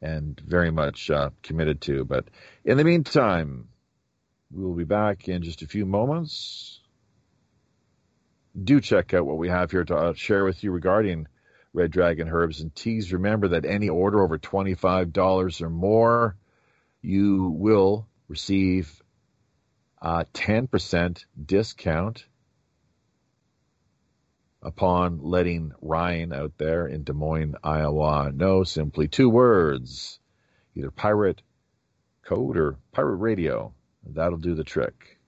[0.00, 2.04] and very much uh, committed to.
[2.04, 2.28] But
[2.64, 3.68] in the meantime,
[4.50, 6.80] we will be back in just a few moments.
[8.60, 11.26] Do check out what we have here to uh, share with you regarding
[11.74, 13.12] Red Dragon Herbs and Teas.
[13.12, 16.36] Remember that any order over $25 or more,
[17.02, 19.02] you will receive
[20.00, 22.24] Uh, a 10% discount
[24.62, 30.20] upon letting Ryan out there in Des Moines, Iowa know simply two words
[30.76, 31.42] either pirate
[32.24, 33.74] code or pirate radio.
[34.06, 35.18] That'll do the trick.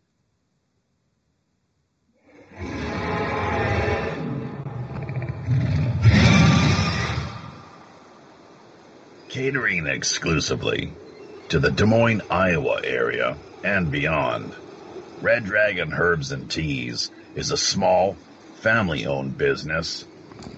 [9.28, 10.92] Catering exclusively
[11.48, 14.54] to the Des Moines, Iowa area and beyond.
[15.20, 18.18] Red Dragon Herbs and Teas is a small,
[18.62, 20.06] family owned business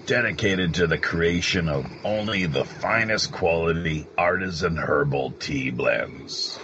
[0.05, 6.61] dedicated to the creation of only the finest quality artisan herbal tea blends.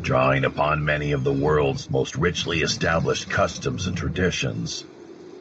[0.00, 4.86] Drawing upon many of the world's most richly established customs and traditions,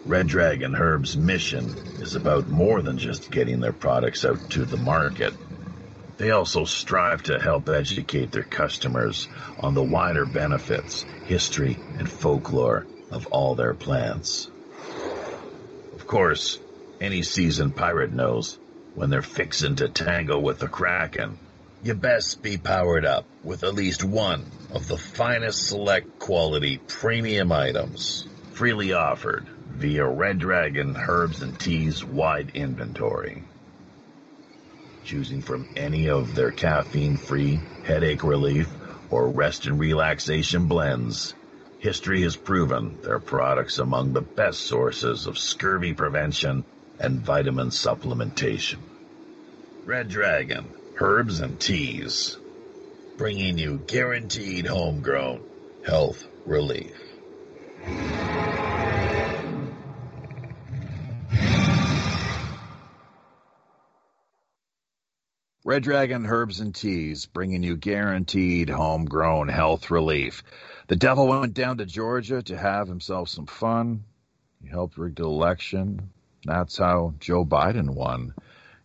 [0.06, 4.78] Red Dragon Herb's mission is about more than just getting their products out to the
[4.78, 5.34] market.
[6.22, 9.28] They also strive to help educate their customers
[9.60, 14.48] on the wider benefits, history, and folklore of all their plants.
[15.96, 16.60] Of course,
[17.00, 18.60] any seasoned pirate knows
[18.94, 21.40] when they're fixin' to tangle with the Kraken,
[21.82, 24.46] you best be powered up with at least one
[24.76, 32.06] of the finest select quality premium items freely offered via Red Dragon Herbs and Teas
[32.06, 33.42] wide inventory.
[35.04, 38.70] Choosing from any of their caffeine free headache relief
[39.10, 41.34] or rest and relaxation blends,
[41.80, 46.64] history has proven their products among the best sources of scurvy prevention
[47.00, 48.80] and vitamin supplementation.
[49.86, 52.38] Red Dragon, herbs and teas,
[53.18, 55.44] bringing you guaranteed homegrown
[55.84, 57.11] health relief.
[65.72, 70.44] Red Dragon Herbs and Teas, bringing you guaranteed homegrown health relief.
[70.88, 74.04] The devil went down to Georgia to have himself some fun.
[74.62, 76.10] He helped rig the election.
[76.44, 78.34] That's how Joe Biden won.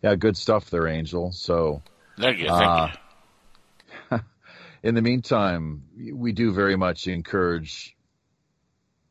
[0.00, 1.32] Yeah, good stuff there, Angel.
[1.32, 1.82] So,
[2.20, 2.46] thank you.
[2.46, 2.88] Thank uh,
[4.12, 4.20] you.
[4.84, 7.96] in the meantime, we do very much encourage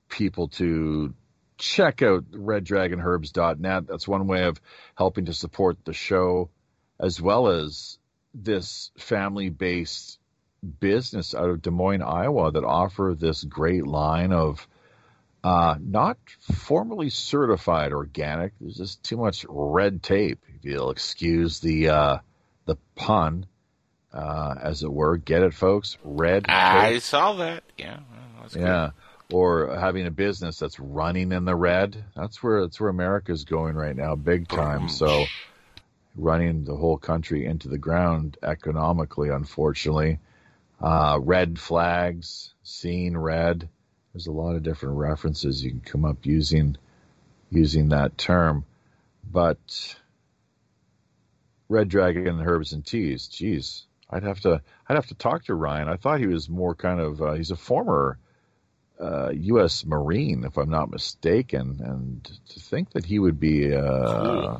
[0.07, 1.13] people to
[1.57, 3.87] check out reddragonherbs.net.
[3.87, 4.61] That's one way of
[4.95, 6.51] helping to support the show
[6.99, 7.97] as well as
[8.33, 10.19] this family based
[10.79, 14.67] business out of Des Moines, Iowa that offer this great line of
[15.43, 18.53] uh, not formally certified organic.
[18.59, 20.39] There's just too much red tape.
[20.55, 22.17] If you'll excuse the uh,
[22.65, 23.45] the pun,
[24.15, 25.17] uh, as it were.
[25.17, 25.97] Get it, folks?
[26.03, 26.45] Red.
[26.47, 27.01] I tape.
[27.03, 27.63] saw that.
[27.77, 27.99] Yeah.
[28.39, 28.89] Well, yeah.
[29.31, 32.03] Or having a business that's running in the red.
[32.15, 34.87] That's where that's where America's going right now, big time.
[34.87, 35.25] So
[36.15, 40.19] running the whole country into the ground economically, unfortunately.
[40.81, 43.69] Uh, red flags, seeing red.
[44.13, 46.77] There's a lot of different references you can come up using
[47.51, 48.65] using that term,
[49.29, 49.95] but
[51.69, 53.27] red dragon herbs and teas.
[53.27, 55.87] Geez, I'd have to I'd have to talk to Ryan.
[55.87, 58.17] I thought he was more kind of uh, he's a former
[58.99, 59.85] uh, U.S.
[59.85, 64.59] Marine, if I'm not mistaken, and to think that he would be uh,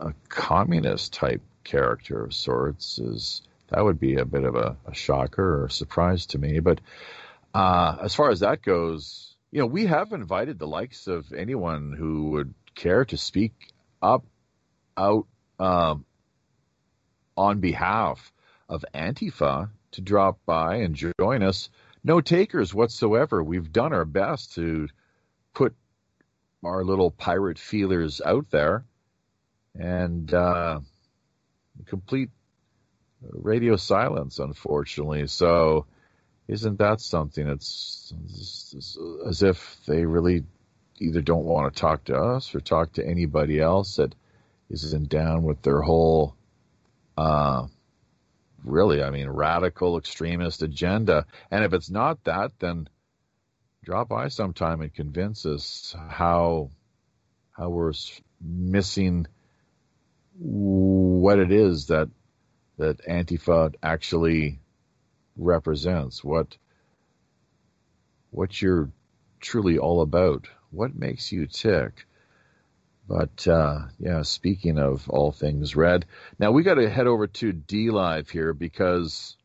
[0.00, 4.94] a communist type character of sorts is that would be a bit of a, a
[4.94, 6.60] shocker or surprise to me.
[6.60, 6.80] But
[7.54, 11.92] uh, as far as that goes, you know, we have invited the likes of anyone
[11.96, 13.52] who would care to speak
[14.02, 14.24] up
[14.96, 15.26] out
[15.58, 16.04] um,
[17.36, 18.32] on behalf
[18.68, 21.70] of Antifa to drop by and join us.
[22.04, 23.42] No takers whatsoever.
[23.42, 24.88] We've done our best to
[25.54, 25.74] put
[26.64, 28.84] our little pirate feelers out there
[29.78, 30.80] and uh,
[31.86, 32.30] complete
[33.22, 35.26] radio silence, unfortunately.
[35.26, 35.86] So,
[36.48, 37.46] isn't that something?
[37.46, 40.44] It's, it's as if they really
[40.98, 44.14] either don't want to talk to us or talk to anybody else that
[44.70, 46.34] isn't down with their whole,
[47.16, 47.66] uh,
[48.64, 51.26] really, I mean, radical extremist agenda.
[51.50, 52.88] And if it's not that, then
[53.84, 56.70] drop by sometime and convince us how
[57.52, 57.92] how we're
[58.40, 59.26] missing
[60.38, 62.08] what it is that
[62.78, 64.60] that Antifa actually
[65.36, 66.56] represents, what
[68.30, 68.90] what you're
[69.40, 72.06] truly all about, what makes you tick.
[73.08, 76.06] But uh, yeah, speaking of all things red,
[76.38, 79.36] now we got to head over to DLive here because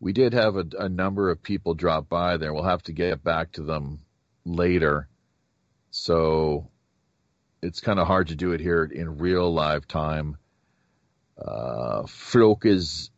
[0.00, 2.52] we did have a, a number of people drop by there.
[2.52, 4.00] We'll have to get back to them
[4.44, 5.08] later.
[5.90, 6.70] So
[7.62, 10.36] it's kind of hard to do it here in real live time.
[11.38, 13.10] Uh, Frokes,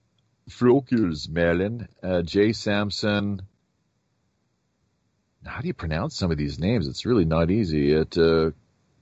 [1.31, 3.43] Merlin, uh, Jay Sampson.
[5.45, 6.89] How do you pronounce some of these names?
[6.89, 7.95] It's really not easy.
[7.95, 8.51] At uh,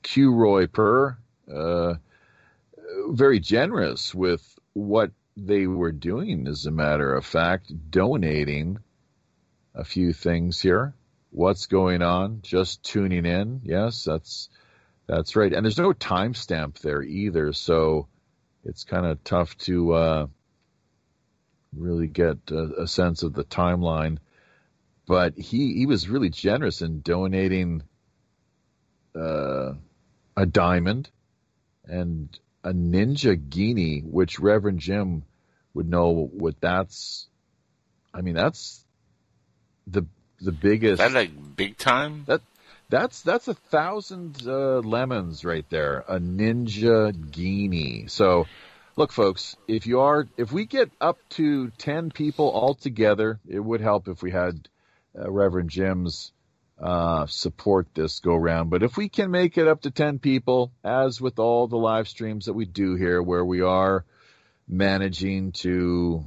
[0.03, 1.17] Q Roy Per,
[1.53, 1.95] uh,
[3.09, 4.43] very generous with
[4.73, 8.79] what they were doing, as a matter of fact, donating
[9.75, 10.95] a few things here.
[11.31, 12.41] What's going on?
[12.43, 13.61] Just tuning in.
[13.65, 14.49] Yes, that's
[15.07, 15.53] that's right.
[15.53, 18.09] And there's no timestamp there either, so
[18.65, 20.27] it's kind of tough to uh,
[21.75, 24.19] really get a, a, sense of the timeline.
[25.07, 27.83] But he he was really generous in donating
[29.15, 29.75] uh,
[30.37, 31.09] a diamond
[31.85, 32.29] and
[32.65, 35.23] a ninja guinea, which Reverend Jim
[35.75, 37.29] would know what that's.
[38.13, 38.85] I mean, that's
[39.87, 40.03] the
[40.41, 40.99] the biggest.
[40.99, 42.25] That like big time.
[42.27, 42.41] That
[42.89, 46.05] that's that's a thousand uh, lemons right there.
[46.09, 48.07] A ninja guinea.
[48.09, 48.47] So,
[48.97, 53.61] look, folks, if you are if we get up to ten people all together, it
[53.61, 54.69] would help if we had
[55.19, 56.33] uh, Reverend Jim's
[56.81, 58.71] uh, support this go round.
[58.71, 62.09] But if we can make it up to 10 people, as with all the live
[62.09, 64.05] streams that we do here, where we are
[64.69, 66.27] managing to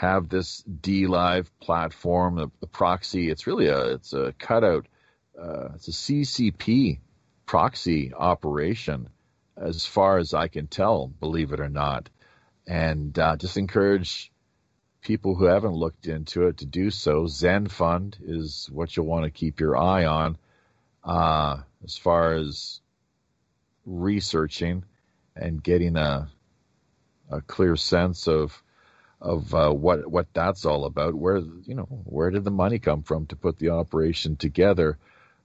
[0.00, 4.86] have this DLive platform, the, the proxy, it's really a, it's a cutout,
[5.38, 7.00] uh, it's a CCP
[7.44, 9.10] proxy operation
[9.58, 12.08] as far as I can tell, believe it or not.
[12.66, 14.32] And uh, just encourage
[15.02, 17.26] people who haven't looked into it to do so.
[17.26, 20.38] Zen Fund is what you'll want to keep your eye on
[21.04, 22.80] uh, as far as
[23.84, 24.82] researching
[25.36, 26.30] and getting a
[27.30, 28.60] a clear sense of
[29.20, 31.14] of uh, what what that's all about.
[31.14, 34.98] Where you know where did the money come from to put the operation together?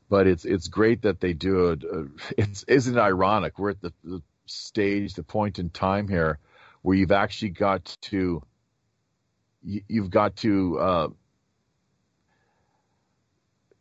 [0.10, 1.84] But it's it's great that they do it.
[1.84, 2.04] Uh,
[2.38, 3.60] it's isn't it ironic?
[3.60, 6.40] We're at the, the stage, the point in time here
[6.82, 8.44] where you've actually got to
[9.64, 11.08] you've got to uh,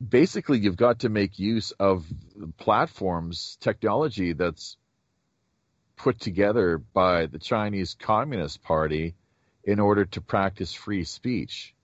[0.06, 2.06] basically you've got to make use of
[2.56, 4.76] platforms technology that's
[5.96, 9.14] put together by the Chinese Communist Party
[9.64, 11.74] in order to practice free speech.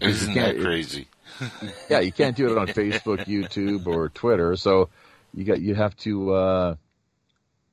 [0.00, 1.06] Isn't that crazy?
[1.90, 4.56] yeah, you can't do it on Facebook, YouTube, or Twitter.
[4.56, 4.88] So
[5.32, 6.74] you got you have to uh,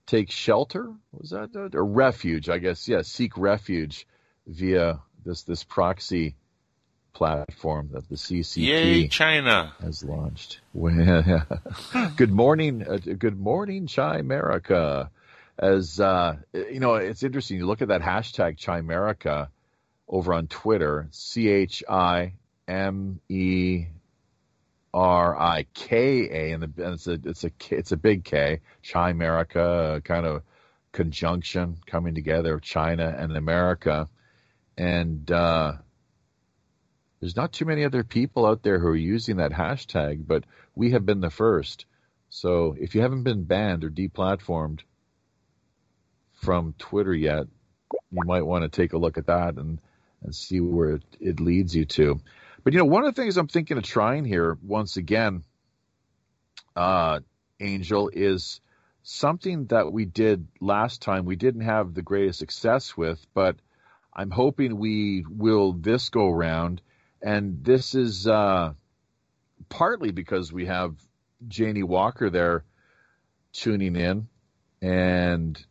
[0.06, 0.92] take shelter.
[1.12, 2.50] Was that or refuge?
[2.50, 2.88] I guess.
[2.88, 4.08] Yeah, seek refuge
[4.46, 6.36] via this this proxy
[7.14, 10.60] platform that the CCP Yay, China has launched.
[10.74, 15.10] good morning, uh, good morning, Chimerica.
[15.58, 17.58] As uh, you know, it's interesting.
[17.58, 19.50] You look at that hashtag Chimerica
[20.08, 22.34] over on Twitter, C H I
[22.68, 23.86] M E
[24.94, 30.26] R I K A, and it's a it's a it's a big K, Chimerica, kind
[30.26, 30.42] of
[30.92, 34.08] conjunction coming together of China and America
[34.78, 35.74] and uh,
[37.20, 40.44] there's not too many other people out there who are using that hashtag, but
[40.76, 41.86] we have been the first.
[42.30, 44.82] So if you haven't been banned or deplatformed
[46.44, 47.48] from Twitter yet,
[48.12, 49.80] you might want to take a look at that and,
[50.24, 52.20] and see where it, it leads you to.
[52.64, 55.44] But you know, one of the things I'm thinking of trying here, once again,
[56.76, 57.20] uh,
[57.60, 58.62] Angel, is
[59.04, 61.26] something that we did last time.
[61.26, 63.58] We didn't have the greatest success with, but–
[64.16, 66.82] I'm hoping we will this go round.
[67.22, 68.74] And this is uh,
[69.70, 70.96] partly because we have
[71.48, 72.64] Janie Walker there
[73.54, 74.28] tuning in
[74.82, 75.64] and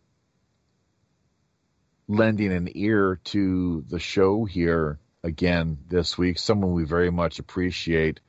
[2.09, 6.39] lending an ear to the show here again this week.
[6.39, 8.21] Someone we very much appreciate.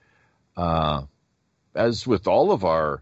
[0.55, 1.03] Uh,
[1.75, 3.01] as with all of our,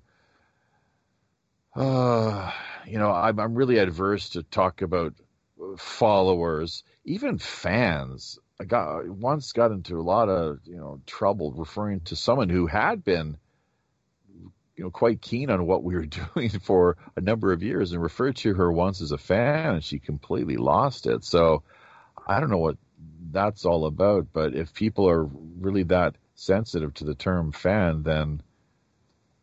[1.76, 2.52] uh,
[2.86, 5.14] you know, I'm, I'm really adverse to talk about
[5.78, 8.40] followers, even fans.
[8.60, 12.68] I got once got into a lot of you know trouble referring to someone who
[12.68, 13.38] had been
[14.82, 18.02] you know quite keen on what we were doing for a number of years and
[18.02, 21.24] referred to her once as a fan and she completely lost it.
[21.24, 21.62] So
[22.28, 22.78] I don't know what
[23.32, 28.42] that's all about, but if people are really that sensitive to the term fan, then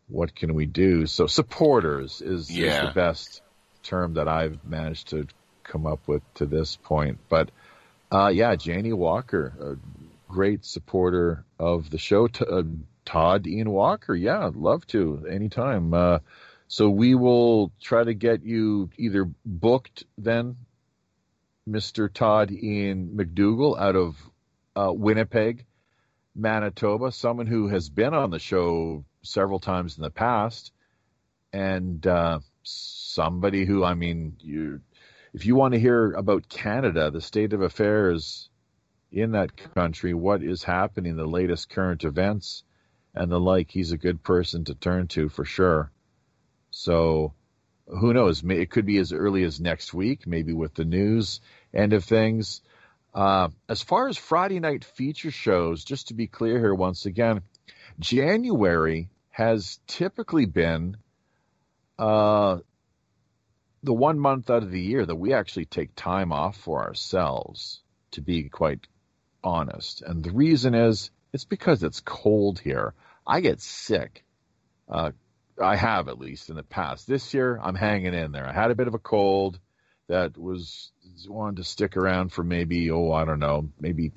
[0.09, 1.07] what can we do?
[1.07, 2.83] So supporters is, yeah.
[2.83, 3.43] is the best
[3.85, 5.29] term that I've managed to
[5.63, 7.21] come up with to this point.
[7.29, 7.53] But
[8.11, 12.27] uh, yeah, Janie Walker, a great supporter of the show.
[12.27, 12.63] T- uh,
[13.09, 15.95] Todd Ian Walker, yeah, love to anytime.
[15.95, 16.19] Uh,
[16.67, 20.57] so we will try to get you either booked then,
[21.67, 22.13] Mr.
[22.13, 24.17] Todd Ian McDougall out of
[24.77, 25.65] uh, Winnipeg,
[26.35, 30.71] Manitoba, someone who has been on the show several times in the past,
[31.51, 34.83] and uh, somebody who I mean, you
[35.33, 38.51] if you want to hear about Canada, the state of affairs
[39.11, 42.65] in that country, what is happening, the latest current events,
[43.19, 45.91] and the like, he's a good person to turn to for sure.
[46.71, 47.35] So
[47.87, 48.43] who knows?
[48.45, 51.41] It could be as early as next week, maybe with the news
[51.75, 52.63] end of things.
[53.15, 57.43] Uh, as far as Friday night feature shows, just to be clear here once again,
[57.99, 60.97] January has typically been
[61.99, 62.59] uh,
[63.83, 67.81] the one month out of the year that we actually take time off for ourselves,
[68.13, 68.87] to be quite
[69.43, 70.03] honest.
[70.03, 72.95] And the reason is it's because it's cold here.
[73.29, 74.25] I get sick.
[74.89, 75.13] Uh,
[75.63, 77.07] I have at least in the past.
[77.07, 78.49] This year, I'm hanging in there.
[78.49, 79.61] I had a bit of a cold
[80.09, 80.91] that was
[81.29, 84.13] wanted to stick around for maybe oh I don't know maybe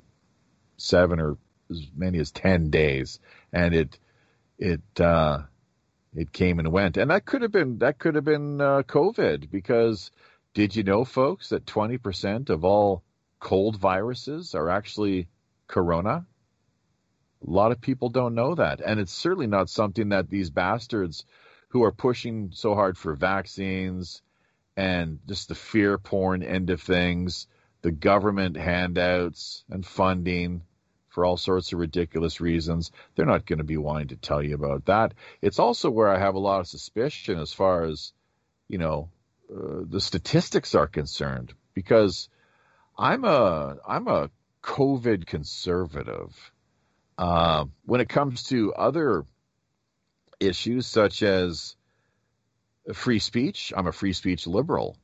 [0.78, 1.36] seven or
[1.70, 3.18] as many as ten days,
[3.52, 3.98] and it
[4.58, 5.42] it uh,
[6.14, 9.50] it came and went, and that could have been that could have been uh, COVID
[9.50, 10.10] because
[10.54, 13.02] did you know, folks, that twenty percent of all
[13.40, 15.28] cold viruses are actually
[15.66, 16.26] corona?
[17.46, 21.24] A lot of people don't know that, and it's certainly not something that these bastards
[21.68, 24.22] who are pushing so hard for vaccines
[24.76, 27.46] and just the fear porn end of things,
[27.82, 30.62] the government handouts and funding
[31.08, 32.90] for all sorts of ridiculous reasons.
[33.14, 35.14] They're not going to be wanting to tell you about that.
[35.40, 38.12] It's also where I have a lot of suspicion as far as,
[38.68, 39.10] you know,
[39.50, 42.28] uh, the statistics are concerned because
[42.96, 44.30] I'm a I'm a
[44.62, 46.51] COVID conservative.
[47.22, 49.24] Uh, when it comes to other
[50.40, 51.76] issues such as
[52.94, 54.96] free speech, I'm a free speech liberal.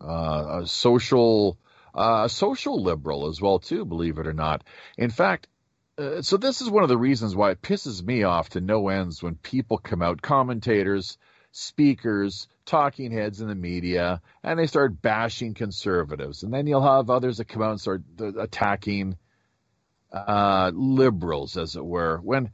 [0.00, 1.58] Uh, a social
[1.92, 4.62] uh, a social liberal as well too, believe it or not.
[4.96, 5.48] In fact,
[5.98, 8.90] uh, so this is one of the reasons why it pisses me off to no
[8.90, 11.18] ends when people come out, commentators,
[11.50, 17.10] speakers, talking heads in the media, and they start bashing conservatives, and then you'll have
[17.10, 19.16] others that come out and start uh, attacking
[20.14, 22.18] uh, liberals, as it were.
[22.22, 22.50] When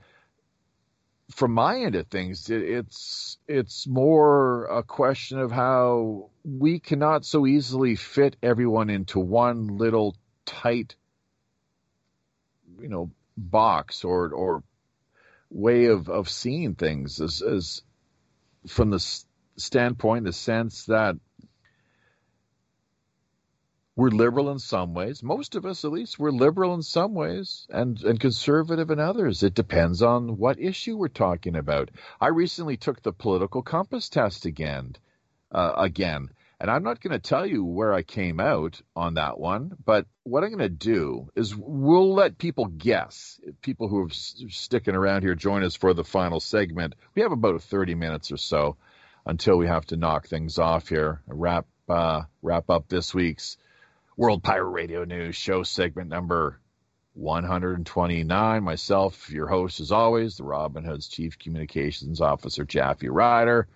[1.31, 7.25] from my end of things, it, it's it's more a question of how we cannot
[7.25, 10.17] so easily fit everyone into one little
[10.47, 10.97] tight,
[12.81, 14.63] you know, box or or
[15.51, 17.83] way of of seeing things as as
[18.67, 19.23] from the
[19.57, 21.17] standpoint, the sense that
[24.01, 25.23] we're liberal in some ways.
[25.23, 29.43] Most of us, at least, we're liberal in some ways and, and conservative in others.
[29.43, 31.91] It depends on what issue we're talking about.
[32.19, 34.97] I recently took the political compass test again,
[35.53, 39.39] uh, again, and I'm not going to tell you where I came out on that
[39.39, 43.39] one, but what I'm going to do is we'll let people guess.
[43.61, 46.95] People who are sticking around here join us for the final segment.
[47.15, 48.79] We have about 30 minutes or so
[49.27, 53.59] until we have to knock things off here, wrap uh, wrap up this week's
[54.21, 56.61] World Pirate Radio News show segment number
[57.15, 58.63] 129.
[58.63, 63.67] Myself, your host, as always, the Robin Hood's Chief Communications Officer, Jaffe Ryder.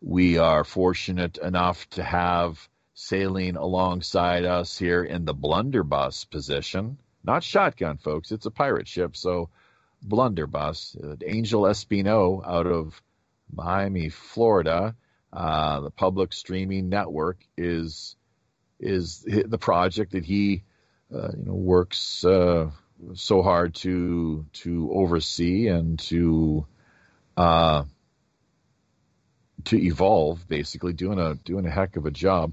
[0.00, 6.96] We are fortunate enough to have sailing alongside us here in the blunderbuss position.
[7.24, 8.30] Not shotgun, folks.
[8.30, 9.50] It's a pirate ship, so
[10.02, 10.96] blunderbuss.
[11.26, 13.02] Angel Espino out of
[13.52, 14.94] Miami, Florida.
[15.32, 18.14] Uh, the public streaming network is
[18.80, 20.62] is the project that he
[21.14, 22.70] uh, you know works uh,
[23.14, 26.66] so hard to to oversee and to
[27.36, 27.84] uh,
[29.64, 32.52] to evolve basically doing a doing a heck of a job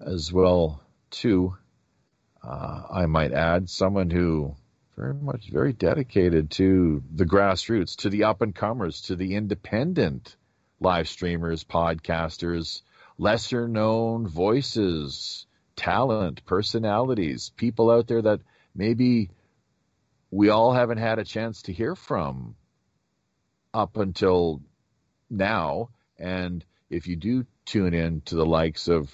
[0.00, 0.80] as well
[1.10, 1.56] too.
[2.42, 4.56] Uh, I might add someone who
[4.96, 10.36] very much very dedicated to the grassroots to the up and comers to the independent
[10.80, 12.82] live streamers podcasters
[13.16, 18.40] lesser known voices talent, personalities, people out there that
[18.74, 19.30] maybe
[20.30, 22.54] we all haven't had a chance to hear from
[23.74, 24.62] up until
[25.30, 25.90] now.
[26.18, 29.10] And if you do tune in to the likes of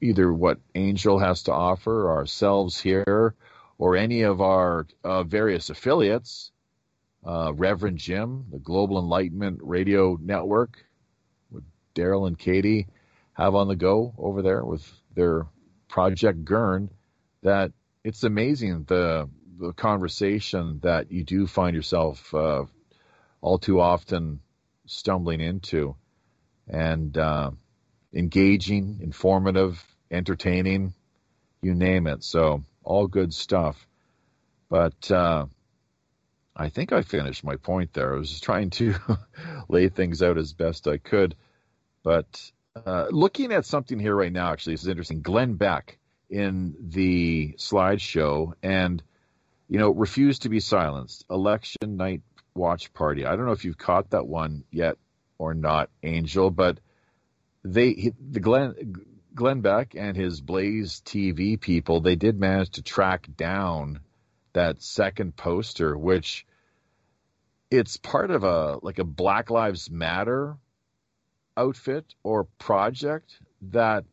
[0.00, 3.34] either what Angel has to offer, ourselves here,
[3.78, 6.50] or any of our uh, various affiliates,
[7.24, 10.84] uh, Reverend Jim, the Global Enlightenment Radio Network,
[11.50, 11.64] with
[11.94, 12.86] Daryl and Katie
[13.32, 15.46] have on the go over there with their
[15.88, 16.90] Project Gurn
[17.42, 17.72] that
[18.04, 22.64] it's amazing the the conversation that you do find yourself uh,
[23.40, 24.40] all too often
[24.86, 25.96] stumbling into,
[26.68, 27.50] and uh,
[28.12, 30.92] engaging, informative, entertaining,
[31.62, 32.22] you name it.
[32.22, 33.86] So all good stuff.
[34.68, 35.46] But uh,
[36.54, 38.14] I think I finished my point there.
[38.14, 38.94] I was trying to
[39.68, 41.34] lay things out as best I could.
[42.02, 42.50] But
[42.84, 45.22] uh, looking at something here right now, actually, this is interesting.
[45.22, 45.98] Glenn Beck
[46.28, 49.02] in the slideshow and,
[49.68, 51.24] you know, refused to be silenced.
[51.30, 52.22] Election night
[52.54, 53.24] watch party.
[53.24, 54.96] I don't know if you've caught that one yet
[55.38, 56.78] or not, Angel, but
[57.64, 58.94] they, he, the Glenn,
[59.34, 64.00] Glenn Beck and his Blaze TV people, they did manage to track down
[64.52, 66.46] that second poster, which
[67.70, 70.56] it's part of a like a Black Lives Matter
[71.56, 74.04] outfit or project that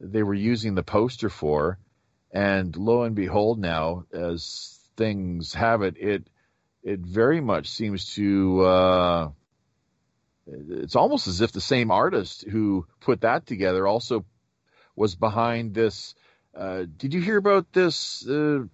[0.00, 1.78] they were using the poster for.
[2.32, 6.28] And lo and behold, now as things have it, it
[6.82, 8.62] it very much seems to.
[8.62, 9.30] Uh,
[10.46, 14.24] it's almost as if the same artist who put that together also
[14.94, 16.14] was behind this.
[16.54, 18.26] Uh, did you hear about this?
[18.26, 18.64] Uh,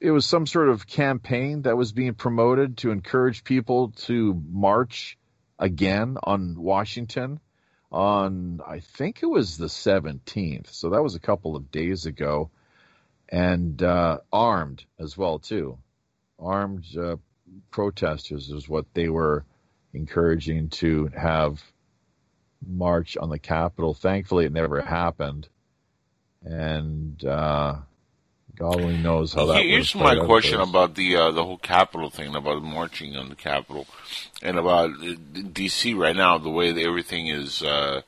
[0.00, 5.18] it was some sort of campaign that was being promoted to encourage people to march
[5.64, 7.40] again on Washington
[7.90, 10.70] on I think it was the 17th.
[10.72, 12.50] So that was a couple of days ago,
[13.30, 15.78] and uh, armed as well too.
[16.38, 17.16] Armed uh,
[17.70, 19.46] protesters is what they were
[19.94, 21.62] encouraging to have
[22.66, 23.94] march on the Capitol.
[23.94, 25.48] Thankfully, it never happened,
[26.42, 27.76] and uh,
[28.56, 29.62] God only knows how that.
[29.62, 33.86] Here's my question about the uh, the whole Capitol thing, about marching on the Capitol,
[34.42, 35.14] and about uh,
[35.52, 35.94] D.C.
[35.94, 36.38] right now.
[36.38, 38.02] The way that everything is uh,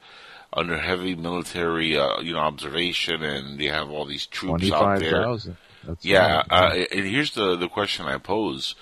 [0.52, 5.36] under heavy military, uh, you know, observation, and they have all these troops out there.
[5.84, 8.76] That's yeah, uh, and here's the the question I pose: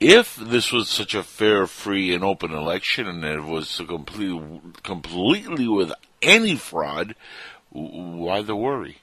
[0.00, 5.68] If this was such a fair, free, and open election, and it was completely completely
[5.68, 7.14] with any fraud,
[7.70, 8.98] why the worry?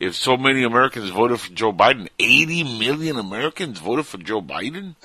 [0.00, 4.96] If so many Americans voted for Joe Biden, 80 million Americans voted for Joe Biden?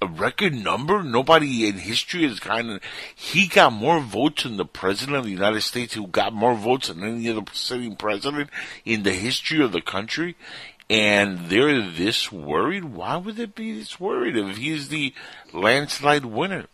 [0.00, 1.02] A record number?
[1.02, 2.80] Nobody in history has kind of,
[3.14, 6.88] he got more votes than the president of the United States who got more votes
[6.88, 8.48] than any other sitting president
[8.86, 10.34] in the history of the country.
[10.88, 12.84] And they're this worried?
[12.84, 15.12] Why would they be this worried if he's the
[15.52, 16.66] landslide winner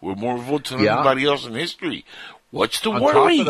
[0.00, 0.94] with more votes than yeah.
[0.94, 2.06] anybody else in history?
[2.50, 3.44] What's the On worry?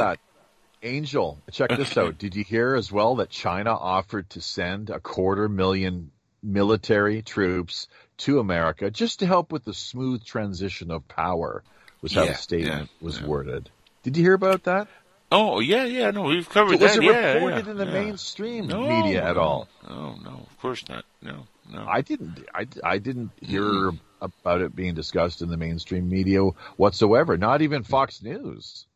[0.77, 2.19] Top of that, Angel, check this out.
[2.19, 6.11] Did you hear as well that China offered to send a quarter million
[6.43, 7.89] military troops
[8.19, 11.63] to America just to help with the smooth transition of power?
[12.03, 13.27] Was how yeah, the statement yeah, was yeah.
[13.27, 13.71] worded.
[14.03, 14.89] Did you hear about that?
[15.33, 16.11] Oh yeah, yeah.
[16.13, 16.99] No, we've covered so that.
[16.99, 19.67] Was it reported in the mainstream no, media at all?
[19.89, 21.05] No, no, of course not.
[21.21, 21.85] No, no.
[21.89, 22.45] I didn't.
[22.55, 23.99] I, I didn't hear mm.
[24.21, 26.43] about it being discussed in the mainstream media
[26.77, 27.37] whatsoever.
[27.37, 28.87] Not even Fox News.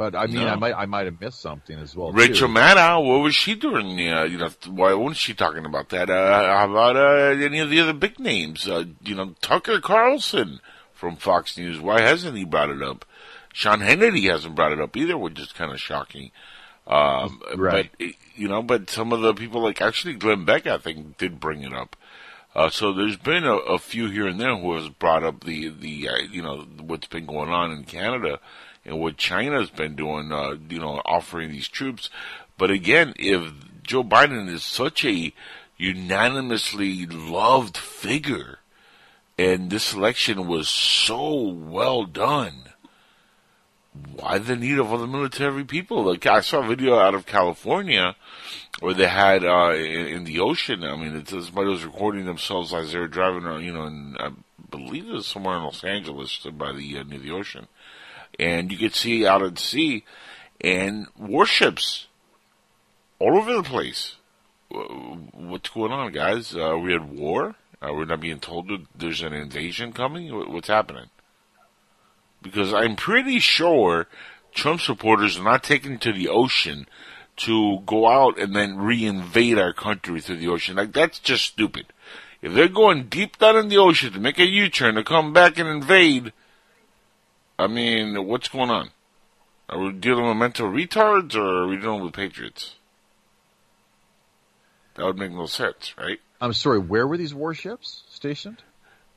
[0.00, 0.48] But I mean, no.
[0.48, 2.10] I might I might have missed something as well.
[2.10, 2.54] Rachel too.
[2.54, 4.00] Maddow, what was she doing?
[4.10, 6.08] Uh, you know, why wasn't she talking about that?
[6.08, 8.66] Uh, how about uh, any of the other big names?
[8.66, 10.60] Uh, you know, Tucker Carlson
[10.94, 11.78] from Fox News.
[11.78, 13.04] Why hasn't he brought it up?
[13.52, 16.30] Sean Hannity hasn't brought it up either, which is kind of shocking.
[16.86, 17.90] Um, right.
[17.98, 21.40] But you know, but some of the people, like actually Glenn Beck, I think, did
[21.40, 21.94] bring it up.
[22.54, 25.68] Uh, so there's been a, a, few here and there who has brought up the
[25.68, 28.40] the uh, you know what's been going on in Canada
[28.90, 32.10] and what China's been doing, uh, you know, offering these troops.
[32.58, 33.52] But again, if
[33.84, 35.32] Joe Biden is such a
[35.76, 38.58] unanimously loved figure,
[39.38, 42.64] and this election was so well done,
[44.14, 46.04] why the need of other military people?
[46.04, 48.16] Like I saw a video out of California
[48.80, 50.84] where they had uh, in, in the ocean.
[50.84, 53.64] I mean, it's, somebody was recording themselves as they were driving, around.
[53.64, 54.30] you know, in, I
[54.68, 57.68] believe it was somewhere in Los Angeles by the uh, near the ocean
[58.40, 60.02] and you could see out at sea
[60.60, 62.06] and warships
[63.18, 64.16] all over the place.
[64.70, 66.56] What's going on, guys?
[66.56, 67.56] Are we at war?
[67.82, 70.30] Are we not being told that there's an invasion coming?
[70.52, 71.10] What's happening?
[72.40, 74.06] Because I'm pretty sure
[74.54, 76.86] Trump supporters are not taking to the ocean
[77.36, 80.76] to go out and then reinvade our country through the ocean.
[80.76, 81.86] Like, that's just stupid.
[82.40, 85.58] If they're going deep down in the ocean to make a U-turn to come back
[85.58, 86.32] and invade,
[87.60, 88.90] I mean, what's going on?
[89.68, 92.74] Are we dealing with mental retards or are we dealing with patriots?
[94.94, 96.18] That would make no sense, right?
[96.40, 98.62] I'm sorry, where were these warships stationed?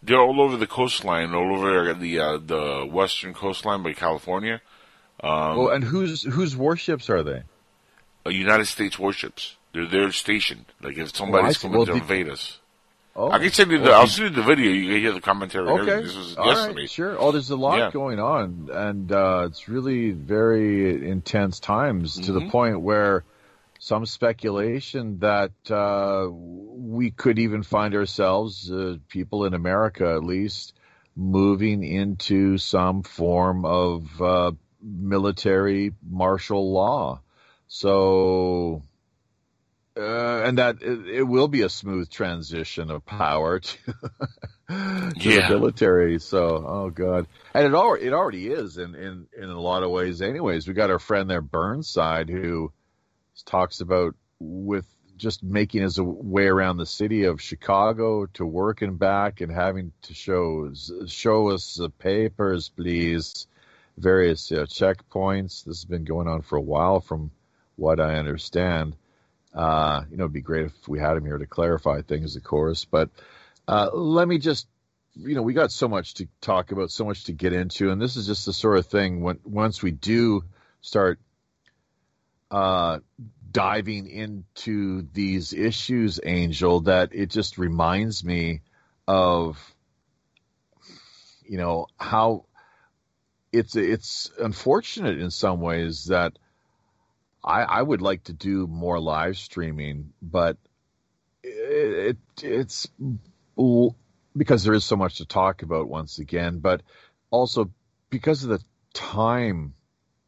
[0.03, 4.61] They're all over the coastline, all over the uh, the western coastline by California.
[5.24, 7.44] Um, oh, and whose whose warships are they?
[8.26, 9.56] Uh, United States warships.
[9.74, 10.65] They're there stationed.
[10.82, 12.60] Like if somebody's oh, coming well, to invade us.
[13.15, 13.91] Oh, I can send you the.
[13.91, 14.72] I'll send you the video.
[14.72, 15.68] You can hear the commentary.
[15.68, 16.81] Okay, this was all yesterday.
[16.81, 17.15] right, sure.
[17.19, 17.91] Oh, there's a lot yeah.
[17.91, 22.26] going on, and uh, it's really very intense times mm-hmm.
[22.26, 22.49] to the mm-hmm.
[22.49, 23.23] point where
[23.77, 30.73] some speculation that uh, we could even find ourselves, uh, people in America at least,
[31.15, 37.19] moving into some form of uh, military martial law.
[37.68, 38.81] So,
[39.95, 43.78] uh, and that it, it, will be a smooth transition of power to,
[44.68, 45.48] to yeah.
[45.48, 46.20] the military.
[46.20, 49.91] So, oh god, and it already it already is in in in a lot of
[49.91, 50.22] ways.
[50.22, 52.72] Anyways, we got our friend there, Burnside, who
[53.45, 58.98] talks about with just making his way around the city of Chicago to work and
[58.98, 60.72] back and having to show
[61.06, 63.48] show us the papers, please.
[63.95, 65.65] Various uh, checkpoints.
[65.65, 67.30] This has been going on for a while, from
[67.76, 68.95] what I understand.
[69.53, 72.43] Uh, you know, it'd be great if we had him here to clarify things, of
[72.43, 72.85] course.
[72.85, 73.09] But
[73.67, 74.67] uh, let me just,
[75.15, 78.01] you know, we got so much to talk about, so much to get into, and
[78.01, 80.43] this is just the sort of thing when once we do
[80.81, 81.19] start
[82.49, 82.99] uh,
[83.51, 88.61] diving into these issues, Angel, that it just reminds me
[89.07, 89.57] of,
[91.47, 92.45] you know, how
[93.51, 96.38] it's it's unfortunate in some ways that
[97.44, 100.57] I, I would like to do more live streaming, but
[101.44, 102.88] it, it it's
[104.36, 106.82] because there is so much to talk about once again, but
[107.30, 107.72] also
[108.10, 108.64] because of the
[108.94, 109.74] time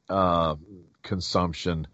[0.10, 0.56] uh,
[1.04, 1.88] consumption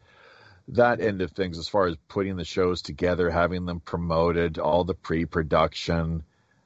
[0.69, 4.83] that end of things as far as putting the shows together, having them promoted, all
[4.83, 6.23] the pre-production,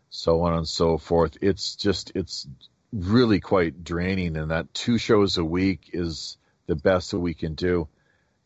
[0.10, 1.38] so on and so forth.
[1.42, 2.48] It's just it's
[2.94, 6.38] really quite draining, and that two shows a week is
[6.68, 7.88] the best that we can do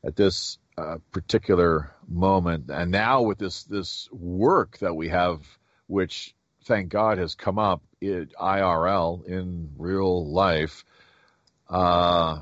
[0.03, 2.69] at this uh, particular moment.
[2.69, 5.41] And now with this this work that we have,
[5.88, 6.34] which
[6.65, 10.85] thank God has come up in IRL in real life,
[11.69, 12.41] uh,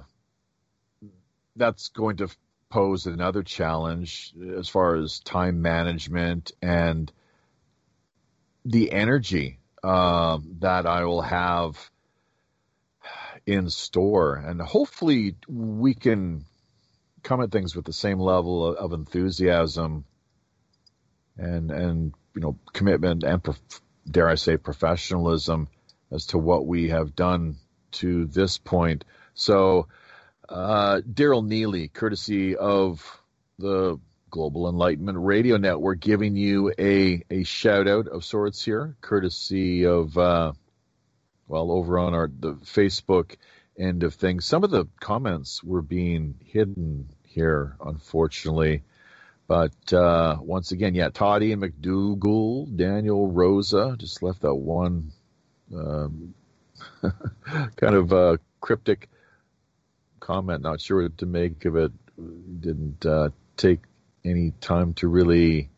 [1.56, 2.30] that's going to
[2.70, 7.12] pose another challenge as far as time management and
[8.66, 11.90] the energy uh, that I will have
[13.46, 14.36] in store.
[14.36, 16.46] And hopefully, we can
[17.24, 20.06] come at things with the same level of, of enthusiasm
[21.38, 23.44] and and you know commitment and
[24.10, 25.68] dare I say professionalism
[26.12, 27.58] as to what we have done
[27.92, 29.04] to this point.
[29.34, 29.88] So
[30.50, 33.22] uh, Daryl Neely, courtesy of
[33.60, 34.00] the
[34.30, 40.18] Global Enlightenment Radio Network, giving you a, a shout out of sorts here, courtesy of,
[40.18, 40.54] uh,
[41.48, 43.36] well, over on our the Facebook
[43.78, 44.46] end of things.
[44.46, 48.84] Some of the comments were being hidden here, unfortunately.
[49.48, 55.12] But uh, once again, yeah, Todd Ian McDougall, Daniel Rosa, just left that one
[55.74, 56.34] um,
[57.76, 59.10] kind of uh, cryptic
[60.20, 60.62] comment.
[60.62, 61.92] Not sure what to make of it.
[62.60, 63.80] Didn't uh, take
[64.26, 65.70] any time to really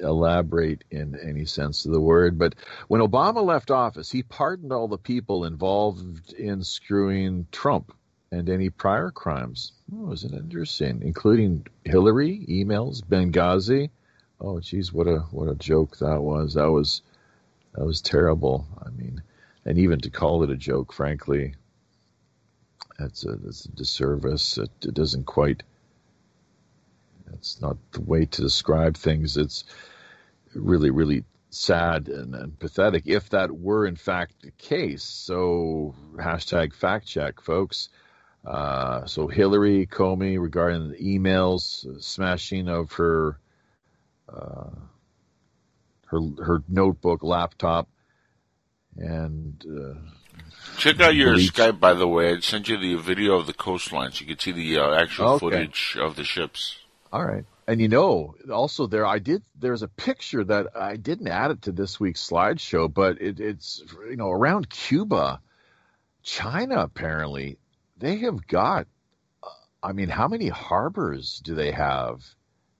[0.00, 2.38] elaborate in any sense of the word.
[2.38, 2.54] But
[2.88, 7.92] when Obama left office, he pardoned all the people involved in screwing Trump
[8.30, 9.72] and any prior crimes.
[9.94, 11.02] Oh, isn't interesting?
[11.02, 13.90] Including Hillary, emails, Benghazi.
[14.40, 16.54] Oh, geez, what a what a joke that was.
[16.54, 17.02] That was
[17.74, 18.66] that was terrible.
[18.84, 19.22] I mean,
[19.64, 21.54] and even to call it a joke, frankly,
[22.98, 24.58] that's a, that's a disservice.
[24.58, 25.62] It, it doesn't quite.
[27.26, 29.36] That's not the way to describe things.
[29.36, 29.64] It's
[30.54, 35.02] really, really sad and, and, pathetic if that were in fact the case.
[35.02, 37.88] So hashtag fact check, folks.
[38.44, 43.38] Uh, so Hillary Comey regarding the emails, uh, smashing of her
[44.28, 44.70] uh,
[46.06, 47.88] her her notebook, laptop,
[48.96, 49.98] and uh,
[50.78, 51.52] Check out your bleach.
[51.52, 52.34] Skype, by the way.
[52.34, 55.28] I sent you the video of the coastline, so you can see the uh, actual
[55.30, 55.38] okay.
[55.38, 56.78] footage of the ships.
[57.12, 57.44] All right.
[57.70, 59.44] And you know, also there, I did.
[59.56, 63.80] There's a picture that I didn't add it to this week's slideshow, but it, it's
[64.08, 65.40] you know around Cuba,
[66.24, 66.80] China.
[66.80, 67.58] Apparently,
[67.96, 68.88] they have got.
[69.40, 69.50] Uh,
[69.84, 72.24] I mean, how many harbors do they have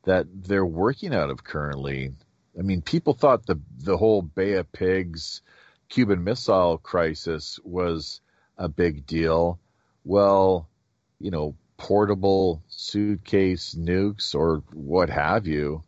[0.07, 2.11] that they're working out of currently?
[2.59, 5.41] I mean, people thought the the whole Bay of Pigs
[5.89, 8.21] Cuban Missile Crisis was
[8.59, 9.61] a big deal.
[10.03, 10.69] Well,
[11.21, 15.83] you know, portable suitcase nukes or what have you,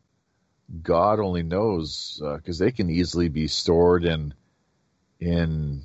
[0.83, 4.33] God only knows because uh, they can easily be stored in
[5.21, 5.83] in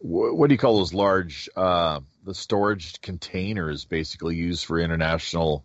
[0.00, 5.64] what do you call those large uh, the storage containers basically used for international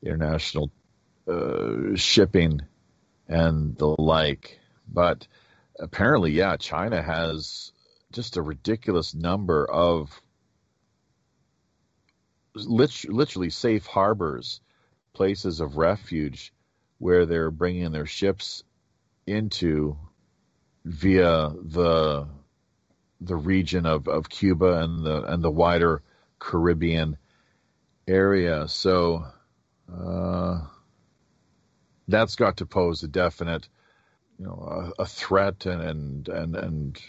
[0.00, 0.70] international
[1.26, 2.60] uh, shipping
[3.26, 4.60] and the like.
[4.86, 5.26] But
[5.80, 7.72] apparently, yeah, China has
[8.12, 10.21] just a ridiculous number of
[12.54, 14.60] literally safe harbors,
[15.12, 16.52] places of refuge
[16.98, 18.62] where they're bringing their ships
[19.26, 19.96] into
[20.84, 22.26] via the
[23.20, 26.02] the region of, of Cuba and the and the wider
[26.38, 27.16] Caribbean
[28.06, 28.66] area.
[28.68, 29.24] So
[29.92, 30.60] uh,
[32.08, 33.68] that's got to pose a definite,
[34.38, 37.02] you know, a, a threat and, and and and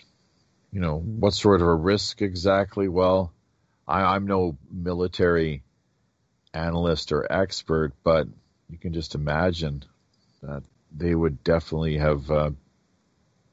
[0.71, 2.87] you know what sort of a risk exactly.
[2.87, 3.33] Well,
[3.87, 5.63] I, I'm no military
[6.53, 8.27] analyst or expert, but
[8.69, 9.83] you can just imagine
[10.41, 10.63] that
[10.95, 12.51] they would definitely have uh,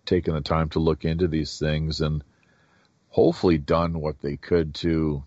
[0.05, 2.23] taken the time to look into these things and
[3.09, 5.25] hopefully done what they could to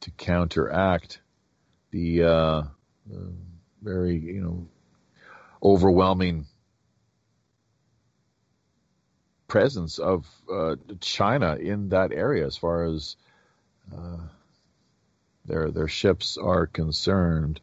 [0.00, 1.20] to counteract
[1.90, 2.62] the, uh,
[3.82, 4.68] very you know
[5.62, 6.46] overwhelming
[9.48, 13.16] presence of uh, China in that area as far as
[13.94, 14.18] uh,
[15.44, 17.60] their their ships are concerned.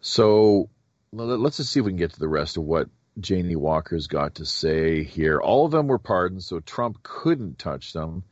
[0.00, 0.68] So
[1.12, 2.88] let's just see if we can get to the rest of what
[3.18, 5.40] Janie Walker's got to say here.
[5.40, 8.24] All of them were pardoned, so Trump couldn't touch them.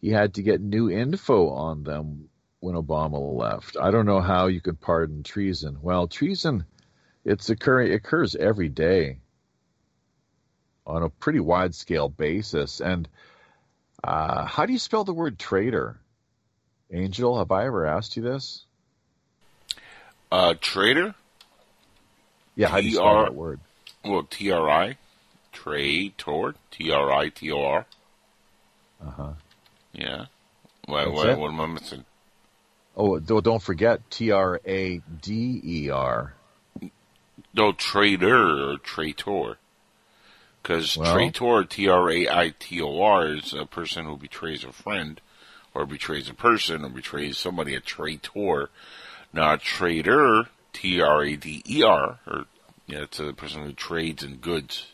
[0.00, 2.28] He had to get new info on them
[2.60, 3.76] when Obama left.
[3.80, 5.78] I don't know how you could pardon treason.
[5.80, 6.66] Well, treason
[7.26, 9.18] it's occurring it occurs every day
[10.86, 12.80] on a pretty wide scale basis.
[12.80, 13.08] And
[14.02, 15.98] uh, how do you spell the word traitor?
[16.90, 18.64] Angel, have I ever asked you this?
[20.30, 21.14] Uh, traitor?
[22.54, 23.60] Yeah, how do you spell that word?
[24.04, 24.96] Well, T R I,
[25.52, 27.86] traitor, T R I T O R.
[29.04, 29.32] Uh huh.
[29.92, 30.26] Yeah.
[30.86, 32.04] What, what, what am I missing?
[32.96, 36.34] Oh, don't forget T R A D E R.
[37.52, 39.58] No, trader or traitor.
[40.62, 44.64] Because well, traitor, T R A I T O R, is a person who betrays
[44.64, 45.20] a friend,
[45.76, 48.70] or betrays a person, or betrays somebody, a traitor.
[49.32, 52.44] Not trader, T R A D E R, or
[52.86, 54.86] yeah, it's a person who trades in goods.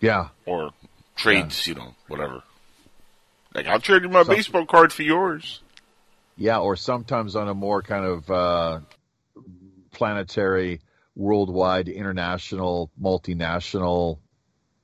[0.00, 0.28] Yeah.
[0.46, 0.70] Or
[1.14, 1.74] trades, yeah.
[1.74, 2.42] you know, whatever.
[3.54, 5.60] Like I'll trade you my Some, baseball card for yours.
[6.36, 8.80] Yeah, or sometimes on a more kind of uh,
[9.92, 10.80] planetary,
[11.14, 14.18] worldwide, international, multinational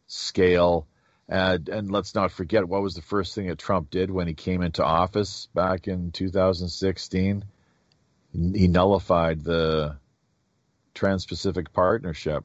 [0.06, 0.86] scale.
[1.28, 4.34] And, and let's not forget what was the first thing that Trump did when he
[4.34, 7.44] came into office back in 2016.
[8.32, 9.96] He nullified the
[10.94, 12.44] Trans-Pacific Partnership.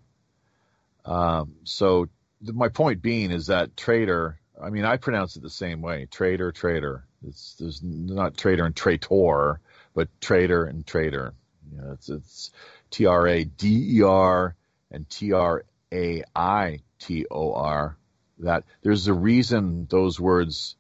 [1.05, 2.09] Um, so
[2.41, 6.07] my point being is that traitor I mean, I pronounce it the same way.
[6.09, 7.05] Trader, trader.
[7.27, 9.59] It's there's not trader and traitor,
[9.93, 11.33] but trader and trader.
[11.71, 12.51] You know, it's it's
[12.91, 14.55] T R A D E R
[14.91, 17.97] and T R A I T O R.
[18.43, 20.75] That there's a reason those words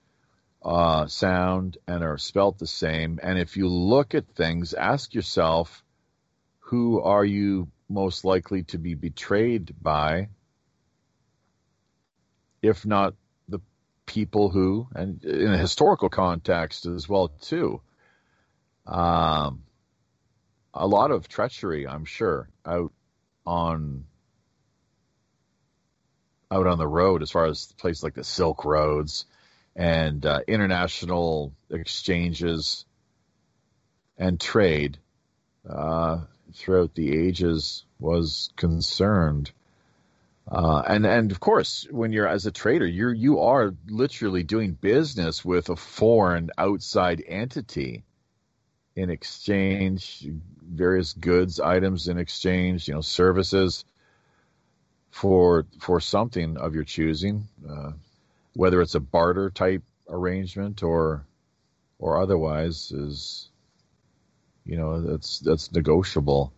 [0.63, 3.19] uh, sound and are spelt the same.
[3.21, 5.83] And if you look at things, ask yourself,
[6.59, 10.29] who are you most likely to be betrayed by?
[12.61, 13.15] If not
[13.49, 13.59] the
[14.05, 17.81] people who, and in a historical context as well too,
[18.85, 19.63] um,
[20.73, 22.91] a lot of treachery, I'm sure, out
[23.45, 24.05] on
[26.53, 29.25] out on the road as far as places like the Silk Roads
[29.75, 32.85] and uh, international exchanges
[34.17, 34.99] and trade
[35.67, 36.19] uh,
[36.53, 39.51] throughout the ages was concerned.
[40.47, 44.73] Uh, and and of course, when you're as a trader, you're you are literally doing
[44.73, 48.03] business with a foreign outside entity
[48.95, 50.27] in exchange
[50.61, 53.85] various goods, items in exchange, you know, services
[55.13, 57.91] for for something of your choosing, uh,
[58.55, 61.23] whether it's a barter type arrangement or
[61.99, 63.47] or otherwise is
[64.65, 66.51] you know that's that's negotiable.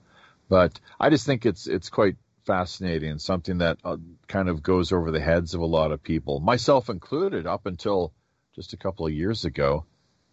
[0.47, 2.15] But I just think it's it's quite
[2.45, 3.97] fascinating, something that uh,
[4.29, 8.13] kind of goes over the heads of a lot of people, myself included, up until
[8.55, 9.83] just a couple of years ago.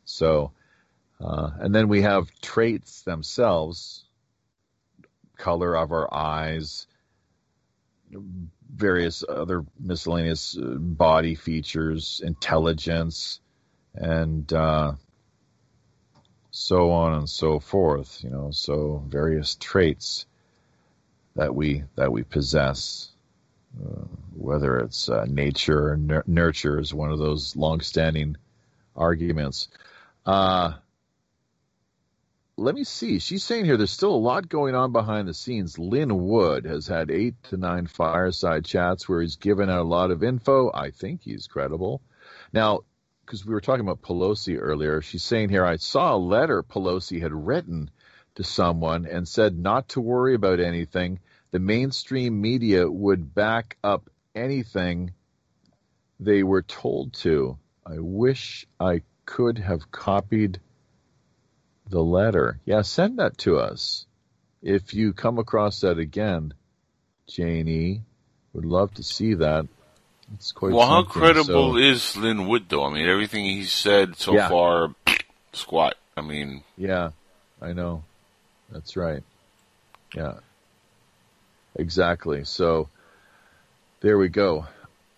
[0.04, 0.52] So,
[1.20, 4.04] uh, and then we have traits themselves,
[5.36, 6.86] color of our eyes,
[8.74, 13.40] various other miscellaneous uh, body features, intelligence,
[13.94, 14.92] and uh,
[16.50, 18.22] so on and so forth.
[18.22, 20.26] You know, so various traits
[21.36, 23.10] that we that we possess,
[23.82, 28.36] uh, whether it's uh, nature or n- nurture, is one of those long-standing
[28.96, 29.68] arguments.
[30.24, 30.74] Uh,
[32.62, 33.18] let me see.
[33.18, 35.78] She's saying here there's still a lot going on behind the scenes.
[35.78, 40.12] Lin Wood has had eight to nine fireside chats where he's given out a lot
[40.12, 40.70] of info.
[40.72, 42.00] I think he's credible.
[42.52, 42.80] Now,
[43.26, 47.20] because we were talking about Pelosi earlier, she's saying here I saw a letter Pelosi
[47.20, 47.90] had written
[48.36, 51.18] to someone and said not to worry about anything.
[51.50, 55.12] The mainstream media would back up anything
[56.20, 57.58] they were told to.
[57.84, 60.60] I wish I could have copied
[61.92, 62.58] the letter.
[62.64, 64.06] Yeah, send that to us.
[64.62, 66.54] If you come across that again,
[67.28, 68.02] Janie,
[68.52, 69.68] would love to see that.
[70.34, 72.84] It's quite well, how credible so, is Lin Wood, though?
[72.84, 74.48] I mean, everything he said so yeah.
[74.48, 74.94] far,
[75.52, 75.96] squat.
[76.16, 77.10] I mean, yeah,
[77.60, 78.04] I know.
[78.70, 79.22] That's right.
[80.14, 80.36] Yeah,
[81.76, 82.44] exactly.
[82.44, 82.88] So
[84.00, 84.66] there we go.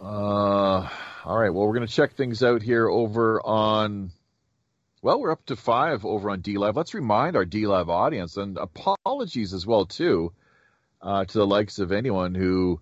[0.00, 0.88] Uh,
[1.24, 1.50] all right.
[1.50, 4.10] Well, we're going to check things out here over on.
[5.04, 6.76] Well, we're up to five over on DLive.
[6.76, 10.32] Let's remind our DLive audience and apologies as well too
[11.02, 12.80] uh, to the likes of anyone who.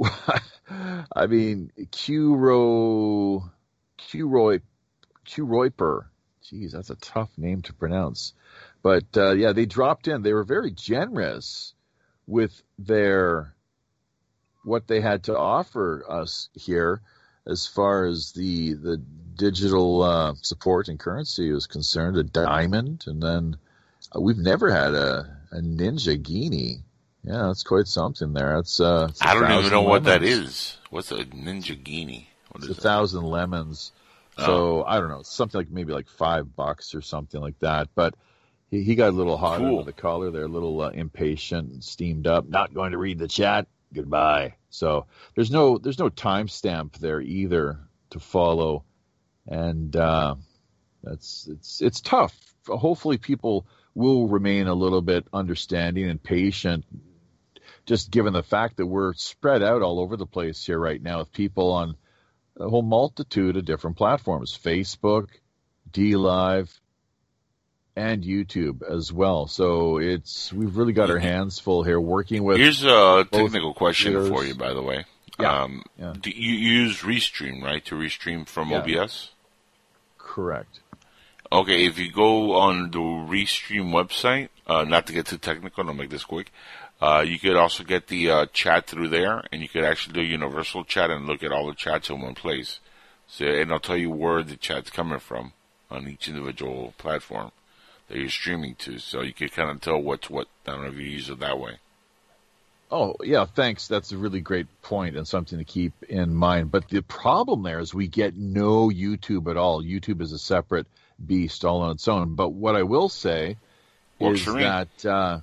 [1.14, 3.50] I mean, Q Ro,
[3.98, 4.60] Q Roy,
[5.26, 6.06] Royper.
[6.48, 8.32] Geez, that's a tough name to pronounce.
[8.82, 10.22] But uh, yeah, they dropped in.
[10.22, 11.74] They were very generous
[12.26, 13.54] with their
[14.64, 17.02] what they had to offer us here
[17.46, 18.96] as far as the the
[19.36, 22.16] digital uh, support and currency was concerned.
[22.16, 23.56] A diamond, and then
[24.14, 26.82] uh, we've never had a, a Ninjaghini.
[27.24, 28.56] Yeah, that's quite something there.
[28.56, 29.88] That's uh, I don't even know lemons.
[29.88, 30.78] what that is.
[30.90, 32.26] What's a Ninjaghini?
[32.50, 32.82] What it's a that?
[32.82, 33.92] thousand lemons.
[34.38, 34.46] Oh.
[34.46, 37.88] So I don't know, something like maybe like five bucks or something like that.
[37.94, 38.14] But
[38.70, 39.80] he, he got a little hot cool.
[39.80, 42.48] under the collar there, a little uh, impatient and steamed up.
[42.48, 43.66] Not going to read the chat.
[43.92, 44.54] Goodbye.
[44.70, 47.80] So there's no there's no timestamp there either
[48.10, 48.84] to follow,
[49.46, 50.36] and uh,
[51.02, 52.34] that's it's it's tough.
[52.66, 56.84] Hopefully, people will remain a little bit understanding and patient,
[57.84, 61.18] just given the fact that we're spread out all over the place here right now
[61.18, 61.96] with people on
[62.58, 65.28] a whole multitude of different platforms: Facebook,
[65.90, 66.70] DLive,
[67.96, 69.46] and YouTube as well.
[69.46, 72.58] So it's we've really got our hands full here working with.
[72.58, 75.04] Here's a technical question for you, by the way.
[75.38, 75.62] Yeah.
[75.62, 76.14] Um, yeah.
[76.20, 79.02] Do you use Restream right to restream from yeah.
[79.02, 79.30] OBS?
[80.18, 80.80] Correct.
[81.52, 85.94] Okay, if you go on the Restream website, uh, not to get too technical, I'll
[85.94, 86.52] make this quick.
[87.00, 90.22] Uh, you could also get the uh, chat through there, and you could actually do
[90.22, 92.78] universal chat and look at all the chats in one place.
[93.26, 95.52] So, and I'll tell you where the chat's coming from
[95.90, 97.50] on each individual platform
[98.10, 100.48] that you're streaming to, so you can kind of tell what's what.
[100.66, 101.78] I don't know if you use it that way.
[102.90, 103.86] Oh yeah, thanks.
[103.86, 106.72] That's a really great point and something to keep in mind.
[106.72, 109.82] But the problem there is we get no YouTube at all.
[109.82, 110.86] YouTube is a separate
[111.24, 112.34] beast all on its own.
[112.34, 113.56] But what I will say
[114.18, 115.40] Works is that uh,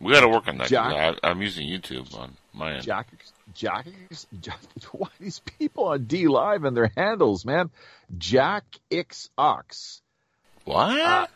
[0.00, 0.68] we got to work on that.
[0.68, 2.84] Jack, I, am using YouTube on my end.
[2.84, 3.08] Jack,
[3.52, 3.88] Jack,
[4.40, 4.60] Jack,
[4.92, 7.70] why these people on DLive and their handles, man?
[8.16, 10.02] Jack X Ox.
[10.64, 11.00] What?
[11.00, 11.26] Uh,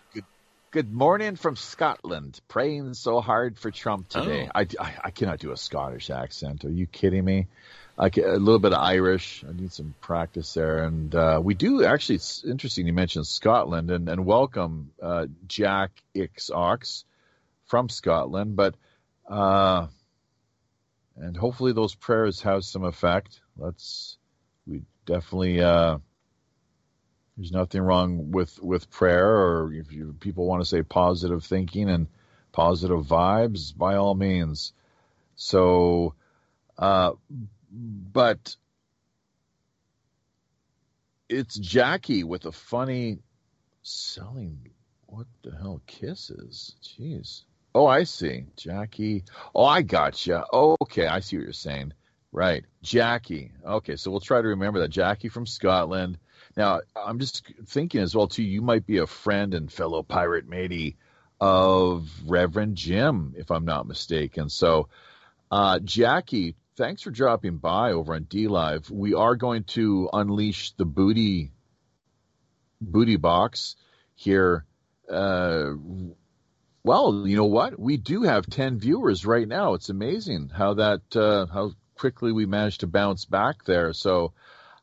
[0.70, 2.40] good, morning from Scotland.
[2.48, 4.48] Praying so hard for Trump today.
[4.54, 4.58] Oh.
[4.60, 6.64] I, I, I, cannot do a Scottish accent.
[6.64, 7.48] Are you kidding me?
[7.98, 9.44] I can, a little bit of Irish.
[9.48, 10.84] I need some practice there.
[10.84, 12.16] And uh, we do actually.
[12.16, 17.04] It's interesting you mentioned Scotland and and welcome uh, Jack X Ox
[17.66, 18.56] from Scotland.
[18.56, 18.74] But
[19.28, 19.88] uh,
[21.16, 23.40] and hopefully those prayers have some effect.
[23.58, 24.16] Let's
[24.66, 25.98] we definitely uh,
[27.40, 31.88] there's nothing wrong with with prayer, or if you, people want to say positive thinking
[31.88, 32.06] and
[32.52, 34.74] positive vibes, by all means.
[35.36, 36.12] So,
[36.76, 37.12] uh,
[37.72, 38.54] but
[41.30, 43.20] it's Jackie with a funny
[43.80, 44.68] selling.
[45.06, 46.76] What the hell kisses?
[46.82, 47.44] Jeez.
[47.74, 48.44] Oh, I see.
[48.54, 49.24] Jackie.
[49.54, 50.44] Oh, I gotcha.
[50.52, 51.06] Oh, okay.
[51.06, 51.94] I see what you're saying.
[52.32, 52.66] Right.
[52.82, 53.52] Jackie.
[53.64, 53.96] Okay.
[53.96, 54.88] So we'll try to remember that.
[54.88, 56.18] Jackie from Scotland.
[56.56, 58.42] Now, I'm just thinking as well too.
[58.42, 60.96] You might be a friend and fellow pirate matey
[61.40, 64.48] of Reverend Jim, if I'm not mistaken.
[64.50, 64.88] So,
[65.50, 68.90] uh, Jackie, thanks for dropping by over on DLive.
[68.90, 71.52] We are going to unleash the booty
[72.80, 73.76] booty box
[74.14, 74.64] here.
[75.08, 75.72] Uh,
[76.82, 77.78] well, you know what?
[77.78, 79.74] We do have ten viewers right now.
[79.74, 83.92] It's amazing how that uh, how quickly we managed to bounce back there.
[83.92, 84.32] So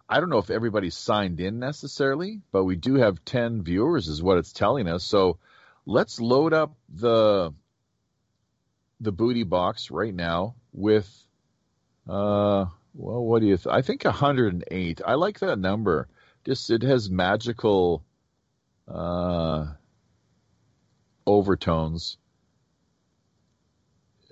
[0.10, 4.24] I don't know if everybody's signed in necessarily, but we do have 10 viewers is
[4.24, 5.04] what it's telling us.
[5.04, 5.38] So
[5.86, 7.54] let's load up the
[9.00, 11.08] the booty box right now with
[12.10, 12.66] uh
[12.96, 15.02] well what do you th- I think 108.
[15.06, 16.08] I like that number.
[16.46, 18.04] Just it has magical
[18.88, 19.68] uh
[21.28, 22.18] overtones.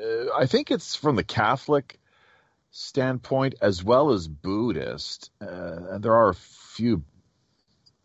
[0.01, 1.99] Uh, I think it's from the Catholic
[2.77, 5.31] standpoint as well as Buddhist.
[5.39, 7.03] Uh, there are a few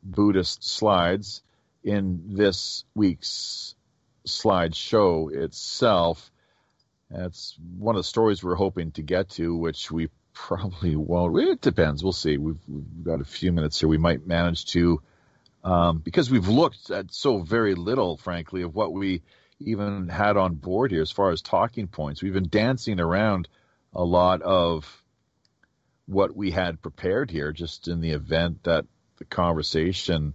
[0.00, 1.42] Buddhist slides
[1.82, 3.74] in this week's
[4.28, 6.30] slideshow itself.
[7.10, 11.36] That's one of the stories we're hoping to get to, which we probably won't.
[11.36, 12.04] It depends.
[12.04, 12.38] We'll see.
[12.38, 13.88] We've, we've got a few minutes here.
[13.88, 15.02] We might manage to,
[15.64, 19.22] um, because we've looked at so very little, frankly, of what we
[19.58, 22.22] even had on board here as far as talking points.
[22.22, 23.48] We've been dancing around
[23.92, 25.02] a lot of
[26.06, 28.84] what we had prepared here, just in the event that
[29.18, 30.34] the conversation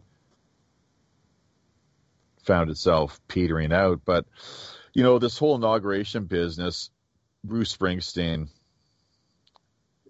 [2.44, 4.02] found itself petering out.
[4.06, 4.26] But,
[4.94, 6.90] you know, this whole inauguration business,
[7.44, 8.48] Bruce Springsteen,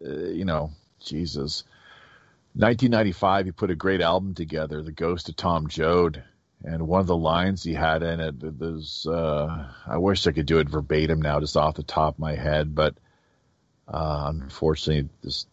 [0.06, 1.64] uh, you know, Jesus.
[2.54, 6.24] 1995, he put a great album together, The Ghost of Tom Joad.
[6.64, 10.46] And one of the lines he had in it, there's, uh, I wish I could
[10.46, 12.96] do it verbatim now, just off the top of my head, but
[13.88, 15.46] uh, unfortunately, this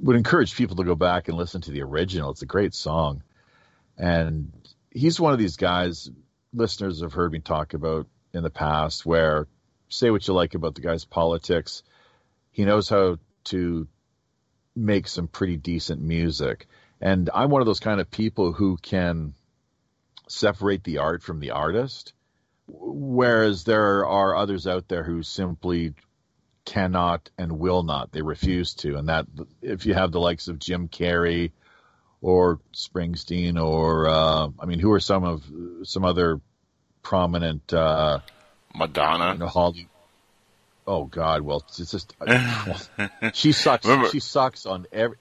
[0.00, 2.30] would encourage people to go back and listen to the original.
[2.30, 3.22] It's a great song.
[3.96, 4.52] And
[4.90, 6.10] he's one of these guys
[6.54, 9.46] listeners have heard me talk about in the past where
[9.88, 11.82] say what you like about the guy's politics.
[12.50, 13.88] He knows how to
[14.74, 16.66] make some pretty decent music.
[17.00, 19.34] And I'm one of those kind of people who can
[20.28, 22.12] separate the art from the artist.
[22.66, 25.94] Whereas there are others out there who simply
[26.64, 28.12] cannot and will not.
[28.12, 28.96] They refuse to.
[28.96, 29.26] And that,
[29.62, 31.52] if you have the likes of Jim Carrey
[32.20, 35.44] or Springsteen or, uh, I mean, who are some of
[35.84, 36.40] some other
[37.02, 38.20] prominent, uh,
[38.74, 39.88] Madonna, you know, Hollywood.
[40.86, 41.40] Oh God!
[41.40, 42.14] Well, it's just
[43.32, 43.86] she sucks.
[43.86, 45.16] Remember, she sucks on every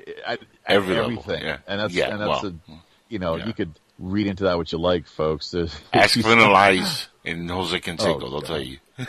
[0.67, 1.59] every everything, yeah.
[1.65, 2.73] and that's yeah, and that's well, a,
[3.07, 3.45] you know yeah.
[3.47, 5.55] you could read into that what you like, folks.
[5.93, 8.77] Ask Vanilla Ice and Jose Canseco; oh, they'll tell you.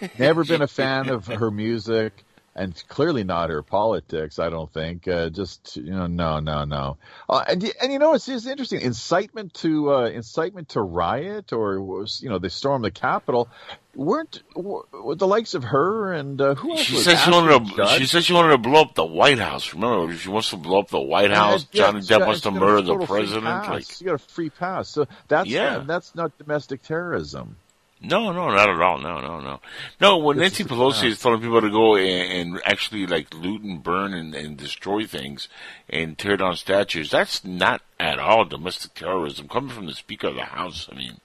[0.18, 2.24] Never been a fan of her music,
[2.54, 4.38] and clearly not her politics.
[4.38, 5.06] I don't think.
[5.06, 6.96] Uh, just you know, no, no, no.
[7.28, 8.80] Uh, and and you know, it's just interesting.
[8.80, 13.48] Incitement to uh, incitement to riot, or was you know they stormed the Capitol.
[13.94, 16.80] Weren't were the likes of her and uh, who else?
[16.80, 17.86] She said she wanted to.
[17.98, 19.72] She said she wanted to blow up the White House.
[19.72, 21.66] Remember, she wants to blow up the White House.
[21.72, 23.44] Yeah, Johnny Depp wants to murder the president.
[23.44, 24.88] Like you got a free pass.
[24.88, 25.82] So that's yeah.
[25.86, 27.56] that's not domestic terrorism.
[28.00, 28.98] No, no, not at all.
[28.98, 29.60] No, no, no.
[30.00, 33.82] No, when Nancy Pelosi is telling people to go and, and actually like loot and
[33.82, 35.48] burn and, and destroy things
[35.88, 40.34] and tear down statues, that's not at all domestic terrorism coming from the Speaker of
[40.34, 40.88] the House.
[40.92, 41.20] I mean,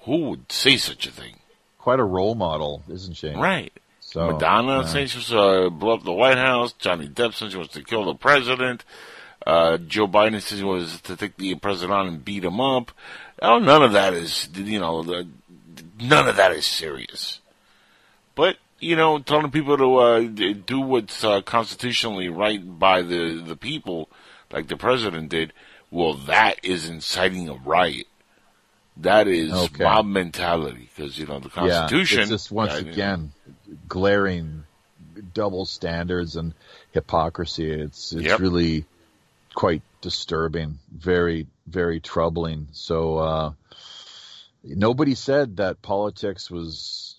[0.00, 1.40] who would say such a thing?
[1.78, 3.30] Quite a role model, isn't she?
[3.30, 3.72] Right.
[4.00, 4.86] So, Madonna yeah.
[4.86, 6.72] says she wants to blow up the White House.
[6.74, 8.84] Johnny Depp says she wants to kill the president.
[9.46, 12.92] Uh, Joe Biden says he wants to take the president on and beat him up.
[13.42, 15.28] Oh, none of that is, you know, the,
[16.00, 17.40] none of that is serious.
[18.34, 23.56] But you know, telling people to uh, do what's uh, constitutionally right by the the
[23.56, 24.08] people,
[24.52, 25.52] like the president did,
[25.90, 28.06] well, that is inciting a riot.
[28.98, 29.84] That is okay.
[29.84, 32.18] mob mentality because you know the Constitution.
[32.18, 33.32] Yeah, it's just once again
[33.88, 34.64] glaring
[35.34, 36.54] double standards and
[36.92, 37.70] hypocrisy.
[37.70, 38.40] It's it's yep.
[38.40, 38.84] really
[39.54, 42.68] quite disturbing, very very troubling.
[42.72, 43.18] So.
[43.18, 43.52] Uh,
[44.66, 47.16] nobody said that politics was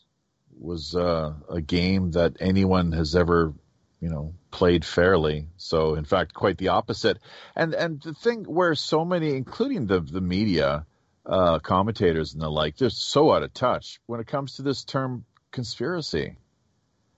[0.60, 3.53] was uh, a game that anyone has ever
[3.99, 5.48] you know played fairly.
[5.57, 7.19] So in fact quite the opposite.
[7.56, 10.86] And and the thing where so many including the the media
[11.26, 14.84] uh, commentators and the like they're so out of touch when it comes to this
[14.84, 16.38] term conspiracy.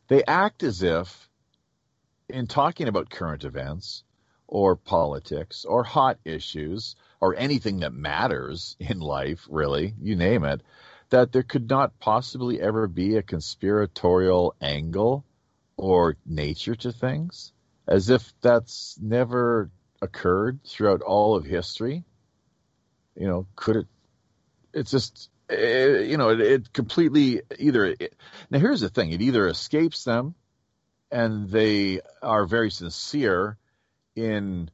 [0.08, 1.30] They act as if
[2.28, 4.04] in talking about current events
[4.48, 10.62] or politics or hot issues or anything that matters in life, really, you name it,
[11.10, 15.26] that there could not possibly ever be a conspiratorial angle
[15.76, 17.52] or nature to things,
[17.88, 19.72] as if that's never
[20.02, 22.04] occurred throughout all of history.
[23.16, 23.88] You know, could it?
[24.74, 27.86] It's just, it, eh, you know, it, it completely either.
[27.86, 28.16] It,
[28.50, 30.36] now, here's the thing: it either escapes them,
[31.12, 33.58] and they are very sincere
[34.16, 34.70] in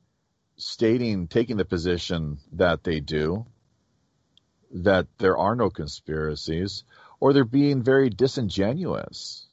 [0.58, 3.46] stating, taking the position that they do,
[4.72, 6.84] that there are no conspiracies,
[7.20, 9.48] or they're being very disingenuous.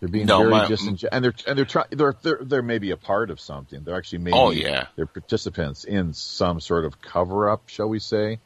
[0.00, 1.88] They're being no, very disingenuous, and they're and they're trying.
[1.90, 3.82] They're, they're they're maybe a part of something.
[3.82, 7.88] They're actually oh, maybe oh yeah they're participants in some sort of cover up, shall
[7.88, 8.38] we say?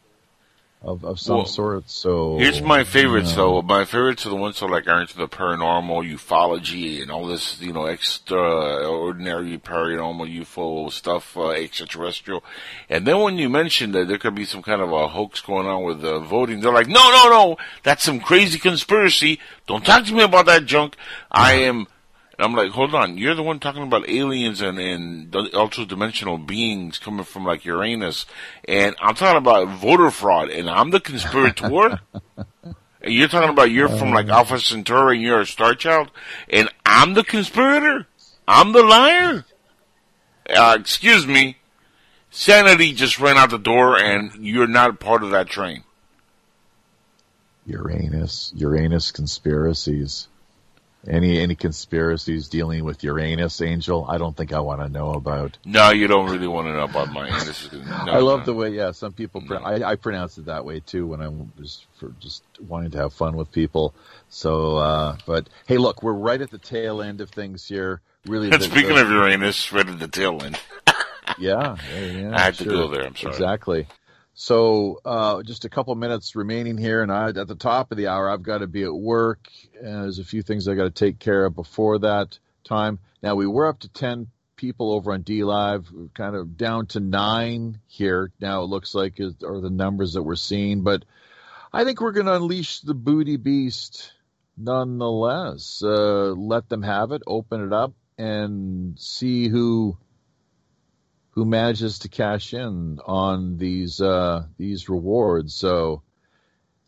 [0.84, 1.88] Of, of some well, sort.
[1.88, 3.60] So here's my favorites you know.
[3.60, 3.62] though.
[3.62, 7.26] My favorites are the ones that are like are into the paranormal, ufology, and all
[7.26, 12.42] this, you know, extraordinary paranormal UFO stuff, uh, extraterrestrial.
[12.88, 15.66] And then when you mention that there could be some kind of a hoax going
[15.66, 19.38] on with the voting, they're like, no, no, no, that's some crazy conspiracy.
[19.66, 20.96] Don't talk to me about that junk.
[21.30, 21.86] I am
[22.38, 26.38] And I'm like, hold on, you're the one talking about aliens and, and ultra dimensional
[26.38, 28.26] beings coming from like Uranus.
[28.66, 32.00] And I'm talking about voter fraud and I'm the conspirator.
[32.64, 36.10] and you're talking about you're from like Alpha Centauri and you're a star child.
[36.48, 38.06] And I'm the conspirator.
[38.48, 39.44] I'm the liar.
[40.48, 41.58] Uh, excuse me.
[42.30, 45.84] Sanity just ran out the door and you're not part of that train.
[47.66, 50.28] Uranus, Uranus conspiracies.
[51.08, 54.06] Any any conspiracies dealing with Uranus, Angel?
[54.08, 55.58] I don't think I want to know about.
[55.64, 57.68] No, you don't really want to know about my Uranus.
[57.72, 58.44] No, I love no.
[58.46, 59.40] the way, yeah, some people.
[59.40, 59.56] No.
[59.56, 63.12] I, I pronounce it that way too when I'm just for just wanting to have
[63.12, 63.94] fun with people.
[64.28, 68.00] So, uh, but hey, look, we're right at the tail end of things here.
[68.26, 70.58] Really, the- speaking the- of Uranus, right at the tail end.
[71.38, 73.06] yeah, yeah, yeah, I had to go there.
[73.06, 73.34] I'm sorry.
[73.34, 73.86] Exactly.
[74.34, 78.06] So, uh, just a couple minutes remaining here, and I, at the top of the
[78.06, 79.48] hour, I've got to be at work.
[79.80, 82.98] There's a few things I got to take care of before that time.
[83.22, 87.78] Now, we were up to 10 people over on DLive, kind of down to nine
[87.88, 88.32] here.
[88.40, 91.04] Now, it looks like is are the numbers that we're seeing, but
[91.72, 94.12] I think we're going to unleash the booty beast
[94.56, 95.82] nonetheless.
[95.84, 99.98] Uh, let them have it, open it up, and see who
[101.32, 105.54] who manages to cash in on these uh, these rewards.
[105.54, 106.02] So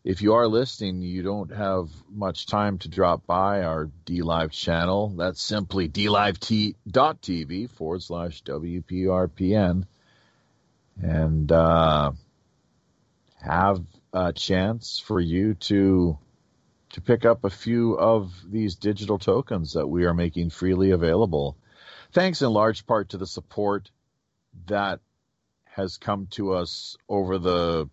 [0.03, 5.09] if you are listening, you don't have much time to drop by our DLive channel.
[5.17, 9.85] That's simply dlive.tv forward slash WPRPN
[11.01, 12.11] and uh,
[13.41, 16.17] have a chance for you to
[16.91, 21.57] to pick up a few of these digital tokens that we are making freely available.
[22.13, 23.89] Thanks in large part to the support
[24.67, 24.99] that
[25.65, 27.89] has come to us over the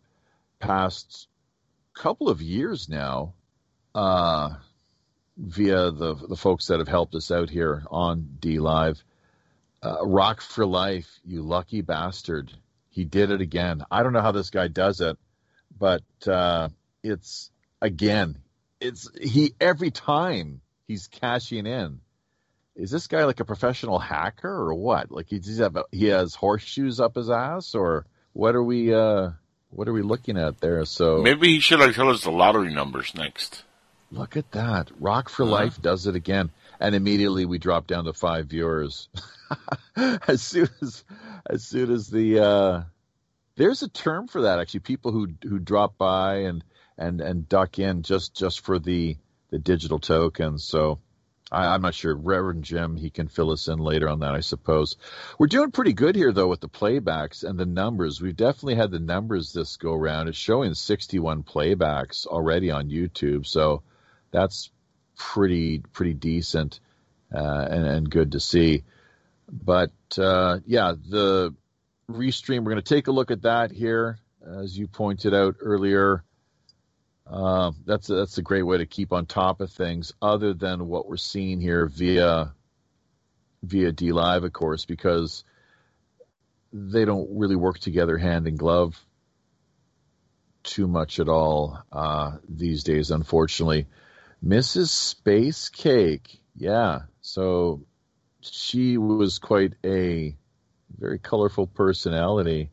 [0.61, 1.29] past
[1.95, 3.35] couple of years now
[3.95, 4.51] uh,
[5.37, 9.03] via the the folks that have helped us out here on DLive.
[9.83, 12.53] Uh, Rock for life, you lucky bastard!
[12.89, 13.85] He did it again.
[13.91, 15.19] I don't know how this guy does it,
[15.77, 16.69] but uh,
[17.03, 18.39] it's again,
[18.81, 22.01] it's he every time he's cashing in
[22.77, 25.11] is this guy like a professional hacker or what?
[25.11, 29.31] Like he does have he has horseshoes up his ass or what are we uh
[29.71, 30.85] what are we looking at there?
[30.85, 33.65] So Maybe he should like tell us the lottery numbers next.
[34.11, 34.91] look at that.
[35.01, 35.53] Rock for Uh-huh.
[35.53, 36.51] Life does it again.
[36.81, 39.09] And immediately we drop down to five viewers.
[39.97, 41.05] as soon as
[41.49, 42.83] as soon as the uh
[43.57, 44.81] there's a term for that actually.
[44.81, 46.65] People who who drop by and
[46.97, 49.17] and and duck in just just for the
[49.51, 50.65] the digital tokens.
[50.65, 50.99] So
[51.53, 52.15] I, I'm not sure.
[52.15, 54.97] Reverend Jim, he can fill us in later on that, I suppose.
[55.39, 58.21] We're doing pretty good here though with the playbacks and the numbers.
[58.21, 60.29] We've definitely had the numbers this go round.
[60.29, 63.83] It's showing 61 playbacks already on YouTube, so
[64.31, 64.71] that's
[65.17, 66.81] pretty pretty decent
[67.35, 68.85] uh, and and good to see.
[69.51, 71.55] But uh, yeah, the
[72.11, 72.59] restream.
[72.59, 76.25] We're going to take a look at that here, as you pointed out earlier.
[77.27, 80.89] Uh, that's a, that's a great way to keep on top of things, other than
[80.89, 82.53] what we're seeing here via
[83.63, 85.45] via DLive, of course, because
[86.73, 88.99] they don't really work together hand in glove
[90.63, 93.87] too much at all uh, these days, unfortunately.
[94.45, 94.89] Mrs.
[94.89, 97.01] Space Cake, yeah.
[97.21, 97.83] So
[98.41, 100.37] she was quite a
[100.99, 102.71] very colorful personality,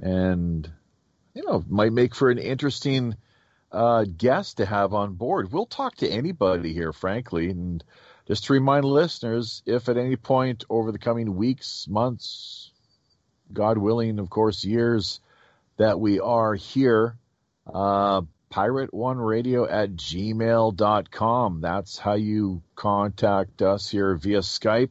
[0.00, 0.70] and
[1.34, 3.16] you know might make for an interesting
[3.76, 5.52] uh, guest to have on board.
[5.52, 7.84] We'll talk to anybody here, frankly, and
[8.26, 12.72] just to remind listeners, if at any point over the coming weeks, months,
[13.52, 15.20] God willing, of course, years,
[15.76, 17.18] that we are here,
[17.72, 21.60] uh, pirate one radio at gmail.com.
[21.60, 24.90] That's how you contact us here via Skype.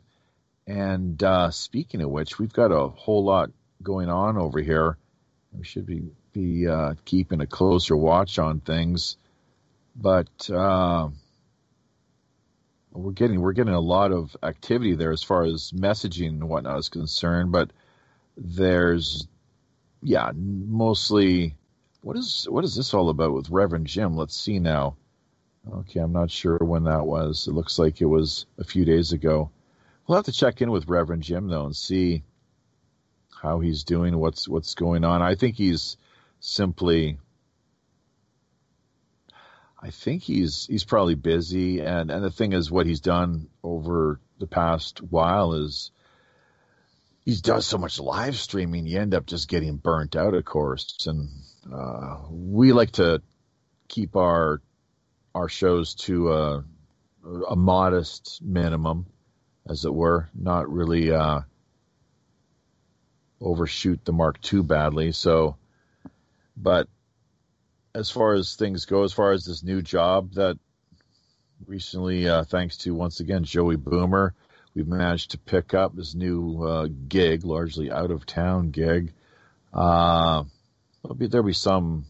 [0.67, 3.49] And uh, speaking of which, we've got a whole lot
[3.81, 4.97] going on over here.
[5.51, 9.17] We should be be uh, keeping a closer watch on things,
[9.95, 11.09] but uh,
[12.91, 16.79] we're getting we're getting a lot of activity there as far as messaging and whatnot
[16.79, 17.51] is concerned.
[17.51, 17.71] But
[18.37, 19.27] there's
[20.03, 21.55] yeah, mostly
[22.01, 24.15] what is what is this all about with Reverend Jim?
[24.15, 24.97] Let's see now.
[25.71, 27.47] Okay, I'm not sure when that was.
[27.47, 29.49] It looks like it was a few days ago.
[30.05, 32.23] We'll have to check in with Reverend Jim though and see
[33.41, 35.21] how he's doing, what's what's going on.
[35.21, 35.97] I think he's
[36.45, 37.17] simply
[39.81, 44.19] I think he's he's probably busy and and the thing is what he's done over
[44.39, 45.91] the past while is
[47.23, 51.07] he does so much live streaming you end up just getting burnt out of course
[51.07, 51.29] and
[51.73, 53.21] uh, we like to
[53.87, 54.61] keep our
[55.35, 56.63] our shows to a,
[57.49, 59.05] a modest minimum,
[59.69, 61.41] as it were, not really uh,
[63.41, 65.11] overshoot the mark too badly.
[65.11, 65.57] So,
[66.55, 66.87] but
[67.93, 70.57] as far as things go, as far as this new job that
[71.65, 74.33] recently, uh, thanks to once again Joey Boomer,
[74.73, 79.13] we've managed to pick up this new uh, gig, largely out of town gig.
[79.73, 80.43] Uh,
[81.01, 82.05] there'll be there'll be some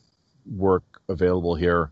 [0.46, 1.92] work available here.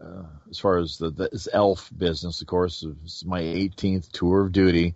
[0.00, 4.52] Uh, as far as the this elf business, of course, it's my 18th tour of
[4.52, 4.94] duty.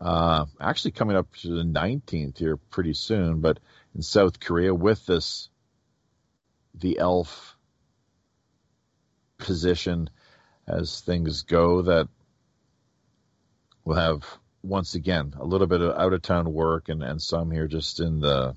[0.00, 3.58] Uh, actually coming up to the 19th here pretty soon, but
[3.94, 5.48] in South Korea with this,
[6.78, 7.56] the elf
[9.38, 10.10] position
[10.66, 12.08] as things go that
[13.84, 14.24] we'll have
[14.62, 18.00] once again a little bit of out of town work and, and some here just
[18.00, 18.54] in the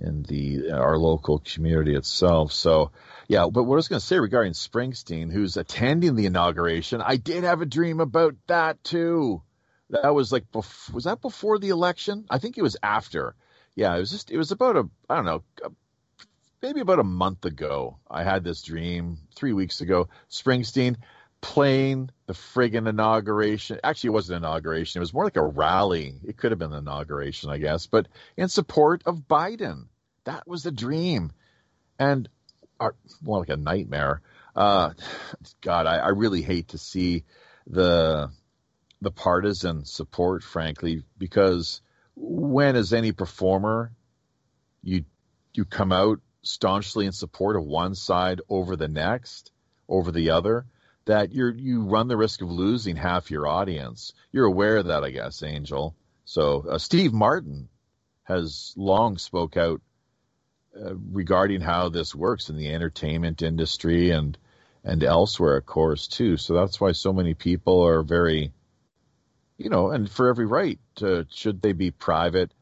[0.00, 2.52] in the our local community itself.
[2.52, 2.92] So
[3.28, 7.16] yeah, but what I was going to say regarding Springsteen, who's attending the inauguration, I
[7.16, 9.42] did have a dream about that too.
[9.90, 12.26] That was like, was that before the election?
[12.28, 13.34] I think it was after.
[13.74, 15.42] Yeah, it was just, it was about a, I don't know,
[16.62, 17.98] maybe about a month ago.
[18.10, 20.08] I had this dream three weeks ago.
[20.30, 20.96] Springsteen
[21.40, 23.78] playing the friggin' inauguration.
[23.84, 24.98] Actually, it wasn't an inauguration.
[24.98, 26.14] It was more like a rally.
[26.24, 29.86] It could have been an inauguration, I guess, but in support of Biden.
[30.24, 31.32] That was the dream.
[31.98, 32.28] And
[32.80, 32.90] uh,
[33.22, 34.22] more like a nightmare.
[34.54, 34.90] Uh,
[35.60, 37.24] God, I, I really hate to see
[37.66, 38.30] the
[39.02, 41.82] the partisan support, frankly, because
[42.14, 43.92] when as any performer
[44.82, 45.04] you
[45.52, 49.50] you come out staunchly in support of one side over the next,
[49.88, 50.66] over the other,
[51.04, 54.12] that you're you run the risk of losing half your audience.
[54.32, 55.94] You're aware of that, I guess, Angel.
[56.24, 57.68] So uh, Steve Martin
[58.24, 59.80] has long spoke out
[60.74, 64.36] uh, regarding how this works in the entertainment industry and
[64.84, 66.36] and elsewhere, of course, too.
[66.36, 68.52] So that's why so many people are very
[69.58, 70.78] you know, and for every right,
[71.30, 72.52] should they be private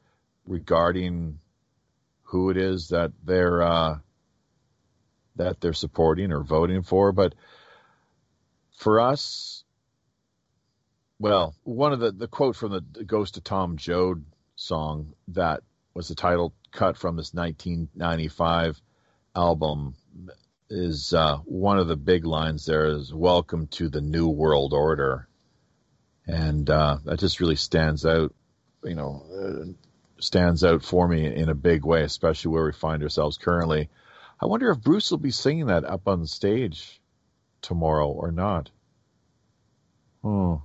[0.46, 1.40] regarding
[2.34, 3.98] who it is that they're uh,
[5.36, 7.12] that they're supporting or voting for.
[7.12, 7.32] But
[8.76, 9.62] for us,
[11.20, 14.24] well, one of the the quote from the Ghost of Tom Joad
[14.56, 15.62] song that
[15.94, 18.82] was the title cut from this 1995
[19.36, 19.94] album
[20.68, 25.28] is uh, one of the big lines there is "Welcome to the New World Order."
[26.26, 28.34] and uh, that just really stands out.
[28.82, 29.72] You know, uh,
[30.24, 33.88] stands out for me in a big way, especially where we find ourselves currently.
[34.40, 37.00] I wonder if Bruce will be singing that up on stage
[37.62, 38.70] tomorrow or not.
[40.24, 40.62] Oh,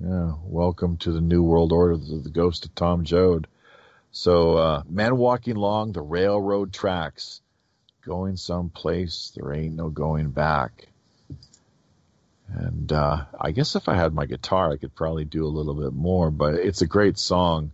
[0.00, 0.34] yeah.
[0.44, 3.48] Welcome to the New World Order, the ghost of Tom Joad.
[4.10, 7.40] So, uh, men walking along the railroad tracks,
[8.04, 10.88] going someplace there ain't no going back.
[12.48, 15.74] And uh, I guess if I had my guitar, I could probably do a little
[15.74, 16.30] bit more.
[16.30, 17.72] But it's a great song,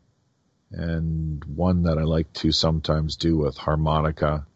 [0.71, 4.47] and one that I like to sometimes do with harmonica.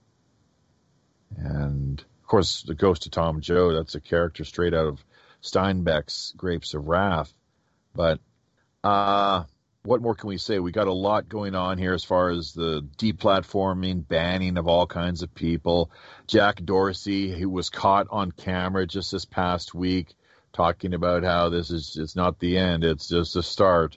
[1.37, 5.05] And of course, the Ghost of Tom Joad, that's a character straight out of
[5.43, 7.33] Steinbeck's Grapes of Wrath.
[7.95, 8.21] But
[8.83, 9.45] uh,
[9.83, 10.59] what more can we say?
[10.59, 14.87] We got a lot going on here as far as the deplatforming, banning of all
[14.87, 15.91] kinds of people.
[16.27, 20.15] Jack Dorsey, who was caught on camera just this past week,
[20.53, 23.97] talking about how this is it's not the end, it's just a start.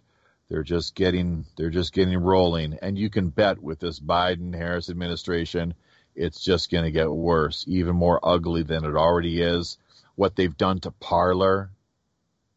[0.52, 4.90] They're just getting they're just getting rolling, and you can bet with this Biden Harris
[4.90, 5.74] administration,
[6.14, 9.78] it's just going to get worse, even more ugly than it already is.
[10.16, 11.72] What they've done to Parler,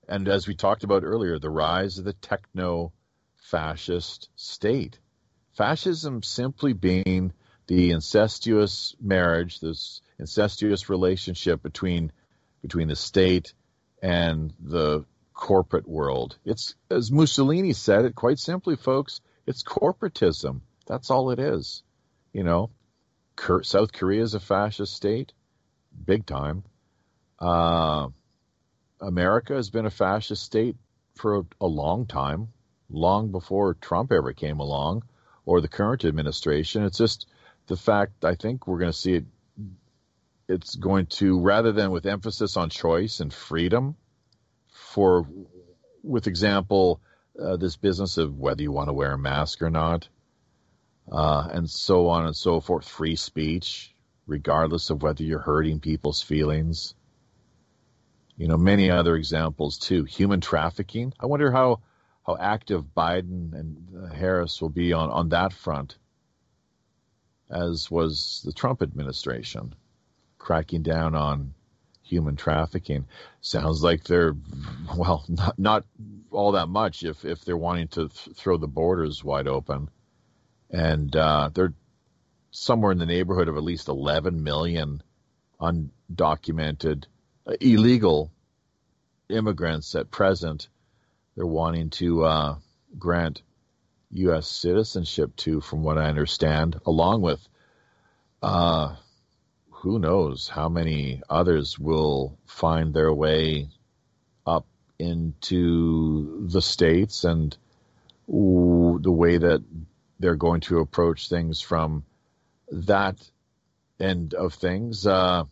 [0.08, 2.92] and as we talked about earlier, the rise of the techno
[3.36, 4.98] fascist state.
[5.52, 7.32] Fascism simply being
[7.68, 12.10] the incestuous marriage, this incestuous relationship between
[12.60, 13.54] between the state
[14.02, 16.38] and the corporate world.
[16.44, 19.20] It's as Mussolini said it quite simply, folks.
[19.46, 20.60] It's corporatism.
[20.86, 21.82] That's all it is.
[22.32, 22.70] You know,
[23.62, 25.32] South Korea is a fascist state,
[26.04, 26.64] big time.
[27.38, 28.08] Uh,
[29.00, 30.76] America has been a fascist state
[31.16, 32.48] for a, a long time
[32.90, 35.02] long before Trump ever came along
[35.44, 36.84] or the current administration.
[36.84, 37.26] It's just
[37.66, 39.24] the fact I think we're going to see it.
[40.48, 43.96] It's going to, rather than with emphasis on choice and freedom,
[44.74, 45.26] for,
[46.02, 47.00] with example,
[47.40, 50.08] uh, this business of whether you want to wear a mask or not,
[51.10, 53.94] uh, and so on and so forth, free speech,
[54.26, 56.94] regardless of whether you're hurting people's feelings.
[58.36, 60.04] You know, many other examples too.
[60.04, 61.12] Human trafficking.
[61.20, 61.80] I wonder how
[62.26, 65.98] how active Biden and Harris will be on, on that front,
[67.50, 69.74] as was the Trump administration,
[70.38, 71.54] cracking down on
[72.04, 73.06] human trafficking.
[73.40, 74.36] Sounds like they're
[74.96, 75.84] well, not not
[76.30, 79.90] all that much if if they're wanting to th- throw the borders wide open,
[80.70, 81.74] and uh, they're
[82.50, 85.02] somewhere in the neighborhood of at least 11 million
[85.60, 87.04] undocumented
[87.46, 88.30] uh, illegal
[89.28, 90.68] immigrants at present.
[91.34, 92.56] They're wanting to uh,
[92.96, 93.42] grant
[94.12, 94.46] U.S.
[94.46, 97.40] citizenship to, from what I understand, along with
[98.40, 98.94] uh,
[99.84, 103.68] who knows how many others will find their way
[104.46, 104.66] up
[104.98, 107.54] into the states and
[108.26, 109.62] the way that
[110.18, 112.02] they're going to approach things from
[112.72, 113.16] that
[114.00, 115.06] end of things.
[115.06, 115.44] Uh,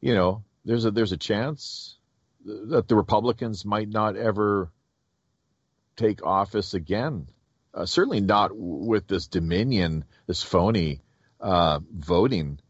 [0.00, 1.98] you know, there's a there's a chance
[2.44, 4.70] that the Republicans might not ever
[5.96, 7.26] take office again.
[7.74, 11.00] Uh, certainly not with this Dominion, this phony
[11.40, 12.60] uh, voting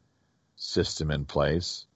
[0.67, 1.86] system in place.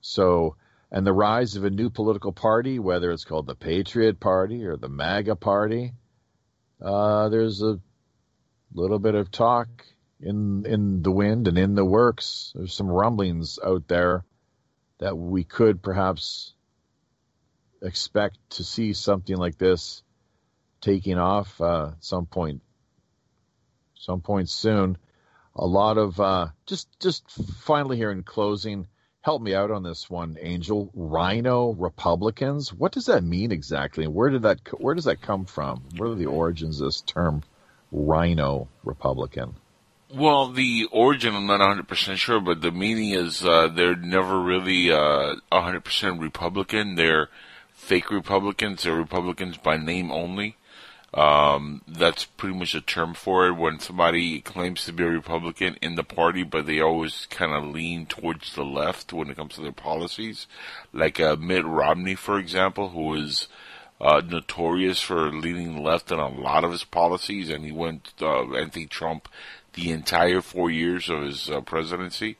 [0.00, 0.56] So,
[0.90, 4.76] and the rise of a new political party, whether it's called the Patriot Party or
[4.76, 5.92] the MAGA Party,
[6.80, 7.80] uh, there's a
[8.74, 9.68] little bit of talk
[10.20, 12.52] in in the wind and in the works.
[12.54, 14.24] There's some rumblings out there
[14.98, 16.54] that we could perhaps
[17.82, 20.02] expect to see something like this
[20.80, 22.62] taking off uh, some point,
[23.94, 24.98] some point soon
[25.56, 28.88] a lot of uh, just just finally here in closing.
[29.20, 30.90] Help me out on this one, Angel.
[30.94, 32.72] Rhino Republicans.
[32.72, 34.06] What does that mean exactly?
[34.06, 35.82] Where did that where does that come from?
[35.96, 37.42] What are the origins of this term,
[37.90, 39.54] Rhino Republican?
[40.12, 44.92] Well, the origin I'm not 100% sure, but the meaning is uh, they're never really
[44.92, 46.94] uh, 100% Republican.
[46.94, 47.30] They're
[47.70, 48.82] fake Republicans.
[48.82, 50.56] They're Republicans by name only.
[51.14, 55.76] Um, that's pretty much a term for it when somebody claims to be a Republican
[55.80, 59.54] in the party, but they always kind of lean towards the left when it comes
[59.54, 60.48] to their policies.
[60.92, 63.46] Like uh, Mitt Romney, for example, who is
[64.00, 68.52] uh, notorious for leaning left on a lot of his policies, and he went uh,
[68.52, 69.28] anti-Trump
[69.74, 72.38] the entire four years of his uh, presidency.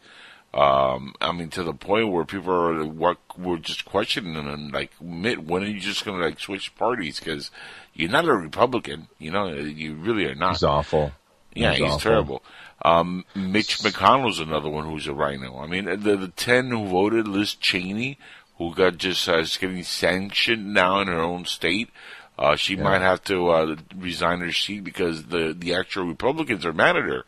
[0.54, 4.92] Um, I mean, to the point where people are what were just questioning him, like
[5.02, 7.18] Mitt, when are you just going to like switch parties?
[7.18, 7.50] Because
[7.92, 10.52] you're not a Republican, you know, you really are not.
[10.52, 11.10] He's awful.
[11.54, 12.00] Yeah, he's, he's awful.
[12.00, 12.42] terrible.
[12.84, 15.58] Um, Mitch McConnell's another one who's a rhino.
[15.58, 18.18] I mean, the the ten who voted, Liz Cheney,
[18.58, 21.90] who got just uh, getting sanctioned now in her own state.
[22.38, 22.82] Uh, she yeah.
[22.82, 27.02] might have to uh, resign her seat because the the actual Republicans are mad at
[27.02, 27.24] her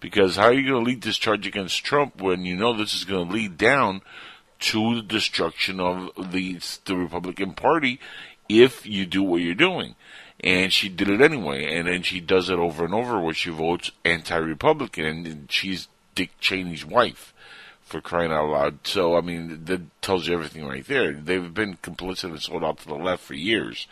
[0.00, 2.94] because how are you going to lead this charge against Trump when you know this
[2.94, 4.02] is going to lead down
[4.60, 8.00] to the destruction of the the Republican Party
[8.48, 9.94] if you do what you're doing?
[10.42, 13.50] And she did it anyway, and then she does it over and over where she
[13.50, 17.34] votes anti-Republican, and she's Dick Cheney's wife
[17.82, 18.78] for crying out loud.
[18.84, 21.12] So, I mean, that tells you everything right there.
[21.12, 23.86] They've been complicit and sold out to the left for years.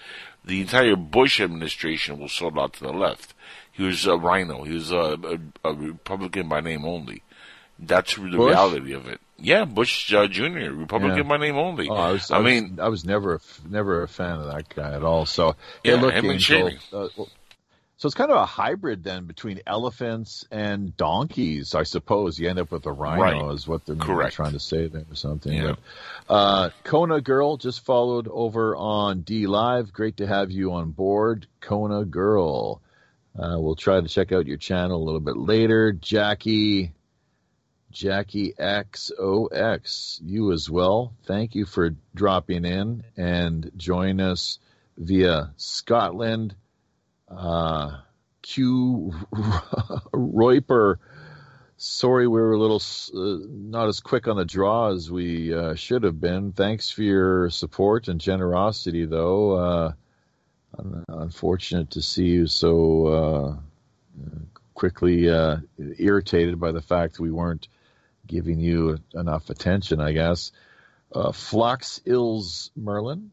[0.44, 3.34] The entire Bush administration was sold out to the left.
[3.78, 4.64] He was a rhino.
[4.64, 7.22] He was a, a, a Republican by name only.
[7.78, 8.50] That's the Bush?
[8.50, 9.20] reality of it.
[9.38, 10.72] Yeah, Bush uh, Jr.
[10.72, 11.22] Republican yeah.
[11.22, 11.88] by name only.
[11.88, 13.40] Oh, I, was, I, I mean, was, I was never
[13.70, 15.26] never a fan of that guy at all.
[15.26, 17.08] So yeah, hey, look, Angel, uh,
[17.98, 22.36] so it's kind of a hybrid then between elephants and donkeys, I suppose.
[22.36, 23.54] You end up with a rhino, right.
[23.54, 24.34] is what they're Correct.
[24.34, 25.52] trying to say there or something.
[25.52, 25.74] Yeah.
[26.26, 29.92] But, uh, Kona Girl just followed over on DLive.
[29.92, 32.80] Great to have you on board, Kona Girl.
[33.38, 35.92] Uh, we'll try to check out your channel a little bit later.
[35.92, 36.92] Jackie,
[37.92, 41.14] Jackie XOX, you as well.
[41.24, 44.58] Thank you for dropping in and join us
[44.96, 46.56] via Scotland.
[47.28, 47.98] Uh,
[48.42, 49.12] Q
[50.12, 50.96] Roiper.
[51.76, 52.82] Sorry, we were a little
[53.14, 56.50] uh, not as quick on the draw as we uh, should have been.
[56.50, 59.94] Thanks for your support and generosity, though.
[60.78, 63.56] Uh, unfortunate to see you so uh,
[64.74, 65.56] quickly uh,
[65.98, 67.68] irritated by the fact that we weren't
[68.26, 70.52] giving you enough attention, I guess.
[71.12, 73.30] Uh, Flux Ills Merlin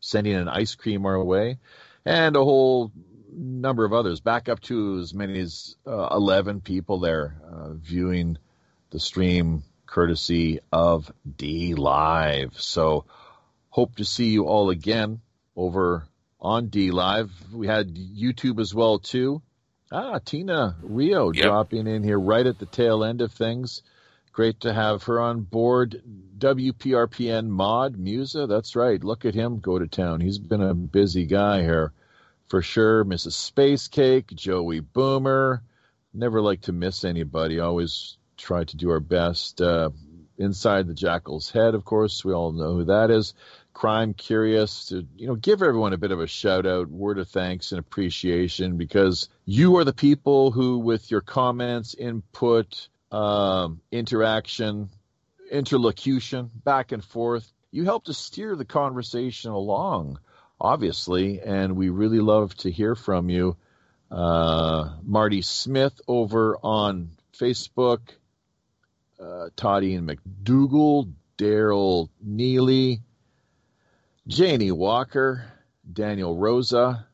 [0.00, 1.58] sending an ice cream our way,
[2.04, 2.90] and a whole
[3.32, 8.38] number of others, back up to as many as uh, 11 people there uh, viewing
[8.90, 12.58] the stream courtesy of DLive.
[12.58, 13.04] So,
[13.68, 15.20] hope to see you all again
[15.54, 16.08] over
[16.40, 17.30] on DLive.
[17.52, 19.42] We had YouTube as well too.
[19.92, 21.44] Ah, Tina Rio yep.
[21.44, 23.82] dropping in here right at the tail end of things.
[24.32, 26.02] Great to have her on board.
[26.38, 29.02] WPRPN mod Musa, that's right.
[29.02, 30.20] Look at him go to town.
[30.20, 31.92] He's been a busy guy here
[32.48, 33.04] for sure.
[33.04, 33.32] Mrs.
[33.32, 35.62] Space Cake, Joey Boomer.
[36.14, 37.60] Never like to miss anybody.
[37.60, 39.60] Always try to do our best.
[39.60, 39.90] Uh,
[40.38, 43.34] Inside the Jackal's Head, of course, we all know who that is.
[43.72, 47.28] Crime Curious to you know give everyone a bit of a shout out, word of
[47.28, 54.90] thanks and appreciation because you are the people who, with your comments, input, um, interaction,
[55.50, 60.18] interlocution, back and forth, you help to steer the conversation along,
[60.60, 63.56] obviously, and we really love to hear from you.
[64.10, 68.00] Uh, Marty Smith over on Facebook,
[69.20, 73.02] uh, Todd Ian McDougall, Daryl Neely,
[74.30, 75.44] Janie Walker,
[75.92, 77.04] Daniel Rosa,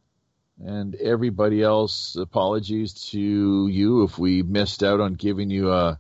[0.63, 2.15] and everybody else.
[2.15, 5.99] Apologies to you if we missed out on giving you a,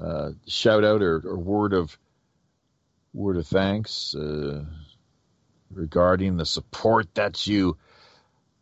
[0.00, 1.96] a shout out or, or, word of
[3.14, 4.64] word of thanks uh,
[5.70, 7.76] regarding the support that you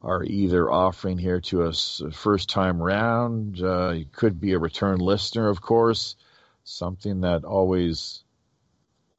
[0.02, 3.58] are either offering here to us first time round.
[3.58, 6.14] Uh, you could be a return listener, of course,
[6.62, 8.23] something that always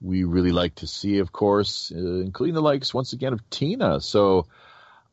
[0.06, 4.00] we really like to see, of course, uh, including the likes once again of Tina.
[4.00, 4.48] So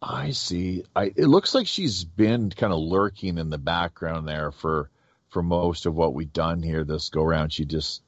[0.00, 0.84] I see.
[0.94, 4.90] I, it looks like she's been kind of lurking in the background there for
[5.30, 7.52] for most of what we've done here this go round.
[7.52, 8.02] She just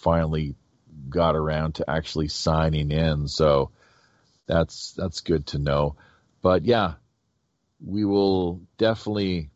[0.00, 0.56] finally
[1.08, 3.28] got around to actually signing in.
[3.28, 3.70] So
[4.46, 5.96] that's that's good to know.
[6.42, 6.94] But yeah,
[7.80, 9.50] we will definitely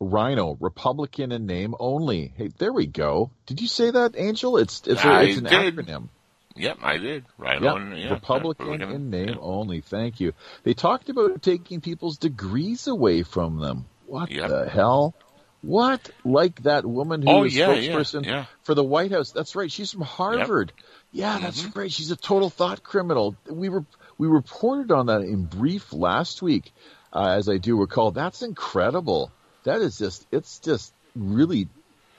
[0.00, 2.32] RINO, Republican in name only.
[2.36, 3.30] Hey, there we go.
[3.46, 4.56] Did you say that, Angel?
[4.56, 5.76] It's it's, a, it's an did.
[5.76, 6.08] acronym.
[6.56, 7.24] Yep, I did.
[7.38, 7.98] RINO, yep.
[7.98, 9.82] yeah, Republican, in name only.
[9.82, 10.32] Thank you.
[10.64, 13.86] They talked about taking people's degrees away from them.
[14.06, 14.48] What yep.
[14.48, 15.14] the hell?
[15.62, 16.10] What?
[16.24, 19.32] Like that woman who oh, was yeah, spokesperson yeah, for the White House.
[19.32, 19.70] That's right.
[19.70, 20.72] She's from Harvard.
[20.76, 20.86] Yep.
[21.12, 21.78] Yeah, that's mm-hmm.
[21.78, 21.92] right.
[21.92, 23.36] She's a total thought criminal.
[23.48, 23.84] We were
[24.16, 26.72] we reported on that in brief last week,
[27.12, 28.10] uh, as I do recall.
[28.10, 29.30] That's incredible.
[29.64, 31.68] That is just it's just really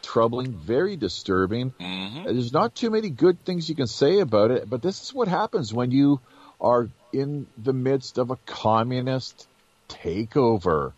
[0.01, 1.71] troubling, very disturbing.
[1.71, 2.23] Mm-hmm.
[2.23, 5.27] There's not too many good things you can say about it, but this is what
[5.27, 6.19] happens when you
[6.59, 9.47] are in the midst of a communist
[9.89, 10.93] takeover.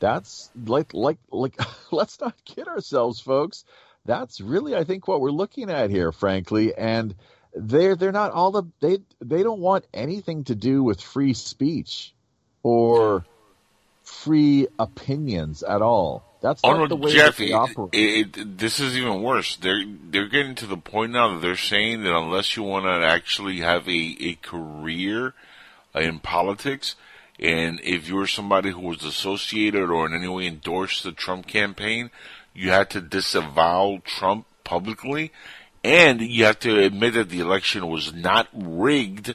[0.00, 1.58] That's like like like
[1.90, 3.64] let's not kid ourselves, folks.
[4.04, 7.14] That's really I think what we're looking at here, frankly, and
[7.54, 12.14] they're they're not all the they they don't want anything to do with free speech
[12.62, 13.24] or
[14.08, 16.24] free opinions at all.
[16.40, 17.90] That's not oh, no, the way Jeff, they operate.
[17.92, 19.56] It, it, this is even worse.
[19.56, 23.06] They're they're getting to the point now that they're saying that unless you want to
[23.06, 25.34] actually have a, a career
[25.94, 26.94] uh, in politics,
[27.38, 32.10] and if you're somebody who was associated or in any way endorsed the Trump campaign,
[32.54, 35.32] you had to disavow Trump publicly,
[35.82, 39.34] and you have to admit that the election was not rigged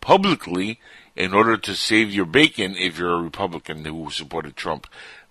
[0.00, 0.78] publicly
[1.16, 4.86] in order to save your bacon if you're a Republican who supported Trump.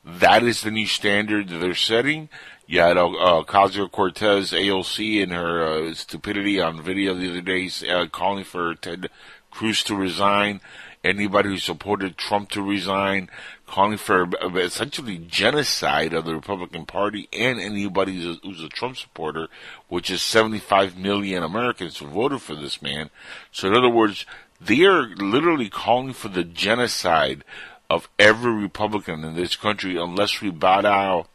[0.06, 2.30] That is the new standard they're setting.
[2.66, 3.08] You had uh,
[3.44, 8.74] Ocasio Cortez, AOC, in her uh, stupidity on video the other day, uh, calling for
[8.76, 9.10] Ted
[9.52, 10.62] Cruz to resign.
[11.04, 13.30] Anybody who supported Trump to resign,
[13.68, 19.48] calling for essentially genocide of the Republican Party and anybody who's a Trump supporter,
[19.90, 23.10] which is 75 million Americans who voted for this man.
[23.52, 24.26] So in other words,
[24.66, 27.44] they are literally calling for the genocide
[27.90, 31.26] of every Republican in this country unless we bow down,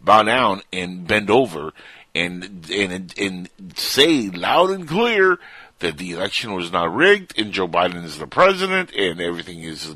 [0.00, 1.72] bow down and bend over
[2.14, 5.38] and, and, and say loud and clear
[5.80, 9.94] that the election was not rigged and Joe Biden is the president and everything is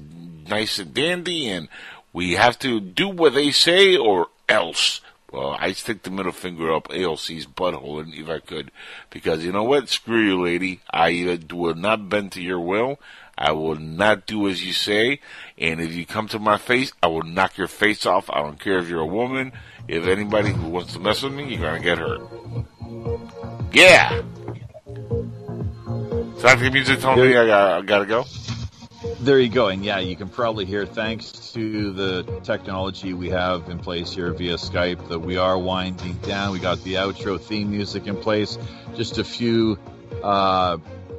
[0.49, 1.69] nice and dandy and
[2.13, 5.01] we have to do what they say or else.
[5.31, 8.73] Well, I stick the middle finger up AOC's butthole and if I could,
[9.11, 9.89] because you know what?
[9.89, 10.81] Screw you, lady.
[10.93, 12.99] I will not bend to your will.
[13.39, 15.21] I will not do as you say.
[15.57, 18.29] And if you come to my face, I will knock your face off.
[18.29, 19.53] I don't care if you're a woman.
[19.87, 22.21] If anybody who wants to mess with me, you're gonna get hurt.
[23.73, 24.23] Yeah.
[26.39, 28.25] Sonic music told me I, got, I gotta go.
[29.21, 29.69] There you go.
[29.69, 34.33] And yeah, you can probably hear, thanks to the technology we have in place here
[34.33, 36.53] via Skype, that we are winding down.
[36.53, 38.59] We got the outro theme music in place.
[38.97, 39.79] Just a few
[40.23, 40.77] uh,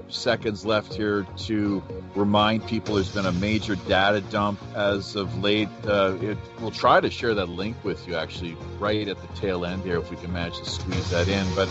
[0.10, 1.82] seconds left here to
[2.14, 5.70] remind people there's been a major data dump as of late.
[5.84, 9.66] Uh, it, we'll try to share that link with you actually right at the tail
[9.66, 11.48] end here if we can manage to squeeze that in.
[11.56, 11.68] But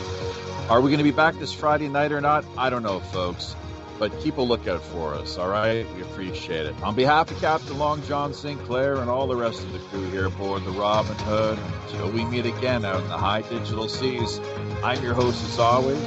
[0.68, 2.44] are we going to be back this Friday night or not?
[2.58, 3.54] I don't know, folks
[4.00, 5.86] but keep a lookout for us, all right?
[5.94, 6.74] We appreciate it.
[6.82, 10.24] On behalf of Captain Long John Sinclair and all the rest of the crew here
[10.24, 14.40] aboard the Robin Hood, until we meet again out in the high digital seas,
[14.82, 15.98] I'm your host as always,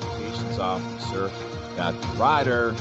[0.00, 1.30] Communications Officer,
[1.76, 2.74] Captain Ryder.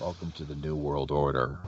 [0.00, 1.60] Welcome to the New World Order.